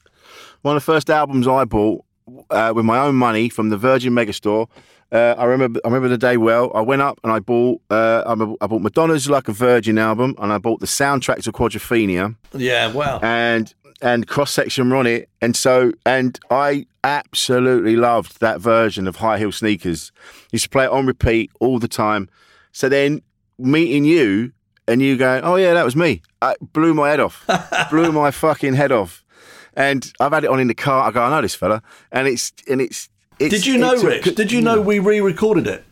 one 0.62 0.74
of 0.76 0.82
the 0.82 0.92
first 0.92 1.08
albums 1.11 1.46
I 1.46 1.64
bought 1.64 2.04
uh, 2.50 2.72
with 2.74 2.84
my 2.84 2.98
own 2.98 3.14
money 3.14 3.48
from 3.48 3.68
the 3.68 3.76
Virgin 3.76 4.12
Megastore. 4.12 4.66
Uh, 5.12 5.34
I 5.38 5.44
remember, 5.44 5.80
I 5.84 5.88
remember 5.88 6.08
the 6.08 6.18
day 6.18 6.36
well. 6.36 6.70
I 6.74 6.80
went 6.80 7.02
up 7.02 7.18
and 7.22 7.32
I 7.32 7.38
bought, 7.40 7.80
uh, 7.90 8.22
I 8.26 8.32
I 8.64 8.66
bought 8.66 8.82
Madonna's 8.82 9.28
Like 9.28 9.46
a 9.48 9.52
Virgin 9.52 9.98
album, 9.98 10.34
and 10.38 10.52
I 10.52 10.58
bought 10.58 10.80
the 10.80 10.86
soundtrack 10.86 11.42
to 11.44 11.52
Quadrophenia. 11.52 12.34
yeah, 12.54 12.92
wow. 12.92 13.20
and 13.22 13.72
and 14.03 14.26
cross 14.26 14.51
section 14.51 14.90
were 14.90 14.96
on 14.96 15.07
it, 15.07 15.28
and 15.40 15.57
so 15.57 15.92
and 16.07 16.38
I 16.51 16.86
absolutely 17.05 17.96
loved 17.96 18.40
that 18.40 18.61
version 18.61 19.07
of 19.07 19.16
High 19.16 19.38
Heel 19.38 19.53
Sneakers. 19.53 20.12
Used 20.53 20.64
to 20.64 20.70
play 20.70 20.84
it 20.84 20.90
on 20.90 21.07
repeat 21.07 21.51
all 21.61 21.78
the 21.78 21.88
time. 21.88 22.28
So 22.72 22.88
then 22.88 23.22
meeting 23.59 24.05
you 24.05 24.53
and 24.86 25.01
you 25.01 25.16
going, 25.16 25.44
oh 25.44 25.57
yeah, 25.57 25.74
that 25.74 25.84
was 25.84 25.96
me. 25.96 26.22
I 26.42 26.57
blew 26.61 26.94
my 26.94 27.11
head 27.11 27.20
off, 27.20 27.44
blew 27.90 28.12
my 28.12 28.30
fucking 28.30 28.74
head 28.74 28.92
off. 28.92 29.24
And 29.74 30.12
I've 30.18 30.32
had 30.32 30.44
it 30.44 30.51
on 30.51 30.61
in 30.61 30.68
the 30.68 30.74
car. 30.74 31.09
I 31.09 31.11
go, 31.12 31.22
I 31.22 31.30
know 31.30 31.42
this 31.42 31.55
fella, 31.55 31.82
and 32.11 32.26
it's 32.26 32.53
and 32.68 32.80
it's. 32.80 33.09
it's 33.38 33.55
Did 33.55 33.66
you 33.66 33.78
know, 33.78 33.94
Rich? 34.03 34.34
Did 34.34 34.51
you 34.51 34.61
know 34.61 34.80
we 34.80 34.98
re-recorded 34.98 35.66
it? 35.66 35.84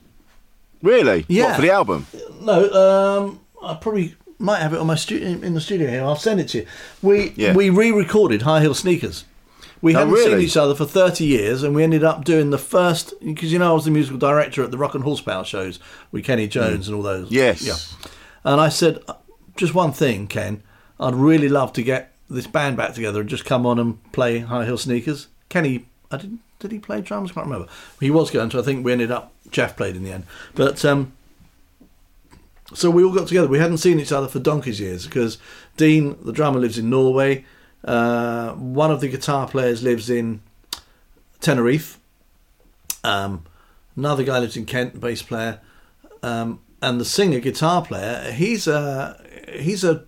Really? 0.82 1.24
Yeah. 1.28 1.44
What, 1.44 1.56
for 1.56 1.62
the 1.62 1.70
album? 1.70 2.06
No, 2.40 2.70
um, 2.72 3.40
I 3.62 3.74
probably 3.74 4.16
might 4.38 4.58
have 4.60 4.72
it 4.72 4.78
on 4.78 4.86
my 4.86 4.94
stu- 4.94 5.16
in 5.42 5.54
the 5.54 5.60
studio 5.60 5.88
here. 5.88 6.02
I'll 6.02 6.16
send 6.16 6.40
it 6.40 6.48
to 6.48 6.58
you. 6.58 6.66
We 7.02 7.32
Yeah. 7.36 7.54
we 7.54 7.70
re-recorded 7.70 8.42
High 8.42 8.60
Heel 8.60 8.74
Sneakers. 8.74 9.24
We 9.80 9.94
Oh, 9.94 10.00
hadn't 10.00 10.16
seen 10.18 10.40
each 10.40 10.56
other 10.56 10.74
for 10.74 10.84
30 10.84 11.24
years, 11.24 11.62
and 11.62 11.72
we 11.74 11.84
ended 11.84 12.02
up 12.02 12.24
doing 12.24 12.50
the 12.50 12.58
first 12.58 13.14
because 13.24 13.52
you 13.52 13.58
know 13.60 13.70
I 13.70 13.74
was 13.74 13.84
the 13.84 13.90
musical 13.92 14.18
director 14.18 14.62
at 14.64 14.70
the 14.72 14.78
Rock 14.78 14.94
and 14.94 15.04
Horsepower 15.04 15.44
shows 15.44 15.78
with 16.10 16.24
Kenny 16.24 16.48
Jones 16.48 16.88
and 16.88 16.96
all 16.96 17.02
those. 17.02 17.28
Mm. 17.28 17.32
Yes. 17.32 17.62
Yeah. 17.66 17.76
And 18.44 18.60
I 18.60 18.68
said, 18.70 19.00
just 19.56 19.74
one 19.74 19.92
thing, 19.92 20.26
Ken. 20.26 20.62
I'd 21.00 21.14
really 21.14 21.48
love 21.48 21.72
to 21.74 21.82
get 21.82 22.12
this 22.28 22.46
band 22.48 22.76
back 22.76 22.92
together 22.94 23.20
and 23.20 23.28
just 23.28 23.44
come 23.44 23.64
on 23.66 23.78
and 23.78 24.12
play 24.12 24.40
High 24.40 24.64
Heel 24.64 24.78
Sneakers. 24.78 25.28
Kenny, 25.48 25.86
I 26.10 26.16
didn't. 26.16 26.40
Did 26.58 26.72
he 26.72 26.80
play 26.80 27.00
drums? 27.00 27.30
I 27.30 27.34
can't 27.34 27.46
remember. 27.46 27.68
He 28.00 28.10
was 28.10 28.32
going 28.32 28.48
to. 28.50 28.58
I 28.58 28.62
think 28.62 28.84
we 28.84 28.90
ended 28.92 29.12
up. 29.12 29.32
Jeff 29.52 29.76
played 29.76 29.94
in 29.94 30.02
the 30.02 30.10
end, 30.12 30.24
but 30.56 30.84
um, 30.84 31.12
so 32.74 32.90
we 32.90 33.02
all 33.02 33.12
got 33.12 33.28
together. 33.28 33.48
We 33.48 33.58
hadn't 33.58 33.78
seen 33.78 33.98
each 33.98 34.12
other 34.12 34.28
for 34.28 34.38
donkey's 34.38 34.80
years 34.80 35.06
because 35.06 35.38
Dean, 35.76 36.16
the 36.22 36.32
drummer, 36.32 36.58
lives 36.58 36.78
in 36.78 36.90
Norway. 36.90 37.44
Uh, 37.84 38.52
one 38.52 38.90
of 38.90 39.00
the 39.00 39.08
guitar 39.08 39.48
players 39.48 39.82
lives 39.82 40.10
in 40.10 40.40
Tenerife. 41.40 41.98
Um, 43.04 43.44
another 43.96 44.22
guy 44.24 44.38
lives 44.40 44.56
in 44.56 44.66
Kent, 44.66 45.00
bass 45.00 45.22
player, 45.22 45.60
um, 46.22 46.60
and 46.82 47.00
the 47.00 47.04
singer, 47.04 47.40
guitar 47.40 47.82
player. 47.84 48.32
He's 48.32 48.66
a 48.66 49.20
he's 49.54 49.84
a 49.84 50.04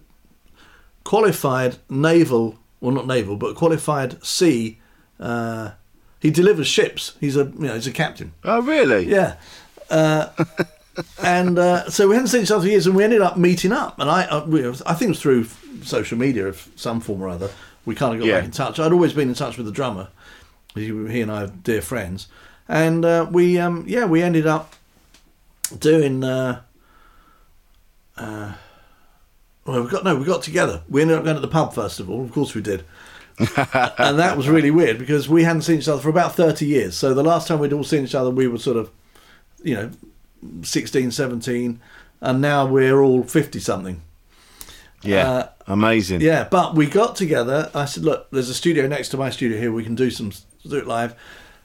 qualified 1.04 1.78
naval, 1.88 2.58
well 2.80 2.92
not 2.92 3.06
naval, 3.06 3.36
but 3.36 3.56
qualified 3.56 4.22
sea. 4.24 4.78
Uh, 5.18 5.72
he 6.20 6.30
delivers 6.30 6.66
ships. 6.66 7.16
He's 7.20 7.36
a 7.36 7.44
you 7.44 7.68
know 7.68 7.74
he's 7.74 7.86
a 7.86 7.92
captain. 7.92 8.32
Oh, 8.44 8.60
really? 8.60 9.06
Yeah. 9.06 9.36
Uh, 9.88 10.28
and 11.22 11.58
uh, 11.58 11.88
so 11.90 12.08
we 12.08 12.14
hadn't 12.14 12.28
seen 12.28 12.42
each 12.42 12.50
other 12.50 12.62
for 12.62 12.68
years, 12.68 12.86
and 12.86 12.94
we 12.96 13.04
ended 13.04 13.20
up 13.20 13.36
meeting 13.36 13.72
up. 13.72 13.98
And 13.98 14.10
I, 14.10 14.24
uh, 14.24 14.44
we, 14.46 14.66
I 14.66 14.72
think 14.94 15.02
it 15.02 15.08
was 15.08 15.20
through 15.22 15.44
social 15.84 16.18
media 16.18 16.46
of 16.46 16.68
some 16.76 17.00
form 17.00 17.22
or 17.22 17.28
other. 17.28 17.50
We 17.86 17.94
kind 17.94 18.14
of 18.14 18.20
got 18.20 18.26
Yeah. 18.26 18.36
back 18.36 18.44
in 18.44 18.50
touch. 18.50 18.78
I'd 18.78 18.92
always 18.92 19.12
been 19.12 19.28
in 19.28 19.34
touch 19.34 19.56
with 19.56 19.66
the 19.66 19.72
drummer. 19.72 20.08
He, 20.74 20.86
he 20.86 21.20
and 21.20 21.30
I 21.32 21.44
are 21.44 21.46
dear 21.48 21.82
friends, 21.82 22.28
and 22.68 23.04
uh, 23.04 23.26
we, 23.30 23.58
um, 23.58 23.84
yeah, 23.88 24.04
we 24.04 24.22
ended 24.22 24.46
up 24.46 24.74
doing. 25.78 26.22
Uh, 26.22 26.60
uh, 28.16 28.52
well, 29.64 29.82
we 29.82 29.90
got 29.90 30.04
no, 30.04 30.16
we 30.16 30.24
got 30.24 30.42
together. 30.42 30.82
We 30.88 31.02
ended 31.02 31.18
up 31.18 31.24
going 31.24 31.36
to 31.36 31.40
the 31.40 31.48
pub 31.48 31.74
first 31.74 32.00
of 32.00 32.10
all. 32.10 32.22
Of 32.24 32.32
course, 32.32 32.54
we 32.54 32.62
did. 32.62 32.84
and 33.38 34.18
that 34.18 34.36
was 34.36 34.48
really 34.48 34.70
weird 34.70 34.98
because 34.98 35.26
we 35.28 35.44
hadn't 35.44 35.62
seen 35.62 35.78
each 35.78 35.88
other 35.88 36.00
for 36.02 36.10
about 36.10 36.34
30 36.34 36.66
years. 36.66 36.94
So 36.96 37.14
the 37.14 37.22
last 37.24 37.48
time 37.48 37.58
we'd 37.58 37.72
all 37.72 37.84
seen 37.84 38.04
each 38.04 38.14
other, 38.14 38.28
we 38.30 38.46
were 38.46 38.58
sort 38.58 38.76
of, 38.76 38.90
you 39.62 39.74
know, 39.74 39.90
16, 40.62 41.10
17, 41.10 41.80
and 42.20 42.40
now 42.40 42.66
we're 42.66 43.00
all 43.00 43.22
50 43.22 43.58
something. 43.60 44.02
Yeah. 45.02 45.30
Uh, 45.30 45.48
Amazing. 45.66 46.20
Yeah, 46.20 46.46
but 46.50 46.74
we 46.74 46.86
got 46.86 47.16
together. 47.16 47.70
I 47.74 47.84
said, 47.86 48.04
look, 48.04 48.30
there's 48.30 48.48
a 48.48 48.54
studio 48.54 48.86
next 48.86 49.08
to 49.10 49.16
my 49.16 49.30
studio 49.30 49.58
here. 49.58 49.72
We 49.72 49.84
can 49.84 49.94
do 49.94 50.10
some 50.10 50.32
do 50.66 50.76
it 50.76 50.86
live. 50.86 51.14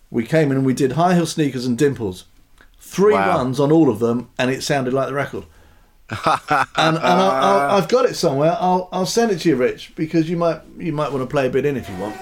We 0.09 0.25
came 0.25 0.51
in 0.51 0.57
and 0.57 0.65
we 0.65 0.73
did 0.73 0.93
High 0.93 1.15
Heel 1.15 1.25
Sneakers 1.25 1.65
and 1.65 1.77
Dimples. 1.77 2.25
Three 2.79 3.13
Wow. 3.13 3.37
runs 3.37 3.59
on 3.59 3.71
all 3.71 3.89
of 3.89 3.99
them, 3.99 4.29
and 4.37 4.49
it 4.51 4.63
sounded 4.63 4.93
like 4.93 5.07
the 5.07 5.13
record. 5.13 5.43
and 6.09 6.67
and 6.77 6.97
I'll, 6.99 7.77
I've 7.77 7.89
got 7.89 8.05
it 8.05 8.15
somewhere. 8.15 8.55
I'll 8.59 8.87
I'll 8.91 9.07
send 9.07 9.31
it 9.31 9.39
to 9.39 9.49
you, 9.49 9.55
Rich, 9.55 9.93
because 9.95 10.29
you 10.29 10.37
might 10.37 10.61
you 10.77 10.93
might 10.93 11.11
want 11.11 11.23
to 11.23 11.27
play 11.27 11.47
a 11.47 11.49
bit 11.49 11.65
in 11.65 11.75
if 11.75 11.89
you 11.89 11.95
want. 11.97 12.15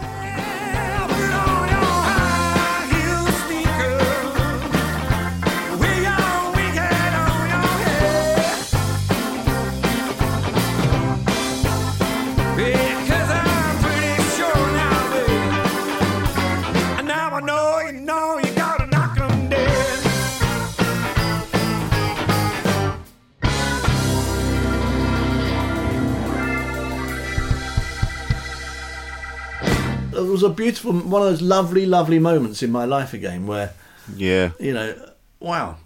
Beautiful, 30.56 30.93
one 30.93 31.22
of 31.22 31.28
those 31.30 31.41
lovely, 31.41 31.86
lovely 31.86 32.20
moments 32.20 32.64
in 32.64 32.72
my 32.72 32.86
life 32.86 33.14
again, 33.14 33.45
where 33.47 33.72
Yeah. 34.16 34.51
you 34.60 34.74
know, 34.74 34.93
wow, 35.39 35.78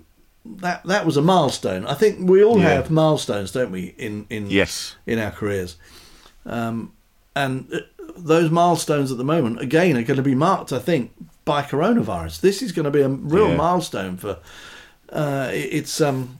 that 0.45 0.84
that 0.86 1.05
was 1.05 1.18
a 1.18 1.22
milestone. 1.22 1.86
I 1.86 1.93
think 1.93 2.30
we 2.30 2.43
all 2.43 2.59
Yeah. 2.59 2.70
have 2.76 2.89
milestones, 2.91 3.51
don't 3.51 3.72
we? 3.72 3.93
In 3.97 4.26
in 4.30 4.49
Yes. 4.49 4.95
in 5.05 5.20
our 5.20 5.32
careers, 5.32 5.76
um, 6.45 6.91
and 7.36 7.68
uh, 7.74 7.80
those 8.18 8.49
milestones 8.49 9.11
at 9.11 9.18
the 9.18 9.24
moment 9.24 9.61
again 9.61 9.95
are 9.97 10.03
going 10.03 10.18
to 10.18 10.24
be 10.24 10.36
marked, 10.36 10.72
I 10.74 10.80
think, 10.80 11.11
by 11.45 11.61
coronavirus. 11.61 12.41
This 12.41 12.61
is 12.61 12.72
going 12.72 12.86
to 12.86 12.91
be 12.91 13.01
a 13.01 13.09
real 13.09 13.49
Yeah. 13.49 13.55
milestone 13.57 14.18
for. 14.18 14.38
Uh, 15.11 15.49
it's 15.53 16.01
um. 16.01 16.38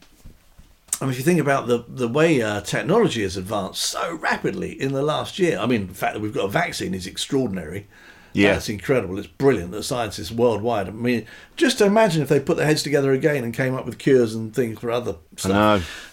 I 1.00 1.06
mean, 1.06 1.12
if 1.12 1.20
you 1.20 1.24
think 1.24 1.40
about 1.40 1.68
the 1.68 1.84
the 1.88 2.08
way 2.08 2.42
uh, 2.42 2.62
technology 2.62 3.22
has 3.22 3.38
advanced 3.38 3.84
so 3.84 4.16
rapidly 4.16 4.72
in 4.82 4.94
the 4.94 5.04
last 5.04 5.38
year, 5.38 5.60
I 5.60 5.68
mean, 5.68 5.88
the 5.88 5.94
fact 5.94 6.14
that 6.16 6.22
we've 6.22 6.34
got 6.34 6.46
a 6.46 6.50
vaccine 6.50 6.96
is 6.96 7.06
extraordinary. 7.06 7.86
Yeah. 8.34 8.54
That's 8.54 8.70
incredible. 8.70 9.18
It's 9.18 9.28
brilliant 9.28 9.72
that 9.72 9.84
scientists 9.84 10.32
worldwide. 10.32 10.88
I 10.88 10.92
mean, 10.92 11.26
just 11.56 11.82
imagine 11.82 12.22
if 12.22 12.30
they 12.30 12.40
put 12.40 12.58
their 12.58 12.66
heads 12.68 12.84
together 12.84 13.12
again 13.14 13.44
and 13.44 13.54
came 13.54 13.74
up 13.76 13.86
with 13.86 13.98
cures 13.98 14.36
and 14.36 14.54
things 14.54 14.80
for 14.80 14.92
other 14.92 15.14
I 15.14 15.40
stuff. 15.40 15.52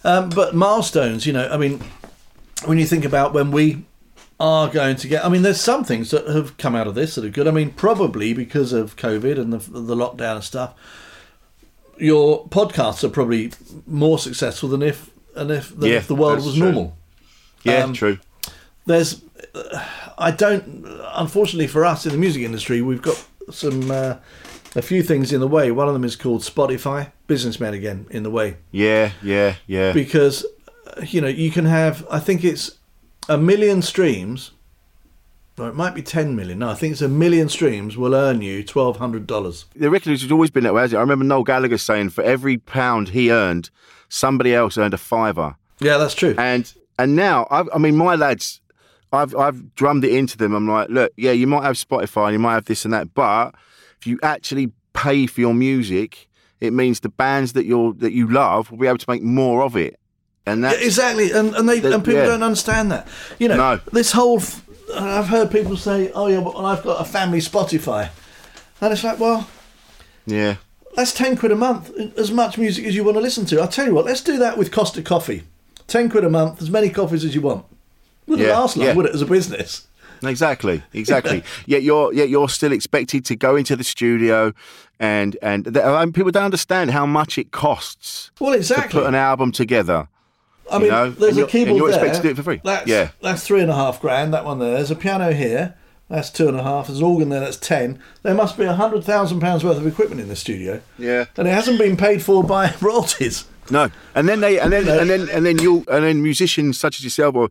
know. 0.05 0.11
Um, 0.11 0.31
but 0.31 0.55
milestones, 0.55 1.27
you 1.27 1.33
know, 1.33 1.49
I 1.51 1.57
mean, 1.57 1.83
when 2.65 2.79
you 2.79 2.87
think 2.87 3.05
about 3.05 3.35
when 3.35 3.51
we 3.51 3.85
are 4.41 4.69
going 4.69 4.97
to 4.97 5.09
get, 5.09 5.25
I 5.25 5.29
mean, 5.29 5.43
there's 5.43 5.61
some 5.61 5.85
things 5.85 6.11
that 6.11 6.27
have 6.29 6.57
come 6.57 6.75
out 6.75 6.87
of 6.87 6.95
this 6.95 7.15
that 7.15 7.25
are 7.25 7.29
good. 7.31 7.47
I 7.47 7.51
mean, 7.51 7.71
probably 7.71 8.33
because 8.33 8.73
of 8.73 8.97
COVID 8.97 9.39
and 9.39 9.53
the, 9.53 9.59
the 9.59 9.95
lockdown 9.95 10.37
and 10.37 10.45
stuff, 10.45 10.75
your 11.99 12.47
podcasts 12.49 13.05
are 13.05 13.09
probably 13.09 13.53
more 13.87 14.19
successful 14.19 14.69
than 14.69 14.83
if 14.83 15.11
and 15.37 15.51
if 15.51 15.77
than 15.77 15.91
Yeah, 15.91 15.97
if 15.97 16.09
the 16.09 16.15
world 16.15 16.45
was 16.45 16.55
true. 16.57 16.65
normal. 16.65 16.97
Yeah, 17.63 17.85
Um, 17.85 17.93
true. 17.93 18.19
There's, 18.87 19.23
I 20.19 20.31
don't, 20.31 20.87
unfortunately 21.15 21.67
for 21.67 21.85
us 21.85 22.07
in 22.07 22.13
the 22.13 22.19
music 22.19 22.43
industry, 22.43 22.83
we've 22.83 23.03
got 23.03 23.25
some 23.51 23.91
uh, 23.91 24.17
a 24.75 24.83
few 24.83 25.03
things 25.03 25.33
in 25.33 25.41
the 25.41 25.49
way. 25.49 25.71
One 25.71 25.87
of 25.89 25.95
them 25.95 26.05
is 26.05 26.17
called 26.17 26.43
Spotify. 26.43 27.13
Businessmen 27.27 27.73
again 27.73 28.07
in 28.11 28.23
the 28.23 28.31
way 28.31 28.59
Yeah, 28.71 29.13
yeah, 29.23 29.55
yeah. 29.67 29.93
because 29.93 30.45
you 31.03 31.23
know 31.23 31.29
you 31.29 31.51
can 31.51 31.65
have 31.65 32.07
I 32.11 32.19
think 32.19 32.45
it's 32.45 32.79
a 33.31 33.39
million 33.39 33.81
streams 33.81 34.51
or 35.59 35.69
it 35.69 35.75
might 35.75 35.95
be 35.95 36.03
10 36.03 36.35
million. 36.35 36.59
No, 36.59 36.71
I 36.71 36.75
think 36.75 36.93
it's 36.93 37.01
a 37.01 37.09
million 37.09 37.49
streams 37.49 37.97
will 37.97 38.15
earn 38.15 38.43
you 38.43 38.65
$1,200. 38.65 39.65
The 39.77 39.89
record 39.89 40.11
has 40.11 40.31
always 40.33 40.51
been 40.51 40.65
that 40.65 40.75
way? 40.75 40.83
I 40.83 40.87
remember 41.01 41.25
Noel 41.25 41.45
Gallagher 41.45 41.79
saying 41.79 42.11
for 42.11 42.25
every 42.25 42.59
pound 42.59 43.11
he 43.11 43.31
earned, 43.31 43.71
somebody 44.09 44.53
else 44.55 44.77
earned 44.77 44.95
a 44.95 44.99
fiver. 44.99 45.57
Yeah, 45.79 45.99
that's 45.99 46.15
true. 46.15 46.35
And 46.39 46.73
and 46.99 47.17
now, 47.17 47.47
I've, 47.51 47.69
I 47.75 47.79
mean, 47.79 47.97
my 47.97 48.15
lads, 48.15 48.61
I've 49.15 49.35
I've 49.37 49.75
drummed 49.75 50.05
it 50.05 50.13
into 50.13 50.37
them. 50.37 50.55
I'm 50.55 50.69
like, 50.69 50.89
look, 50.91 51.13
yeah, 51.17 51.33
you 51.33 51.47
might 51.47 51.63
have 51.65 51.77
Spotify, 51.77 52.25
and 52.27 52.33
you 52.35 52.39
might 52.39 52.55
have 52.55 52.65
this 52.67 52.85
and 52.85 52.93
that, 52.95 53.15
but 53.15 53.55
if 54.01 54.07
you 54.07 54.19
actually 54.23 54.73
pay 54.93 55.27
for 55.27 55.41
your 55.41 55.55
music, 55.55 56.29
it 56.61 56.73
means 56.73 57.01
the 57.01 57.09
bands 57.09 57.53
that 57.55 57.65
you're 57.67 57.93
that 57.95 58.13
you 58.13 58.29
love 58.29 58.71
will 58.71 58.79
be 58.79 58.87
able 58.87 58.99
to 58.99 59.11
make 59.11 59.23
more 59.23 59.63
of 59.63 59.77
it. 59.77 59.99
And 60.47 60.63
Yeah, 60.63 60.73
exactly, 60.73 61.31
and 61.33 61.55
and 61.55 61.69
they 61.69 61.81
The- 61.81 61.95
and 61.95 62.05
people 62.05 62.21
yeah. 62.21 62.27
don't 62.27 62.43
understand 62.43 62.91
that. 62.93 63.09
You 63.39 63.49
know, 63.49 63.57
No. 63.57 63.81
this 63.93 64.13
whole. 64.13 64.39
F- 64.39 64.63
I've 64.95 65.29
heard 65.29 65.51
people 65.51 65.77
say, 65.79 66.11
"Oh 66.15 66.27
yeah, 66.27 66.39
well, 66.39 66.67
I've 66.67 66.83
got 66.85 67.01
a 67.01 67.05
family 67.05 67.39
Spotify," 67.41 68.11
and 68.83 68.93
it's 68.93 69.03
like, 69.03 69.19
well, 69.19 69.49
yeah, 70.27 70.57
that's 70.95 71.13
ten 71.13 71.37
quid 71.39 71.53
a 71.53 71.57
month, 71.57 71.91
as 72.19 72.31
much 72.31 72.59
music 72.59 72.85
as 72.85 72.95
you 72.95 73.03
want 73.03 73.17
to 73.17 73.21
listen 73.23 73.47
to. 73.47 73.61
I'll 73.61 73.69
tell 73.69 73.87
you 73.87 73.95
what, 73.95 74.05
let's 74.05 74.21
do 74.21 74.37
that 74.39 74.59
with 74.59 74.71
Costa 74.71 75.01
Coffee. 75.03 75.45
Ten 75.87 76.11
quid 76.11 76.25
a 76.25 76.31
month, 76.31 76.61
as 76.61 76.71
many 76.71 76.91
coffees 76.91 77.25
as 77.25 77.35
you 77.35 77.41
want. 77.41 77.65
Wouldn't 78.27 78.47
Yeah, 78.49 78.59
last 78.59 78.77
long, 78.77 78.87
yeah. 78.87 78.95
would 78.95 79.07
it, 79.07 79.15
as 79.15 79.23
a 79.23 79.27
business? 79.27 79.87
Exactly, 80.23 80.83
exactly. 80.95 81.43
yet 81.67 81.83
you're 81.83 82.13
yet 82.13 82.29
you're 82.29 82.49
still 82.49 82.73
expected 82.73 83.25
to 83.27 83.37
go 83.37 83.57
into 83.57 83.77
the 83.77 83.85
studio, 83.85 84.53
and 84.99 85.37
and 85.43 85.65
th- 85.65 86.15
people 86.15 86.31
don't 86.31 86.45
understand 86.45 86.91
how 86.93 87.05
much 87.05 87.37
it 87.37 87.51
costs 87.51 88.31
Well, 88.41 88.53
to 88.53 88.59
exactly. 88.59 89.01
put 89.01 89.07
an 89.07 89.15
album 89.15 89.53
together. 89.53 90.09
I 90.73 90.79
mean, 90.79 90.89
know, 90.89 91.11
there's 91.11 91.37
and 91.37 91.47
a 91.47 91.49
keyboard 91.49 91.69
and 91.73 91.77
you're 91.77 91.91
there. 91.91 91.99
expected 91.99 92.23
to 92.23 92.29
do 92.29 92.31
it 92.33 92.37
for 92.37 92.43
free. 92.43 92.61
That's, 92.65 92.87
Yeah. 92.89 93.11
that's 93.21 93.47
three 93.47 93.61
and 93.61 93.71
a 93.71 93.75
half 93.75 94.01
grand. 94.01 94.33
That 94.33 94.47
one 94.47 94.61
there. 94.61 94.73
There's 94.75 94.91
a 94.91 94.97
piano 94.97 95.35
here. 95.35 95.75
That's 96.09 96.31
two 96.31 96.49
and 96.49 96.59
a 96.59 96.63
half. 96.63 96.87
There's 96.87 97.01
an 97.01 97.05
organ 97.05 97.29
there. 97.29 97.41
That's 97.41 97.59
ten. 97.59 97.99
There 98.23 98.35
must 98.35 98.57
be 98.57 98.65
a 98.65 98.73
hundred 98.73 99.05
thousand 99.05 99.41
pounds 99.41 99.63
worth 99.63 99.77
of 99.77 99.87
equipment 99.87 100.23
in 100.23 100.29
the 100.29 100.37
studio. 100.37 100.81
Yeah. 100.99 101.27
and 101.37 101.47
it 101.47 101.51
hasn't 101.51 101.79
been 101.79 101.99
paid 101.99 102.23
for 102.23 102.43
by 102.43 102.73
royalties. 102.81 103.45
No, 103.71 103.91
and 104.15 104.27
then 104.29 104.41
they 104.41 104.59
and 104.59 104.73
then 104.73 104.89
and 104.89 105.11
then 105.11 105.29
and 105.31 105.45
then 105.45 105.59
you 105.59 105.85
and 105.91 106.05
then 106.05 106.23
musicians 106.23 106.79
such 106.79 106.99
as 106.99 107.05
yourself 107.05 107.35
or 107.35 107.49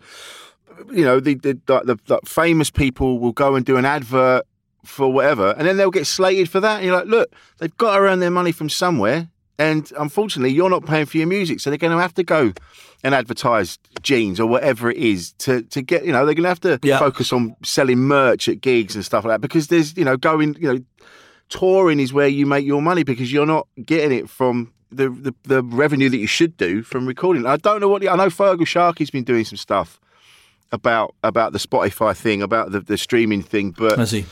you 0.92 1.04
know 1.04 1.20
the 1.20 1.36
the, 1.36 1.54
the 1.66 1.98
the 2.06 2.20
famous 2.26 2.70
people 2.70 3.20
will 3.20 3.32
go 3.34 3.56
and 3.56 3.66
do 3.66 3.78
an 3.78 3.86
advert 3.86 4.46
for 4.86 5.12
whatever, 5.12 5.52
and 5.58 5.68
then 5.68 5.78
they'll 5.78 5.92
get 5.92 6.06
slated 6.08 6.50
for 6.50 6.60
that. 6.60 6.78
And 6.78 6.86
you're 6.86 6.96
like, 6.96 7.08
look, 7.08 7.34
they've 7.60 7.76
got 7.78 7.96
to 7.96 8.04
earn 8.04 8.20
their 8.20 8.32
money 8.32 8.52
from 8.52 8.70
somewhere, 8.70 9.30
and 9.58 9.92
unfortunately, 9.98 10.52
you're 10.52 10.70
not 10.70 10.86
paying 10.86 11.06
for 11.06 11.18
your 11.18 11.28
music, 11.28 11.60
so 11.62 11.70
they're 11.70 11.78
going 11.78 11.96
to 11.96 12.02
have 12.02 12.14
to 12.16 12.24
go 12.24 12.52
and 13.06 13.14
advertise 13.14 13.80
jeans 14.02 14.40
or 14.40 14.48
whatever 14.48 14.90
it 14.90 14.98
is 14.98 15.34
to 15.34 15.62
to 15.64 15.82
get 15.82 16.06
you 16.06 16.12
know 16.12 16.26
they're 16.26 16.36
going 16.36 16.44
to 16.44 16.50
have 16.50 16.60
to 16.62 16.80
Yeah. 16.84 17.00
focus 17.00 17.32
on 17.34 17.56
selling 17.64 18.00
merch 18.00 18.48
at 18.50 18.62
gigs 18.62 18.96
and 18.96 19.04
stuff 19.06 19.26
like 19.26 19.34
that 19.34 19.42
because 19.42 19.68
there's 19.68 19.96
you 19.98 20.06
know 20.06 20.16
going 20.18 20.56
you 20.60 20.74
know 20.74 20.80
touring 21.50 22.00
is 22.00 22.14
where 22.14 22.28
you 22.28 22.46
make 22.46 22.66
your 22.66 22.82
money 22.82 23.04
because 23.04 23.32
you're 23.32 23.46
not 23.46 23.68
getting 23.86 24.18
it 24.18 24.30
from 24.30 24.72
the, 24.92 25.10
the, 25.10 25.34
the 25.44 25.64
revenue 25.64 26.10
that 26.10 26.18
you 26.18 26.28
should 26.28 26.56
do 26.58 26.82
from 26.84 27.06
recording. 27.08 27.46
I 27.46 27.58
don't 27.58 27.82
know 27.82 27.90
what 27.90 28.02
the, 28.02 28.10
I 28.10 28.16
know. 28.16 28.28
Feargal 28.28 28.66
Sharkey's 28.68 29.10
been 29.12 29.24
doing 29.24 29.44
some 29.44 29.58
stuff 29.58 30.00
about 30.74 31.16
about 31.24 31.54
the 31.54 31.60
Spotify 31.60 32.18
thing, 32.18 32.42
about 32.42 32.72
the, 32.72 32.82
the 32.82 32.98
streaming 32.98 33.42
thing, 33.42 33.72
but 33.72 33.98
Has 33.98 34.12
he? 34.12 34.26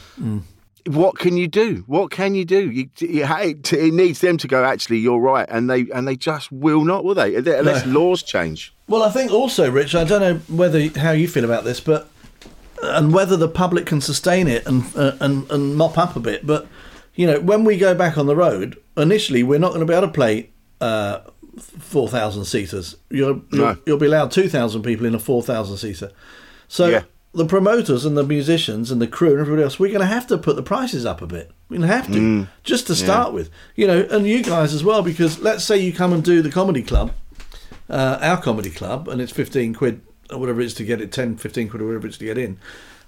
what 0.88 1.18
can 1.18 1.38
you 1.38 1.48
do? 1.48 1.84
What 1.88 2.12
can 2.12 2.36
you 2.36 2.44
do? 2.44 2.70
You, 2.70 2.90
you, 2.98 3.24
it, 3.26 3.72
it 3.72 3.94
needs 3.94 4.20
them 4.20 4.38
to 4.38 4.48
go. 4.48 4.66
Actually, 4.66 4.98
you're 4.98 5.20
right, 5.20 5.48
and 5.50 5.70
they 5.70 5.86
and 5.94 6.08
they 6.08 6.18
just 6.18 6.52
will 6.52 6.84
not, 6.84 7.06
will 7.06 7.16
they? 7.16 7.36
Unless 7.36 7.86
laws 7.86 8.24
change. 8.24 8.74
Well, 8.88 9.04
I 9.04 9.12
think 9.12 9.32
also, 9.32 9.72
Rich. 9.72 9.96
I 9.96 10.04
don't 10.04 10.22
know 10.22 10.56
whether 10.56 10.90
how 11.00 11.12
you 11.12 11.28
feel 11.28 11.46
about 11.46 11.64
this, 11.64 11.80
but 11.80 12.10
and 12.82 13.14
whether 13.14 13.38
the 13.38 13.48
public 13.48 13.86
can 13.86 14.02
sustain 14.02 14.48
it 14.48 14.66
and 14.66 14.84
uh, 14.96 15.14
and 15.20 15.50
and 15.52 15.76
mop 15.76 15.98
up 15.98 16.16
a 16.16 16.20
bit. 16.20 16.46
But 16.46 16.68
you 17.16 17.28
know, 17.28 17.40
when 17.40 17.64
we 17.64 17.78
go 17.78 17.94
back 17.94 18.18
on 18.18 18.26
the 18.26 18.36
road, 18.36 18.78
initially 18.98 19.44
we're 19.44 19.60
not 19.60 19.70
going 19.70 19.82
to 19.82 19.86
be 19.86 19.94
able 19.94 20.08
to 20.08 20.14
play 20.14 20.50
uh, 20.80 21.20
four 21.60 22.08
thousand 22.08 22.46
seaters. 22.46 22.96
You'll 23.10 23.42
you'll, 23.52 23.66
No. 23.66 23.78
you'll 23.86 23.98
be 23.98 24.06
allowed 24.08 24.32
two 24.32 24.48
thousand 24.50 24.84
people 24.84 25.06
in 25.06 25.14
a 25.16 25.20
four 25.20 25.42
thousand 25.44 25.78
seater. 25.78 26.12
So 26.68 26.88
Yeah. 26.88 27.04
the 27.34 27.46
promoters 27.46 28.06
and 28.06 28.18
the 28.18 28.24
musicians 28.24 28.92
and 28.92 29.02
the 29.02 29.08
crew 29.08 29.32
and 29.32 29.40
everybody 29.40 29.64
else, 29.64 29.80
we're 29.80 29.90
going 29.90 30.02
to 30.02 30.06
have 30.06 30.28
to 30.28 30.38
put 30.38 30.56
the 30.56 30.64
prices 30.64 31.06
up 31.06 31.22
a 31.22 31.28
bit. 31.28 31.52
We're 31.70 31.78
going 31.78 31.90
to 31.90 31.96
have 31.96 32.08
to 32.08 32.20
Mm. 32.20 32.48
just 32.64 32.88
to 32.88 32.96
start 32.96 33.34
with, 33.34 33.50
you 33.76 33.88
know, 33.88 34.06
and 34.12 34.26
you 34.28 34.44
guys 34.44 34.74
as 34.74 34.84
well, 34.84 35.02
because 35.02 35.40
let's 35.40 35.64
say 35.64 35.78
you 35.78 35.94
come 35.94 36.14
and 36.14 36.24
do 36.24 36.42
the 36.42 36.50
comedy 36.52 36.82
club 36.84 37.12
uh, 37.90 38.18
our 38.22 38.42
comedy 38.42 38.70
club, 38.70 39.08
and 39.10 39.20
it's 39.20 39.32
15 39.34 39.74
quid 39.74 40.02
or 40.30 40.38
whatever 40.38 40.62
it 40.62 40.66
is 40.66 40.74
to 40.76 40.86
get 40.86 41.02
it, 41.02 41.12
10, 41.12 41.36
15 41.38 41.68
quid 41.68 41.82
or 41.82 41.88
whatever 41.88 42.08
it 42.08 42.12
is 42.12 42.18
to 42.20 42.26
get 42.26 42.38
in. 42.38 42.58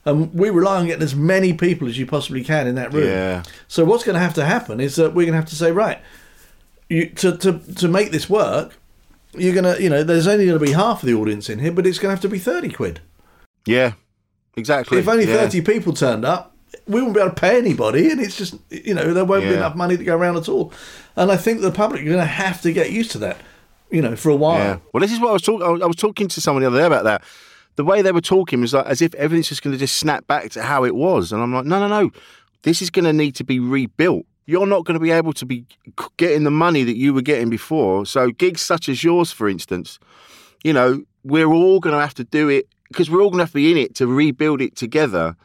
And 0.05 0.33
we 0.33 0.49
rely 0.49 0.79
on 0.79 0.87
getting 0.87 1.01
as 1.03 1.15
many 1.15 1.53
people 1.53 1.87
as 1.87 1.97
you 1.97 2.05
possibly 2.05 2.43
can 2.43 2.67
in 2.67 2.75
that 2.75 2.91
room. 2.91 3.07
Yeah. 3.07 3.43
So 3.69 3.85
what's 3.85 4.03
going 4.03 4.15
to 4.15 4.19
have 4.19 4.33
to 4.33 4.43
happen 4.45 4.81
is 4.81 4.97
that 4.97 5.13
we're 5.13 5.23
going 5.23 5.31
to 5.31 5.37
have 5.37 5.47
to 5.49 5.55
say, 5.55 5.71
right, 5.71 5.99
you, 6.93 7.09
to, 7.09 7.37
to, 7.37 7.59
to 7.75 7.87
make 7.87 8.11
this 8.11 8.29
work, 8.29 8.77
you're 9.35 9.53
going 9.53 9.75
to, 9.75 9.81
you 9.81 9.89
know, 9.89 10.03
there's 10.03 10.27
only 10.27 10.45
going 10.45 10.59
to 10.59 10.65
be 10.65 10.71
half 10.73 11.01
of 11.03 11.07
the 11.07 11.13
audience 11.15 11.49
in 11.49 11.59
here, 11.59 11.71
but 11.71 11.87
it's 11.87 11.97
going 11.99 12.09
to 12.11 12.15
have 12.15 12.21
to 12.21 12.29
be 12.29 12.39
30 12.39 12.69
quid. 12.69 12.99
Yeah, 13.65 13.93
exactly. 14.55 14.99
If 14.99 15.07
only 15.07 15.25
yeah. 15.25 15.37
30 15.37 15.61
people 15.61 15.93
turned 15.93 16.25
up, 16.25 16.55
we 16.87 16.95
wouldn't 16.95 17.13
be 17.15 17.19
able 17.21 17.29
to 17.33 17.39
pay 17.39 17.57
anybody, 17.57 18.11
and 18.11 18.19
it's 18.19 18.35
just, 18.35 18.55
you 18.69 18.93
know, 18.93 19.13
there 19.13 19.25
won't 19.25 19.43
be 19.43 19.53
enough 19.53 19.75
money 19.75 19.95
to 19.97 20.03
go 20.03 20.15
around 20.15 20.37
at 20.37 20.49
all. 20.49 20.73
And 21.15 21.31
I 21.31 21.37
think 21.37 21.61
the 21.61 21.71
public 21.71 22.01
are 22.01 22.05
going 22.05 22.17
to 22.17 22.25
have 22.25 22.61
to 22.63 22.73
get 22.73 22.91
used 22.91 23.11
to 23.11 23.17
that, 23.19 23.37
you 23.91 24.01
know, 24.01 24.15
for 24.15 24.29
a 24.29 24.35
while. 24.35 24.57
Yeah. 24.59 24.77
Well, 24.93 25.01
this 25.01 25.11
is 25.11 25.19
what 25.19 25.29
I 25.29 25.33
was 25.33 25.41
talking. 25.43 25.65
I 25.65 25.69
was- 25.69 25.81
I 25.81 25.85
was 25.85 25.95
talking 25.95 26.27
to 26.27 26.41
someone 26.41 26.61
the 26.61 26.67
other 26.67 26.79
day 26.79 26.85
about 26.85 27.03
that. 27.05 27.23
The 27.75 27.83
way 27.83 28.01
they 28.01 28.11
were 28.11 28.21
talking 28.21 28.61
was 28.61 28.73
like 28.73 28.85
as 28.85 29.01
if 29.01 29.13
everything's 29.15 29.49
just 29.49 29.63
going 29.63 29.71
to 29.73 29.79
just 29.79 29.95
snap 29.97 30.27
back 30.27 30.49
to 30.51 30.61
how 30.63 30.83
it 30.83 30.93
was, 30.95 31.31
and 31.31 31.41
I'm 31.41 31.53
like, 31.53 31.65
no, 31.65 31.79
no, 31.79 31.87
no. 31.87 32.11
This 32.63 32.81
is 32.81 32.89
going 32.89 33.05
to 33.05 33.13
need 33.13 33.35
to 33.35 33.43
be 33.43 33.59
rebuilt. 33.59 34.25
You're 34.45 34.67
not 34.67 34.83
going 34.85 34.95
to 34.95 34.99
be 34.99 35.11
able 35.11 35.33
to 35.33 35.45
be 35.45 35.65
getting 36.17 36.43
the 36.43 36.51
money 36.51 36.83
that 36.83 36.97
you 36.97 37.13
were 37.13 37.21
getting 37.21 37.49
before. 37.49 38.05
So 38.05 38.29
gigs 38.31 38.61
such 38.61 38.89
as 38.89 39.03
yours, 39.03 39.31
for 39.31 39.47
instance, 39.47 39.99
you 40.63 40.73
know, 40.73 41.03
we're 41.23 41.47
all 41.47 41.79
going 41.79 41.95
to 41.95 42.01
have 42.01 42.13
to 42.15 42.23
do 42.25 42.49
it 42.49 42.67
because 42.89 43.09
we're 43.09 43.21
all 43.21 43.29
going 43.29 43.39
to 43.39 43.43
have 43.43 43.51
to 43.51 43.55
be 43.55 43.71
in 43.71 43.77
it 43.77 43.95
to 43.95 44.07
rebuild 44.07 44.61
it 44.61 44.75
together. 44.75 45.35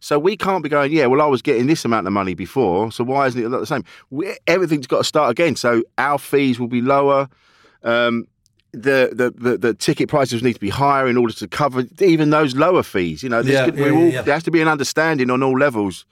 So 0.00 0.18
we 0.18 0.36
can't 0.36 0.62
be 0.62 0.68
going, 0.68 0.92
yeah, 0.92 1.06
well, 1.06 1.20
I 1.20 1.26
was 1.26 1.42
getting 1.42 1.66
this 1.66 1.84
amount 1.84 2.06
of 2.06 2.12
money 2.12 2.34
before, 2.34 2.92
so 2.92 3.02
why 3.02 3.26
isn't 3.26 3.44
it 3.44 3.48
the 3.48 3.64
same? 3.64 3.84
We, 4.10 4.36
everything's 4.46 4.86
got 4.86 4.98
to 4.98 5.04
start 5.04 5.30
again. 5.30 5.56
So 5.56 5.82
our 5.96 6.18
fees 6.18 6.60
will 6.60 6.68
be 6.68 6.80
lower. 6.80 7.28
Um, 7.82 8.26
the, 8.72 9.10
the, 9.12 9.30
the, 9.36 9.58
the 9.58 9.74
ticket 9.74 10.08
prices 10.08 10.42
need 10.42 10.52
to 10.52 10.60
be 10.60 10.68
higher 10.68 11.08
in 11.08 11.16
order 11.16 11.32
to 11.34 11.48
cover 11.48 11.84
even 12.00 12.30
those 12.30 12.54
lower 12.54 12.82
fees. 12.82 13.22
You 13.22 13.28
know, 13.28 13.40
Yeah, 13.40 13.70
good- 13.70 13.78
yeah, 13.78 13.90
all, 13.90 14.08
yeah. 14.08 14.22
there 14.22 14.34
has 14.34 14.44
to 14.44 14.50
be 14.50 14.60
an 14.60 14.68
understanding 14.68 15.30
on 15.30 15.42
all 15.42 15.58
levels. 15.58 16.04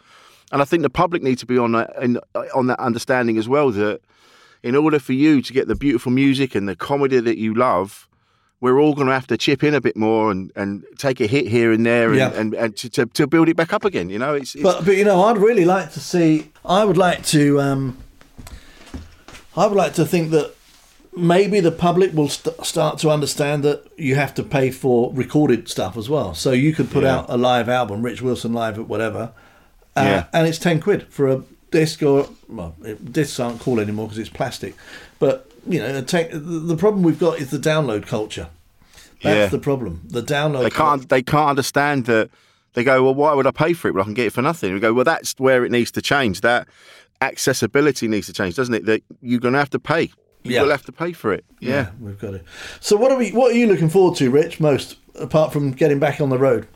And 0.52 0.62
I 0.62 0.64
think 0.64 0.82
the 0.82 0.90
public 0.90 1.22
need 1.22 1.38
to 1.38 1.46
be 1.46 1.58
on 1.58 1.72
that, 1.72 1.94
in, 2.00 2.18
on 2.54 2.66
that 2.68 2.78
understanding 2.80 3.36
as 3.38 3.48
well 3.48 3.70
that 3.72 4.00
in 4.62 4.74
order 4.76 4.98
for 4.98 5.12
you 5.12 5.42
to 5.42 5.52
get 5.52 5.68
the 5.68 5.74
beautiful 5.74 6.12
music 6.12 6.54
and 6.54 6.68
the 6.68 6.76
comedy 6.76 7.18
that 7.20 7.36
you 7.38 7.52
love, 7.54 8.08
we're 8.60 8.78
all 8.80 8.94
going 8.94 9.06
to 9.08 9.12
have 9.12 9.26
to 9.26 9.36
chip 9.36 9.62
in 9.62 9.74
a 9.74 9.80
bit 9.80 9.96
more 9.96 10.30
and, 10.30 10.50
and 10.56 10.84
take 10.98 11.20
a 11.20 11.26
hit 11.26 11.46
here 11.48 11.72
and 11.72 11.84
there 11.84 12.08
and, 12.08 12.16
Yeah. 12.16 12.30
and, 12.32 12.54
and 12.54 12.76
to, 12.78 12.88
to, 12.90 13.06
to 13.06 13.26
build 13.26 13.48
it 13.48 13.56
back 13.56 13.72
up 13.72 13.84
again. 13.84 14.08
You 14.08 14.18
know, 14.18 14.34
it's, 14.34 14.54
it's 14.54 14.62
But 14.62 14.84
but 14.84 14.96
you 14.96 15.04
know, 15.04 15.22
I'd 15.24 15.36
really 15.38 15.64
like 15.64 15.92
to 15.92 16.00
see. 16.00 16.50
I 16.64 16.84
would 16.84 16.96
like 16.96 17.24
to. 17.26 17.60
Um, 17.60 17.98
I 19.56 19.66
would 19.66 19.76
like 19.76 19.94
to 19.94 20.04
think 20.04 20.30
that 20.30 20.54
maybe 21.16 21.60
the 21.60 21.72
public 21.72 22.12
will 22.12 22.28
st- 22.28 22.64
start 22.64 22.98
to 22.98 23.10
understand 23.10 23.62
that 23.64 23.86
you 23.96 24.14
have 24.16 24.34
to 24.34 24.42
pay 24.42 24.70
for 24.70 25.12
recorded 25.14 25.68
stuff 25.68 25.96
as 25.96 26.08
well. 26.10 26.34
So 26.34 26.52
you 26.52 26.74
could 26.74 26.90
put 26.90 27.04
Yeah. 27.04 27.16
out 27.18 27.26
a 27.28 27.36
live 27.36 27.68
album, 27.68 28.02
Rich 28.02 28.20
Wilson 28.22 28.52
live 28.52 28.78
at 28.78 28.86
whatever, 28.86 29.32
uh, 29.96 30.02
Yeah. 30.02 30.24
and 30.32 30.46
it's 30.46 30.58
ten 30.58 30.80
quid 30.80 31.06
for 31.08 31.28
a 31.28 31.42
disc 31.70 32.02
or 32.02 32.28
well, 32.48 32.74
it, 32.84 33.12
discs 33.12 33.38
aren't 33.40 33.60
cool 33.60 33.80
anymore 33.80 34.06
because 34.06 34.18
it's 34.18 34.28
plastic. 34.30 34.74
But 35.18 35.50
you 35.68 35.80
know, 35.80 36.00
the 36.00 36.76
problem 36.78 37.02
we've 37.02 37.18
got 37.18 37.38
is 37.40 37.50
the 37.50 37.58
download 37.58 38.06
culture. 38.06 38.48
That's 39.22 39.36
Yeah. 39.36 39.46
the 39.48 39.58
problem. 39.58 40.02
The 40.08 40.22
download. 40.22 40.62
they 40.62 40.70
can't 40.70 41.08
they 41.08 41.22
can't 41.22 41.50
understand 41.50 42.04
that 42.06 42.30
they 42.74 42.84
go 42.84 43.02
well 43.02 43.14
why 43.14 43.32
would 43.32 43.46
i 43.46 43.50
pay 43.50 43.72
for 43.72 43.88
it 43.88 43.94
when 43.94 44.02
i 44.02 44.04
can 44.04 44.12
get 44.14 44.26
it 44.26 44.32
for 44.34 44.42
nothing 44.42 44.74
we 44.74 44.80
go 44.80 44.92
well 44.92 45.02
that's 45.04 45.32
where 45.38 45.64
it 45.64 45.72
needs 45.72 45.90
to 45.92 46.02
change 46.02 46.42
that 46.42 46.68
accessibility 47.22 48.06
needs 48.06 48.26
to 48.26 48.32
change 48.34 48.54
doesn't 48.54 48.74
it 48.74 48.84
that 48.84 49.02
you're 49.22 49.40
going 49.40 49.54
to 49.54 49.58
have 49.58 49.70
to 49.70 49.78
pay 49.78 50.02
you 50.42 50.52
Yeah. 50.54 50.62
will 50.62 50.70
have 50.70 50.84
to 50.84 50.92
pay 50.92 51.12
for 51.12 51.32
it 51.32 51.44
yeah, 51.58 51.88
we've 51.98 52.18
got 52.20 52.34
it. 52.34 52.44
So 52.80 52.96
what 52.96 53.10
are 53.10 53.16
we? 53.18 53.30
What 53.30 53.50
are 53.52 53.56
you 53.58 53.66
looking 53.66 53.88
forward 53.88 54.16
to, 54.18 54.30
Rich? 54.30 54.60
Most 54.60 54.96
apart 55.18 55.52
from 55.52 55.72
getting 55.72 55.98
back 55.98 56.20
on 56.20 56.28
the 56.28 56.38
road. 56.38 56.68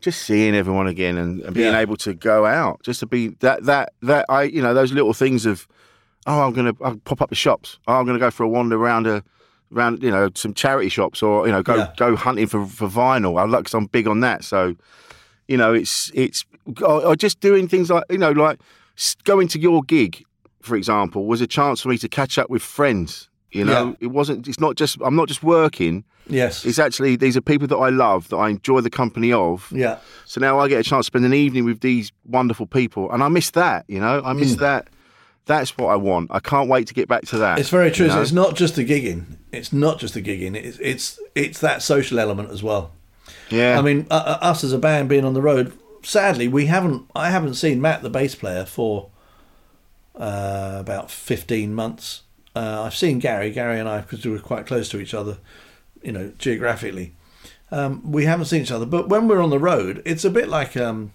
Just 0.00 0.22
seeing 0.22 0.54
everyone 0.54 0.86
again 0.86 1.16
and, 1.16 1.40
and 1.42 1.54
being 1.54 1.72
Yeah. 1.72 1.78
able 1.80 1.96
to 1.98 2.14
go 2.14 2.46
out 2.46 2.82
just 2.82 3.00
to 3.00 3.06
be 3.06 3.28
that 3.40 3.64
that 3.64 3.92
that 4.02 4.24
i 4.28 4.42
you 4.44 4.62
know 4.62 4.74
those 4.74 4.92
little 4.92 5.12
things 5.14 5.46
of 5.46 5.66
oh 6.26 6.42
i'm 6.42 6.52
going 6.52 6.72
to 6.72 6.84
I'll 6.84 6.96
pop 7.04 7.20
up 7.22 7.28
the 7.30 7.34
shops 7.34 7.78
oh 7.88 7.94
i'm 7.94 8.04
going 8.04 8.18
to 8.18 8.24
go 8.24 8.30
for 8.30 8.44
a 8.44 8.48
wander 8.48 8.76
around 8.76 9.06
a 9.06 9.22
around 9.74 10.02
you 10.02 10.10
know 10.10 10.28
some 10.34 10.54
charity 10.54 10.88
shops 10.88 11.22
or 11.22 11.46
you 11.46 11.52
know 11.52 11.62
go 11.62 11.76
Yeah. 11.76 11.92
go 11.96 12.14
hunting 12.16 12.46
for 12.46 12.66
for 12.66 12.88
vinyl 12.88 13.40
i 13.40 13.44
like 13.44 13.60
because 13.64 13.74
i'm 13.74 13.86
big 13.86 14.06
on 14.06 14.20
that 14.20 14.44
so 14.44 14.76
you 15.48 15.56
know 15.56 15.72
it's 15.74 16.10
it's 16.14 16.44
or, 16.82 17.04
or 17.06 17.16
just 17.16 17.40
doing 17.40 17.66
things 17.68 17.90
like 17.90 18.04
you 18.10 18.18
know 18.18 18.30
like 18.32 18.60
going 19.24 19.48
to 19.48 19.58
your 19.60 19.82
gig 19.82 20.24
for 20.62 20.76
example 20.76 21.26
was 21.26 21.40
a 21.40 21.46
chance 21.46 21.80
for 21.80 21.88
me 21.88 21.98
to 21.98 22.08
catch 22.08 22.38
up 22.38 22.48
with 22.50 22.62
friends 22.62 23.28
You 23.56 23.64
know, 23.64 23.88
Yeah. 23.88 23.94
it 24.06 24.06
wasn't. 24.08 24.46
It's 24.48 24.60
not 24.60 24.76
just. 24.76 24.98
I'm 25.04 25.16
not 25.16 25.28
just 25.28 25.42
working. 25.42 26.04
Yes. 26.28 26.64
It's 26.64 26.78
actually 26.78 27.16
these 27.16 27.36
are 27.36 27.40
people 27.40 27.66
that 27.68 27.76
I 27.76 27.88
love, 27.90 28.28
that 28.30 28.36
I 28.36 28.48
enjoy 28.50 28.80
the 28.80 28.90
company 28.90 29.32
of. 29.32 29.68
yeah. 29.74 29.98
So 30.24 30.40
now 30.40 30.58
I 30.58 30.68
get 30.68 30.80
a 30.80 30.82
chance 30.82 31.06
to 31.06 31.08
spend 31.08 31.24
an 31.24 31.32
evening 31.34 31.64
with 31.64 31.80
these 31.80 32.10
wonderful 32.24 32.66
people, 32.66 33.10
and 33.12 33.22
I 33.22 33.28
miss 33.28 33.50
that. 33.52 33.84
You 33.88 34.00
know, 34.00 34.20
I 34.24 34.32
Mm. 34.32 34.40
miss 34.40 34.56
that. 34.56 34.88
That's 35.46 35.78
what 35.78 35.86
I 35.88 35.96
want. 35.96 36.30
I 36.32 36.40
can't 36.40 36.68
wait 36.68 36.88
to 36.88 36.94
get 36.94 37.06
back 37.08 37.22
to 37.26 37.38
that. 37.38 37.60
It's 37.60 37.68
very 37.70 37.92
true. 37.92 38.06
you 38.06 38.12
know? 38.12 38.20
It's 38.20 38.32
not 38.32 38.56
just 38.56 38.74
the 38.74 38.84
gigging. 38.84 39.36
It's 39.52 39.72
not 39.72 40.00
just 40.00 40.14
the 40.14 40.22
gigging. 40.22 40.56
It's 40.56 40.78
it's 40.80 41.20
it's 41.36 41.60
that 41.60 41.82
social 41.82 42.18
element 42.18 42.50
as 42.50 42.62
well. 42.64 42.90
Yeah. 43.50 43.78
I 43.78 43.82
mean, 43.82 44.06
uh, 44.10 44.38
us 44.42 44.64
as 44.64 44.72
a 44.72 44.78
band 44.78 45.08
being 45.08 45.24
on 45.24 45.34
the 45.34 45.42
road. 45.42 45.72
Sadly, 46.02 46.48
we 46.48 46.66
haven't. 46.66 47.02
I 47.14 47.30
haven't 47.30 47.54
seen 47.54 47.80
Matt, 47.80 48.02
the 48.02 48.10
bass 48.10 48.34
player, 48.34 48.64
for 48.64 49.08
uh, 50.16 50.76
about 50.80 51.10
fifteen 51.10 51.74
months. 51.74 52.22
Uh, 52.56 52.84
I've 52.84 52.96
seen 52.96 53.18
Gary. 53.18 53.50
Gary 53.50 53.78
and 53.78 53.86
I, 53.86 54.00
because 54.00 54.24
we 54.24 54.30
were 54.30 54.38
quite 54.38 54.66
close 54.66 54.88
to 54.88 54.98
each 54.98 55.12
other, 55.12 55.36
you 56.02 56.10
know, 56.10 56.32
geographically. 56.38 57.12
Um, 57.70 58.10
we 58.10 58.24
haven't 58.24 58.46
seen 58.46 58.62
each 58.62 58.72
other, 58.72 58.86
but 58.86 59.10
when 59.10 59.28
we're 59.28 59.42
on 59.42 59.50
the 59.50 59.58
road, 59.58 60.00
it's 60.06 60.24
a 60.24 60.30
bit 60.30 60.48
like 60.48 60.74
um, 60.74 61.12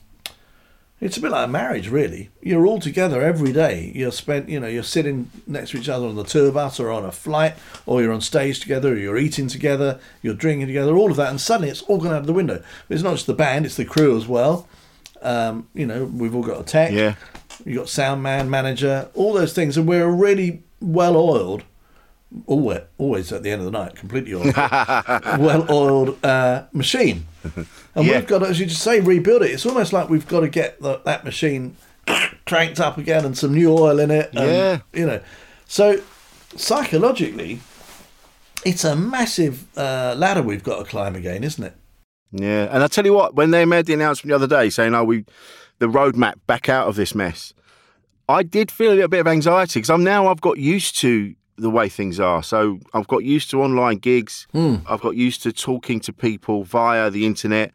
it's 0.99 1.17
a 1.17 1.21
bit 1.21 1.31
like 1.31 1.47
a 1.47 1.51
marriage, 1.51 1.89
really. 1.89 2.29
You're 2.43 2.67
all 2.67 2.79
together 2.79 3.23
every 3.23 3.51
day. 3.51 3.91
You're 3.95 4.11
spent, 4.11 4.49
you 4.49 4.59
know, 4.59 4.67
you're 4.67 4.83
sitting 4.83 5.31
next 5.47 5.71
to 5.71 5.77
each 5.77 5.89
other 5.89 6.05
on 6.05 6.13
the 6.13 6.23
tour 6.23 6.51
bus 6.51 6.79
or 6.79 6.91
on 6.91 7.05
a 7.05 7.11
flight, 7.11 7.55
or 7.87 8.03
you're 8.03 8.13
on 8.13 8.21
stage 8.21 8.59
together, 8.59 8.93
or 8.93 8.97
you're 8.97 9.17
eating 9.17 9.47
together, 9.47 9.99
you're 10.21 10.35
drinking 10.35 10.67
together, 10.67 10.95
all 10.95 11.09
of 11.09 11.17
that, 11.17 11.31
and 11.31 11.41
suddenly 11.41 11.69
it's 11.69 11.81
all 11.83 11.97
gone 11.97 12.13
out 12.13 12.19
of 12.19 12.27
the 12.27 12.33
window. 12.33 12.61
But 12.87 12.93
it's 12.93 13.03
not 13.03 13.13
just 13.13 13.25
the 13.25 13.33
band; 13.33 13.65
it's 13.65 13.77
the 13.77 13.85
crew 13.85 14.15
as 14.15 14.27
well. 14.27 14.67
Um, 15.23 15.67
you 15.73 15.87
know, 15.87 16.05
we've 16.05 16.35
all 16.35 16.43
got 16.43 16.61
a 16.61 16.63
tech. 16.63 16.91
Yeah. 16.91 17.15
You 17.65 17.79
got 17.79 17.89
sound 17.89 18.21
man, 18.21 18.47
manager, 18.51 19.09
all 19.15 19.33
those 19.33 19.53
things, 19.53 19.77
and 19.77 19.87
we're 19.87 20.03
a 20.03 20.11
really 20.11 20.61
well 20.81 21.15
oiled. 21.15 21.63
Always, 22.47 22.79
always 22.97 23.31
at 23.33 23.43
the 23.43 23.51
end 23.51 23.61
of 23.61 23.65
the 23.71 23.77
night, 23.77 23.95
completely 23.95 24.33
oiled, 24.33 24.55
well-oiled 25.39 26.23
uh, 26.25 26.63
machine. 26.73 27.25
And 27.93 28.05
Yeah. 28.07 28.19
we've 28.19 28.27
got 28.27 28.39
to, 28.39 28.45
as 28.47 28.57
you 28.57 28.65
just 28.67 28.81
say, 28.83 29.01
rebuild 29.01 29.41
it. 29.41 29.51
It's 29.51 29.65
almost 29.65 29.91
like 29.91 30.07
we've 30.07 30.25
got 30.25 30.39
to 30.41 30.47
get 30.47 30.81
the, 30.81 31.01
that 31.03 31.25
machine 31.25 31.75
cranked 32.45 32.79
up 32.79 32.97
again 32.97 33.25
and 33.25 33.37
some 33.37 33.53
new 33.53 33.69
oil 33.73 33.99
in 33.99 34.09
it. 34.11 34.29
And, 34.33 34.47
Yeah. 34.49 34.79
You 34.93 35.05
know, 35.07 35.19
so 35.67 36.01
psychologically, 36.55 37.59
it's 38.65 38.85
a 38.85 38.95
massive 38.95 39.65
uh, 39.77 40.15
ladder 40.17 40.41
we've 40.41 40.63
got 40.63 40.77
to 40.79 40.85
climb 40.85 41.15
again, 41.17 41.43
isn't 41.43 41.63
it? 41.63 41.75
Yeah, 42.31 42.69
and 42.71 42.81
I 42.81 42.87
tell 42.87 43.05
you 43.05 43.11
what, 43.13 43.35
when 43.35 43.51
they 43.51 43.65
made 43.65 43.87
the 43.87 43.93
announcement 43.93 44.29
the 44.29 44.35
other 44.35 44.47
day 44.47 44.69
saying, 44.69 44.95
"Oh, 44.95 45.03
we 45.03 45.25
the 45.79 45.87
roadmap 45.87 46.35
back 46.47 46.69
out 46.69 46.87
of 46.87 46.95
this 46.95 47.13
mess," 47.13 47.53
I 48.31 48.43
did 48.43 48.71
feel 48.71 48.91
a 48.91 48.95
little 48.95 49.07
bit 49.07 49.19
of 49.19 49.27
anxiety 49.27 49.79
because 49.79 49.89
I'm 49.89 50.03
now 50.03 50.27
I've 50.27 50.41
got 50.41 50.57
used 50.57 50.97
to 50.99 51.35
the 51.57 51.69
way 51.69 51.89
things 51.89 52.19
are. 52.19 52.41
So 52.43 52.79
I've 52.93 53.07
got 53.07 53.23
used 53.23 53.49
to 53.51 53.61
online 53.61 53.97
gigs. 53.97 54.47
Hmm. 54.51 54.77
I've 54.87 55.01
got 55.01 55.15
used 55.15 55.43
to 55.43 55.51
talking 55.51 55.99
to 56.01 56.13
people 56.13 56.63
via 56.63 57.09
the 57.09 57.25
internet. 57.25 57.73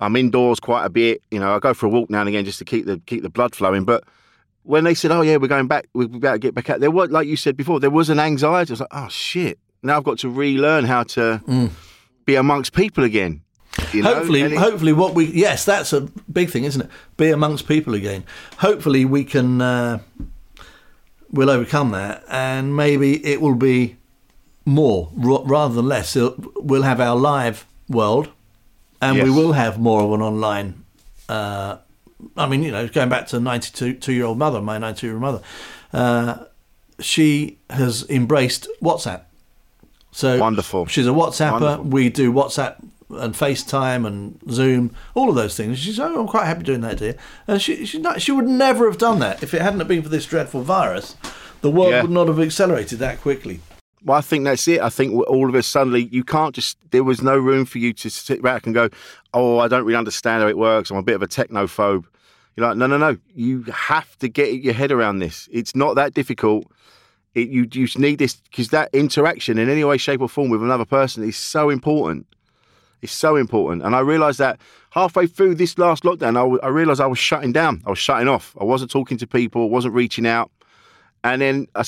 I'm 0.00 0.16
indoors 0.16 0.60
quite 0.60 0.84
a 0.84 0.90
bit. 0.90 1.22
You 1.30 1.40
know, 1.40 1.54
I 1.54 1.58
go 1.58 1.74
for 1.74 1.86
a 1.86 1.88
walk 1.88 2.10
now 2.10 2.20
and 2.20 2.28
again 2.28 2.44
just 2.44 2.58
to 2.58 2.64
keep 2.64 2.86
the 2.86 3.00
keep 3.06 3.22
the 3.22 3.30
blood 3.30 3.54
flowing. 3.54 3.84
But 3.84 4.04
when 4.62 4.84
they 4.84 4.94
said, 4.94 5.10
"Oh 5.10 5.22
yeah, 5.22 5.36
we're 5.36 5.48
going 5.48 5.68
back, 5.68 5.86
we're 5.94 6.04
about 6.04 6.32
to 6.32 6.38
get 6.38 6.54
back 6.54 6.70
out," 6.70 6.80
there 6.80 6.90
was, 6.90 7.10
like 7.10 7.28
you 7.28 7.36
said 7.36 7.56
before, 7.56 7.80
there 7.80 7.90
was 7.90 8.10
an 8.10 8.18
anxiety. 8.18 8.70
I 8.70 8.72
was 8.72 8.80
like, 8.80 8.88
"Oh 8.92 9.08
shit!" 9.08 9.58
Now 9.82 9.96
I've 9.96 10.04
got 10.04 10.18
to 10.18 10.28
relearn 10.28 10.84
how 10.84 11.04
to 11.04 11.38
hmm. 11.38 11.66
be 12.24 12.34
amongst 12.34 12.72
people 12.72 13.04
again. 13.04 13.43
You 13.92 14.02
know? 14.02 14.14
hopefully, 14.14 14.54
hopefully, 14.54 14.92
what 14.92 15.14
we 15.14 15.26
yes, 15.26 15.64
that's 15.64 15.92
a 15.92 16.02
big 16.32 16.50
thing, 16.50 16.64
isn't 16.64 16.82
it? 16.82 16.90
Be 17.16 17.30
amongst 17.30 17.66
people 17.66 17.94
again. 17.94 18.24
Hopefully, 18.58 19.04
we 19.04 19.24
can 19.24 19.60
uh, 19.60 19.98
we'll 21.30 21.50
overcome 21.50 21.90
that, 21.90 22.24
and 22.28 22.76
maybe 22.76 23.24
it 23.24 23.40
will 23.40 23.54
be 23.56 23.96
more 24.64 25.10
ra- 25.14 25.42
rather 25.44 25.74
than 25.74 25.86
less. 25.86 26.16
We'll 26.16 26.82
have 26.82 27.00
our 27.00 27.16
live 27.16 27.66
world, 27.88 28.28
and 29.00 29.22
we 29.22 29.30
will 29.30 29.52
have 29.52 29.78
more 29.78 30.02
of 30.02 30.12
an 30.12 30.22
online. 30.22 30.84
Uh, 31.28 31.78
I 32.36 32.46
mean, 32.48 32.62
you 32.62 32.70
know, 32.70 32.88
going 32.88 33.08
back 33.08 33.26
to 33.28 33.40
ninety-two 33.40 33.94
two-year-old 33.94 34.38
mother, 34.38 34.60
my 34.60 34.78
ninety-two-year-old 34.78 35.20
mother, 35.22 35.42
uh, 35.92 36.44
she 37.00 37.58
has 37.70 38.08
embraced 38.08 38.68
WhatsApp. 38.80 39.22
So 40.12 40.38
Wonderful. 40.38 40.86
She's 40.86 41.08
a 41.08 41.10
WhatsApper. 41.10 41.60
Wonderful. 41.60 41.84
We 41.86 42.08
do 42.08 42.32
WhatsApp 42.32 42.76
and 43.10 43.34
FaceTime 43.34 44.06
and 44.06 44.38
Zoom, 44.50 44.94
all 45.14 45.28
of 45.28 45.34
those 45.34 45.56
things. 45.56 45.78
She's 45.78 46.00
oh, 46.00 46.20
I'm 46.20 46.26
quite 46.28 46.46
happy 46.46 46.62
doing 46.62 46.80
that, 46.82 46.98
dear. 46.98 47.16
And 47.46 47.60
she 47.60 47.84
she 47.86 48.02
she 48.18 48.32
would 48.32 48.46
never 48.46 48.86
have 48.88 48.98
done 48.98 49.18
that 49.20 49.42
if 49.42 49.54
it 49.54 49.62
hadn't 49.62 49.86
been 49.86 50.02
for 50.02 50.08
this 50.08 50.26
dreadful 50.26 50.62
virus. 50.62 51.16
The 51.60 51.70
world 51.70 51.92
Yeah. 51.92 52.02
would 52.02 52.10
not 52.10 52.28
have 52.28 52.40
accelerated 52.40 52.98
that 52.98 53.20
quickly. 53.20 53.60
Well, 54.04 54.18
I 54.18 54.20
think 54.20 54.44
that's 54.44 54.68
it. 54.68 54.82
I 54.82 54.90
think 54.90 55.14
all 55.28 55.48
of 55.48 55.54
us 55.54 55.66
suddenly 55.66 56.08
you 56.12 56.24
can't 56.24 56.54
just. 56.54 56.76
There 56.90 57.04
was 57.04 57.22
no 57.22 57.38
room 57.38 57.64
for 57.64 57.78
you 57.78 57.92
to 57.94 58.10
sit 58.10 58.42
back 58.42 58.66
and 58.66 58.74
go, 58.74 58.90
"Oh, 59.32 59.58
I 59.58 59.68
don't 59.68 59.84
really 59.84 59.96
understand 59.96 60.42
how 60.42 60.48
it 60.48 60.58
works. 60.58 60.90
I'm 60.90 60.98
a 60.98 61.02
bit 61.02 61.14
of 61.14 61.22
a 61.22 61.26
technophobe." 61.26 62.04
You're 62.56 62.68
like, 62.68 62.76
no, 62.76 62.86
no, 62.86 62.96
no. 62.98 63.16
You 63.34 63.62
have 63.62 64.16
to 64.18 64.28
get 64.28 64.62
your 64.62 64.74
head 64.74 64.92
around 64.92 65.18
this. 65.18 65.48
It's 65.50 65.74
not 65.74 65.96
that 65.96 66.14
difficult. 66.14 66.70
It, 67.34 67.48
you 67.48 67.62
you 67.62 67.86
just 67.86 67.98
need 67.98 68.18
this 68.20 68.36
because 68.36 68.68
that 68.68 68.90
interaction 68.92 69.58
in 69.58 69.68
any 69.68 69.82
way, 69.82 69.96
shape, 69.96 70.20
or 70.20 70.28
form 70.28 70.50
with 70.50 70.62
another 70.62 70.84
person 70.84 71.24
is 71.28 71.36
so 71.36 71.68
important. 71.70 72.26
It's 73.04 73.12
so 73.12 73.36
important. 73.36 73.82
And 73.84 73.94
I 73.94 74.00
realised 74.00 74.38
that 74.40 74.58
halfway 74.90 75.26
through 75.26 75.54
this 75.54 75.78
last 75.78 76.02
lockdown, 76.02 76.30
I, 76.30 76.42
w- 76.42 76.60
I 76.62 76.68
realised 76.68 77.00
I 77.00 77.06
was 77.06 77.18
shutting 77.18 77.52
down. 77.52 77.82
I 77.86 77.90
was 77.90 77.98
shutting 77.98 78.28
off. 78.28 78.56
I 78.60 78.64
wasn't 78.64 78.90
talking 78.90 79.16
to 79.18 79.26
people. 79.26 79.70
wasn't 79.70 79.94
reaching 79.94 80.26
out. 80.26 80.50
And 81.22 81.40
then 81.40 81.66
I 81.74 81.84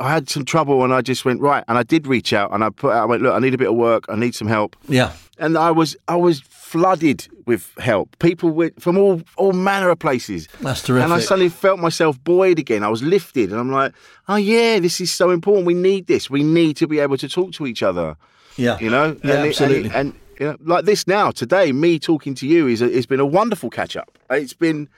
had 0.00 0.28
some 0.30 0.44
trouble, 0.44 0.84
and 0.84 0.92
I 0.94 1.00
just 1.02 1.24
went 1.24 1.40
right. 1.40 1.64
And 1.66 1.76
I 1.76 1.82
did 1.82 2.06
reach 2.06 2.32
out, 2.32 2.52
and 2.52 2.62
I 2.62 2.70
put 2.70 2.92
out. 2.92 3.02
I 3.02 3.04
went, 3.06 3.22
look, 3.22 3.34
I 3.34 3.40
need 3.40 3.52
a 3.52 3.58
bit 3.58 3.68
of 3.68 3.74
work. 3.74 4.04
I 4.08 4.14
need 4.14 4.34
some 4.34 4.46
help. 4.46 4.76
Yeah. 4.88 5.12
And 5.38 5.58
I 5.58 5.72
was 5.72 5.96
I 6.06 6.14
was 6.14 6.40
flooded 6.40 7.26
with 7.46 7.72
help. 7.78 8.16
People 8.20 8.50
with, 8.50 8.78
from 8.80 8.96
all 8.96 9.22
all 9.36 9.52
manner 9.52 9.88
of 9.90 9.98
places. 9.98 10.46
That's 10.60 10.82
terrific. 10.82 11.04
And 11.04 11.12
I 11.12 11.18
suddenly 11.18 11.48
felt 11.48 11.80
myself 11.80 12.22
buoyed 12.22 12.60
again. 12.60 12.84
I 12.84 12.88
was 12.88 13.02
lifted, 13.02 13.50
and 13.50 13.58
I'm 13.58 13.72
like, 13.72 13.92
oh 14.28 14.36
yeah, 14.36 14.78
this 14.78 15.00
is 15.00 15.12
so 15.12 15.30
important. 15.30 15.66
We 15.66 15.74
need 15.74 16.06
this. 16.06 16.30
We 16.30 16.44
need 16.44 16.76
to 16.76 16.86
be 16.86 17.00
able 17.00 17.16
to 17.18 17.28
talk 17.28 17.50
to 17.54 17.66
each 17.66 17.82
other. 17.82 18.16
Yeah. 18.56 18.78
You 18.78 18.90
know. 18.90 19.16
Yeah, 19.24 19.32
and 19.34 19.46
it- 19.46 19.48
absolutely. 19.48 19.86
And, 19.86 19.94
and 19.96 20.14
you 20.40 20.46
know, 20.46 20.56
like 20.64 20.84
this 20.84 21.06
now 21.06 21.30
today, 21.30 21.72
me 21.72 21.98
talking 21.98 22.34
to 22.36 22.46
you 22.46 22.66
is 22.66 22.82
a, 22.82 22.86
it's 22.86 23.06
been 23.06 23.20
a 23.20 23.26
wonderful 23.26 23.70
catch 23.70 23.96
up. 23.96 24.18
It's 24.30 24.54
been. 24.54 24.88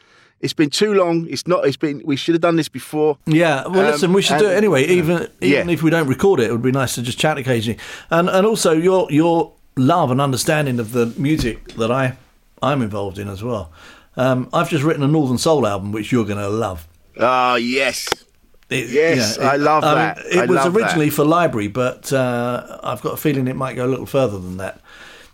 It's 0.41 0.53
been 0.53 0.71
too 0.71 0.95
long. 0.95 1.27
It's 1.29 1.49
not. 1.49 1.67
It's 1.67 1.77
been. 1.77 2.01
We 2.05 2.15
should 2.15 2.35
have 2.37 2.41
done 2.43 2.55
this 2.55 2.69
before. 2.69 3.19
Yeah, 3.27 3.67
well, 3.67 3.81
Um, 3.81 3.87
listen, 3.87 4.13
we 4.13 4.23
should 4.23 4.39
do 4.39 4.45
it 4.45 4.49
and- 4.51 4.57
anyway. 4.59 4.85
Even 4.85 5.29
even 5.41 5.69
Yeah. 5.69 5.73
if 5.73 5.83
we 5.83 5.91
don't 5.91 6.07
record 6.07 6.39
it, 6.39 6.45
it 6.45 6.53
would 6.53 6.63
be 6.63 6.71
nice 6.71 6.95
to 6.95 7.03
just 7.03 7.19
chat 7.19 7.39
occasionally. 7.39 7.79
And 8.11 8.29
and 8.31 8.47
also 8.47 8.71
your 8.73 9.11
your 9.11 9.53
love 9.77 10.13
and 10.13 10.21
understanding 10.21 10.79
of 10.79 10.93
the 10.93 11.07
music 11.17 11.75
that 11.75 11.91
I 11.91 12.17
I'm 12.63 12.83
involved 12.83 13.19
in 13.19 13.29
as 13.29 13.43
well. 13.43 13.73
Um, 14.17 14.49
I've 14.53 14.71
just 14.71 14.85
written 14.85 15.03
a 15.03 15.09
Northern 15.09 15.39
Soul 15.39 15.67
album, 15.67 15.91
which 15.91 16.13
you're 16.13 16.25
going 16.25 16.39
to 16.39 16.49
love. 16.49 16.87
Oh 17.19 17.57
yes. 17.57 18.07
It- 18.71 18.91
Yes, 18.91 19.39
I 19.39 19.57
love 19.57 19.83
that. 19.83 20.19
it 20.31 20.37
I 20.39 20.41
was 20.47 20.51
love 20.57 20.73
that. 20.75 20.81
originally 20.83 21.11
for 21.11 21.25
library, 21.25 21.67
but 21.69 22.13
uh, 22.13 22.79
I've 22.85 23.01
got 23.03 23.15
a 23.15 23.17
feeling 23.17 23.49
it 23.49 23.57
might 23.57 23.75
go 23.75 23.87
a 23.87 23.91
little 23.91 24.07
further 24.07 24.39
than 24.39 24.59
that 24.59 24.81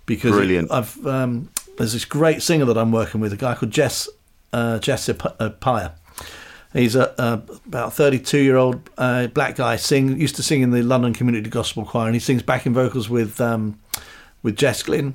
because 0.07 0.33
Brilliant. 0.33 0.71
I've 0.71 1.07
um, 1.07 1.51
there's 1.77 1.93
this 1.93 2.05
great 2.05 2.43
singer 2.43 2.65
that 2.67 2.77
I'm 2.77 2.93
working 2.93 3.21
with, 3.21 3.33
a 3.33 3.37
guy 3.37 3.55
called 3.55 3.73
Jess 3.73 4.09
uh, 4.53 4.79
Jess 4.79 5.09
uh, 5.09 5.51
Pyer. 5.61 5.93
He's 6.73 6.97
a, 6.97 7.15
a 7.19 7.43
about 7.67 7.93
32 7.93 8.39
year 8.39 8.57
old 8.57 8.91
uh, 8.99 9.29
black 9.29 9.57
guy. 9.57 9.77
Sing 9.77 10.21
used 10.21 10.37
to 10.37 10.43
sing 10.43 10.63
in 10.63 10.71
the 10.71 10.83
London 10.83 11.15
Community 11.15 11.49
Gospel 11.49 11.85
Choir, 11.85 12.07
and 12.07 12.15
he 12.15 12.21
sings 12.21 12.43
backing 12.43 12.75
vocals 12.75 13.09
with 13.09 13.41
um, 13.41 13.79
with 14.43 14.57
Jess 14.57 14.83
Glynne. 14.83 15.15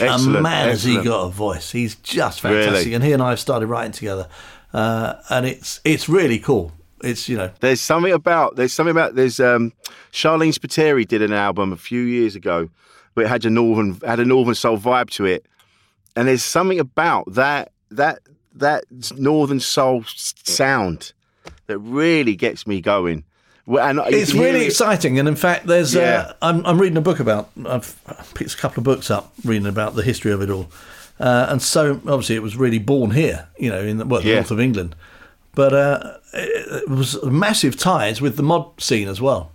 Excellent. 0.00 0.36
and 0.36 0.42
man, 0.42 0.68
has 0.70 0.82
he 0.82 1.00
got 1.02 1.26
a 1.26 1.28
voice! 1.28 1.70
He's 1.70 1.94
just 1.96 2.40
fantastic. 2.40 2.86
Really? 2.86 2.94
And 2.94 3.04
he 3.04 3.12
and 3.12 3.22
I 3.22 3.30
have 3.30 3.40
started 3.40 3.66
writing 3.66 3.92
together, 3.92 4.28
uh, 4.72 5.14
and 5.28 5.46
it's 5.46 5.80
it's 5.84 6.08
really 6.08 6.38
cool. 6.38 6.72
It's 7.02 7.28
you 7.28 7.36
know 7.36 7.50
There's 7.60 7.82
something 7.82 8.12
about 8.12 8.56
there's 8.56 8.72
something 8.72 8.90
about 8.90 9.14
there's 9.14 9.38
um 9.38 9.74
Sharleen 10.12 10.54
Spiteri 10.58 11.06
did 11.06 11.20
an 11.20 11.34
album 11.34 11.72
a 11.72 11.76
few 11.76 12.00
years 12.00 12.34
ago 12.34 12.70
where 13.14 13.26
it 13.26 13.28
had 13.28 13.44
a 13.44 13.50
northern 13.50 13.98
had 14.04 14.20
a 14.20 14.24
northern 14.24 14.54
soul 14.54 14.78
vibe 14.78 15.10
to 15.10 15.24
it. 15.24 15.46
And 16.16 16.28
there's 16.28 16.44
something 16.44 16.78
about 16.78 17.32
that 17.34 17.72
that 17.90 18.20
that 18.54 18.84
northern 19.16 19.60
soul 19.60 20.04
sound 20.06 21.12
that 21.66 21.78
really 21.78 22.36
gets 22.36 22.66
me 22.66 22.80
going. 22.80 23.24
And 23.66 23.98
it's 24.06 24.34
really 24.34 24.60
it- 24.64 24.66
exciting, 24.66 25.18
and 25.18 25.26
in 25.26 25.36
fact, 25.36 25.66
there's. 25.66 25.94
Yeah. 25.94 26.26
Uh, 26.28 26.32
I'm, 26.42 26.66
I'm 26.66 26.78
reading 26.78 26.98
a 26.98 27.00
book 27.00 27.18
about. 27.18 27.48
I've 27.66 27.96
picked 28.34 28.52
a 28.52 28.56
couple 28.58 28.80
of 28.80 28.84
books 28.84 29.10
up, 29.10 29.32
reading 29.42 29.66
about 29.66 29.94
the 29.94 30.02
history 30.02 30.32
of 30.32 30.42
it 30.42 30.50
all, 30.50 30.70
uh, 31.18 31.46
and 31.48 31.62
so 31.62 31.92
obviously 32.06 32.36
it 32.36 32.42
was 32.42 32.56
really 32.58 32.78
born 32.78 33.12
here, 33.12 33.48
you 33.58 33.70
know, 33.70 33.80
in 33.80 33.96
the, 33.96 34.04
well, 34.04 34.20
the 34.20 34.28
Yeah. 34.28 34.34
north 34.34 34.50
of 34.50 34.60
England, 34.60 34.94
but 35.54 35.72
uh, 35.72 36.18
it, 36.34 36.82
it 36.82 36.88
was 36.90 37.22
massive 37.24 37.78
ties 37.78 38.20
with 38.20 38.36
the 38.36 38.42
mod 38.42 38.78
scene 38.82 39.08
as 39.08 39.22
well. 39.22 39.50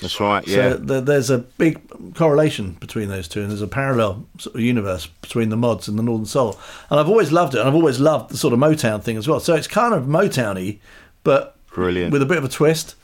That's 0.00 0.18
right, 0.20 0.46
yeah. 0.46 0.72
So 0.72 0.78
th- 0.84 1.04
there's 1.04 1.30
a 1.30 1.38
big 1.38 1.80
correlation 2.14 2.72
between 2.80 3.08
those 3.08 3.28
two, 3.28 3.40
and 3.42 3.50
there's 3.50 3.62
a 3.62 3.66
parallel 3.68 4.26
sort 4.38 4.56
of 4.56 4.60
universe 4.60 5.06
between 5.06 5.48
the 5.50 5.56
mods 5.56 5.86
and 5.88 5.98
the 5.98 6.02
Northern 6.02 6.26
Soul. 6.26 6.58
And 6.90 6.98
I've 6.98 7.08
always 7.08 7.30
loved 7.32 7.54
it, 7.54 7.60
and 7.60 7.68
I've 7.68 7.74
always 7.74 8.00
loved 8.00 8.30
the 8.30 8.36
sort 8.36 8.52
of 8.52 8.58
Motown 8.58 9.02
thing 9.02 9.16
as 9.16 9.28
well. 9.28 9.40
So 9.40 9.54
it's 9.54 9.68
kind 9.68 9.94
of 9.94 10.04
Motowny, 10.04 10.78
but 11.22 11.56
Brilliant. 11.72 12.12
with 12.12 12.22
a 12.22 12.26
bit 12.26 12.38
of 12.38 12.44
a 12.44 12.48
twist. 12.48 12.96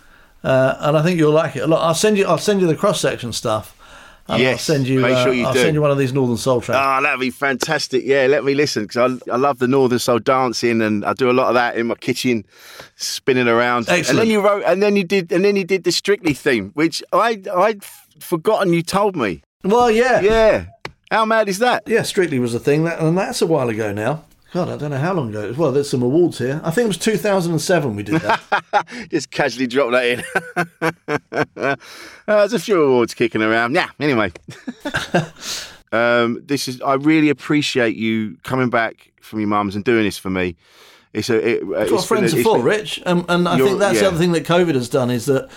uh, 0.43 0.77
and 0.81 0.97
I 0.97 1.03
think 1.03 1.19
you'll 1.19 1.33
like 1.33 1.55
it 1.57 1.61
a 1.61 1.67
lot. 1.67 1.87
I'll 1.87 1.95
send 1.95 2.19
you. 2.19 2.27
I'll 2.27 2.39
send 2.39 2.61
you 2.61 2.67
the 2.67 2.77
cross 2.77 3.01
section 3.01 3.33
stuff. 3.33 3.77
And 4.29 4.41
Yes, 4.41 4.53
I'll 4.71 4.77
send 4.77 4.87
you. 4.89 5.01
make 5.01 5.15
uh, 5.17 5.25
sure 5.25 5.33
you 5.33 5.45
I'll 5.47 5.53
do. 5.53 5.61
send 5.61 5.75
you 5.75 5.81
one 5.83 5.91
of 5.91 5.99
these 5.99 6.13
Northern 6.13 6.37
Soul 6.37 6.61
tracks. 6.61 6.79
Ah, 6.81 7.01
that'd 7.01 7.19
be 7.19 7.31
fantastic. 7.31 8.05
Yeah, 8.05 8.27
let 8.29 8.45
me 8.45 8.55
listen 8.55 8.85
because 8.85 9.21
I, 9.29 9.33
I 9.33 9.37
love 9.37 9.59
the 9.59 9.67
Northern 9.67 9.99
Soul 9.99 10.19
dancing, 10.21 10.81
and 10.83 11.05
I 11.05 11.13
do 11.15 11.31
a 11.31 11.33
lot 11.33 11.49
of 11.49 11.55
that 11.55 11.77
in 11.77 11.89
my 11.89 11.95
kitchen, 11.97 12.45
spinning 12.97 13.49
around. 13.49 13.89
Excellent. 13.89 14.09
And 14.11 14.19
then 14.19 14.27
you 14.31 14.41
wrote, 14.41 14.63
and 14.65 14.83
then 14.83 14.95
you 14.97 15.05
did, 15.05 15.33
and 15.33 15.45
then 15.45 15.57
you 15.57 15.65
did 15.65 15.85
the 15.85 15.93
Strictly 15.93 16.35
theme, 16.35 16.71
which 16.75 17.03
I 17.13 17.43
I'd 17.55 17.83
forgotten 18.21 18.73
you 18.73 18.83
told 18.83 19.17
me. 19.17 19.43
well, 19.65 19.91
yeah, 19.91 20.21
Yeah, 20.21 20.67
how 21.11 21.25
mad 21.25 21.49
is 21.49 21.59
that? 21.59 21.83
yeah. 21.87 22.03
Strictly 22.03 22.39
was 22.39 22.55
a 22.55 22.61
thing, 22.61 22.85
that, 22.85 23.01
and 23.01 23.19
that's 23.19 23.43
a 23.43 23.47
while 23.47 23.69
ago 23.69 23.93
now. 23.93 24.25
God, 24.53 24.69
I 24.69 24.77
don't 24.77 24.91
know 24.91 24.99
how 24.99 25.13
long 25.13 25.29
ago. 25.29 25.45
it 25.45 25.49
was. 25.49 25.57
Well, 25.57 25.73
there's 25.73 25.89
some 25.89 26.03
awards 26.03 26.39
here. 26.39 26.61
I 26.65 26.73
think 26.73 26.87
it 26.87 26.89
was 26.89 26.99
2007 26.99 27.95
we 27.95 28.03
did 28.03 28.21
that. 28.21 28.87
Just 29.11 29.31
casually 29.31 29.69
drop 29.69 29.93
that 29.93 30.05
in. 30.07 30.25
uh, 31.63 31.77
there's 32.27 32.53
a 32.53 32.59
few 32.59 32.83
awards 32.83 33.15
kicking 33.15 33.43
around. 33.43 33.75
Yeah. 33.75 33.91
Anyway, 34.01 34.33
um, 35.93 36.43
this 36.45 36.67
is. 36.67 36.81
I 36.81 36.95
really 36.95 37.29
appreciate 37.29 37.95
you 37.95 38.39
coming 38.43 38.71
back 38.71 39.13
from 39.21 39.39
your 39.39 39.49
mum's 39.49 39.77
and 39.77 39.85
doing 39.85 40.03
this 40.03 40.19
for 40.19 40.31
me. 40.31 40.57
It's 41.13 41.31
a. 41.31 41.37
It, 41.37 41.69
That's 41.69 41.93
what 41.93 42.05
friends 42.05 42.35
are 42.35 42.43
for, 42.43 42.61
Rich. 42.61 43.01
And, 43.07 43.25
and 43.29 43.49
I 43.49 43.57
think 43.57 43.79
that's 43.79 44.01
the 44.01 44.09
other 44.09 44.19
thing 44.19 44.33
that 44.33 44.45
COVID 44.45 44.75
has 44.75 44.89
done 44.89 45.11
is 45.11 45.27
that 45.27 45.49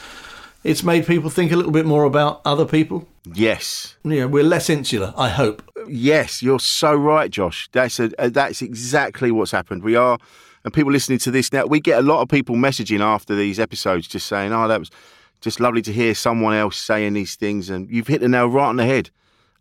it's 0.64 0.84
made 0.84 1.06
people 1.06 1.30
think 1.30 1.52
a 1.52 1.56
little 1.56 1.72
bit 1.72 1.86
more 1.86 2.04
about 2.04 2.42
other 2.46 2.66
people. 2.66 3.08
Yes. 3.34 3.96
Yeah, 4.04 4.26
we're 4.26 4.44
less 4.44 4.70
insular, 4.70 5.14
I 5.18 5.30
hope. 5.30 5.62
Yes, 5.88 6.42
you're 6.42 6.60
so 6.60 6.94
right, 6.94 7.30
Josh. 7.30 7.70
That's 7.72 8.00
a, 8.00 8.12
uh, 8.20 8.30
that's 8.30 8.62
exactly 8.62 9.32
what's 9.32 9.52
happened. 9.52 9.84
We 9.84 9.96
are, 9.96 10.18
and 10.64 10.74
people 10.74 10.92
listening 10.92 11.20
to 11.20 11.32
this 11.32 11.52
now, 11.52 11.66
we 11.66 11.80
get 11.80 12.00
a 12.00 12.02
lot 12.02 12.22
of 12.22 12.30
people 12.30 12.56
messaging 12.56 13.02
after 13.02 13.36
these 13.36 13.60
episodes, 13.60 14.08
just 14.08 14.28
saying, 14.28 14.54
"Oh, 14.54 14.68
that 14.68 14.80
was 14.80 14.90
just 15.42 15.60
lovely 15.60 15.82
to 15.84 15.92
hear 15.92 16.16
someone 16.16 16.54
else 16.54 16.78
saying 16.78 17.14
these 17.14 17.36
things," 17.36 17.70
and 17.70 17.90
you've 17.90 18.08
hit 18.08 18.22
the 18.22 18.30
nail 18.30 18.48
right 18.48 18.68
on 18.68 18.78
the 18.78 18.86
head. 18.86 19.10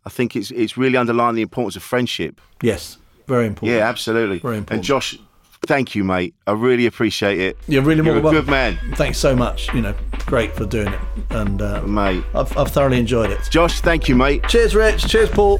I 0.05 0.09
think 0.09 0.35
it's 0.35 0.51
it's 0.51 0.77
really 0.77 0.97
underlining 0.97 1.35
the 1.35 1.41
importance 1.41 1.75
of 1.75 1.83
friendship. 1.83 2.39
Yes, 2.61 2.97
very 3.27 3.47
important. 3.47 3.77
Yeah, 3.77 3.87
absolutely. 3.87 4.39
Very 4.39 4.57
important. 4.57 4.77
And 4.77 4.83
Josh, 4.83 5.17
thank 5.65 5.95
you, 5.95 6.03
mate. 6.03 6.33
I 6.47 6.51
really 6.51 6.85
appreciate 6.85 7.39
it. 7.39 7.57
You're 7.67 7.81
really 7.81 8.03
You're 8.03 8.15
more 8.15 8.23
welcome. 8.23 8.45
good 8.45 8.51
man, 8.51 8.79
Thanks 8.95 9.17
so 9.17 9.35
much. 9.35 9.73
You 9.73 9.81
know, 9.81 9.95
great 10.25 10.53
for 10.55 10.65
doing 10.65 10.87
it. 10.93 10.99
And 11.31 11.61
uh, 11.61 11.81
mate. 11.83 12.23
I've, 12.33 12.55
I've 12.57 12.71
thoroughly 12.71 12.99
enjoyed 12.99 13.31
it. 13.31 13.39
Josh, 13.49 13.81
thank 13.81 14.07
you, 14.07 14.15
mate. 14.15 14.43
Cheers, 14.47 14.75
Rich. 14.75 15.07
Cheers, 15.07 15.29
Paul. 15.29 15.59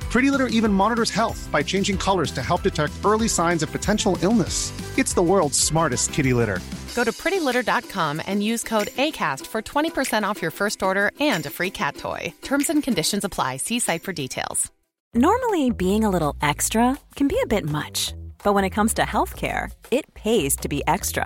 Pretty 0.11 0.29
Litter 0.29 0.47
even 0.47 0.73
monitors 0.73 1.09
health 1.09 1.47
by 1.53 1.63
changing 1.63 1.97
colors 1.97 2.31
to 2.31 2.43
help 2.43 2.63
detect 2.63 2.93
early 3.05 3.29
signs 3.29 3.63
of 3.63 3.71
potential 3.71 4.17
illness. 4.21 4.73
It's 4.97 5.13
the 5.13 5.21
world's 5.21 5.57
smartest 5.57 6.11
kitty 6.11 6.33
litter. 6.33 6.59
Go 6.95 7.05
to 7.05 7.13
prettylitter.com 7.13 8.21
and 8.27 8.43
use 8.43 8.61
code 8.61 8.87
ACAST 8.97 9.47
for 9.47 9.61
20% 9.61 10.23
off 10.23 10.41
your 10.41 10.51
first 10.51 10.83
order 10.83 11.11
and 11.21 11.45
a 11.45 11.49
free 11.49 11.71
cat 11.71 11.95
toy. 11.95 12.33
Terms 12.41 12.69
and 12.69 12.83
conditions 12.83 13.23
apply. 13.23 13.57
See 13.57 13.79
site 13.79 14.03
for 14.03 14.11
details. 14.11 14.69
Normally, 15.13 15.71
being 15.71 16.03
a 16.03 16.09
little 16.09 16.35
extra 16.41 16.97
can 17.15 17.29
be 17.29 17.39
a 17.41 17.47
bit 17.47 17.63
much, 17.63 18.13
but 18.43 18.53
when 18.53 18.65
it 18.65 18.71
comes 18.71 18.93
to 18.95 19.03
healthcare, 19.03 19.71
it 19.91 20.13
pays 20.13 20.57
to 20.57 20.67
be 20.67 20.83
extra. 20.87 21.25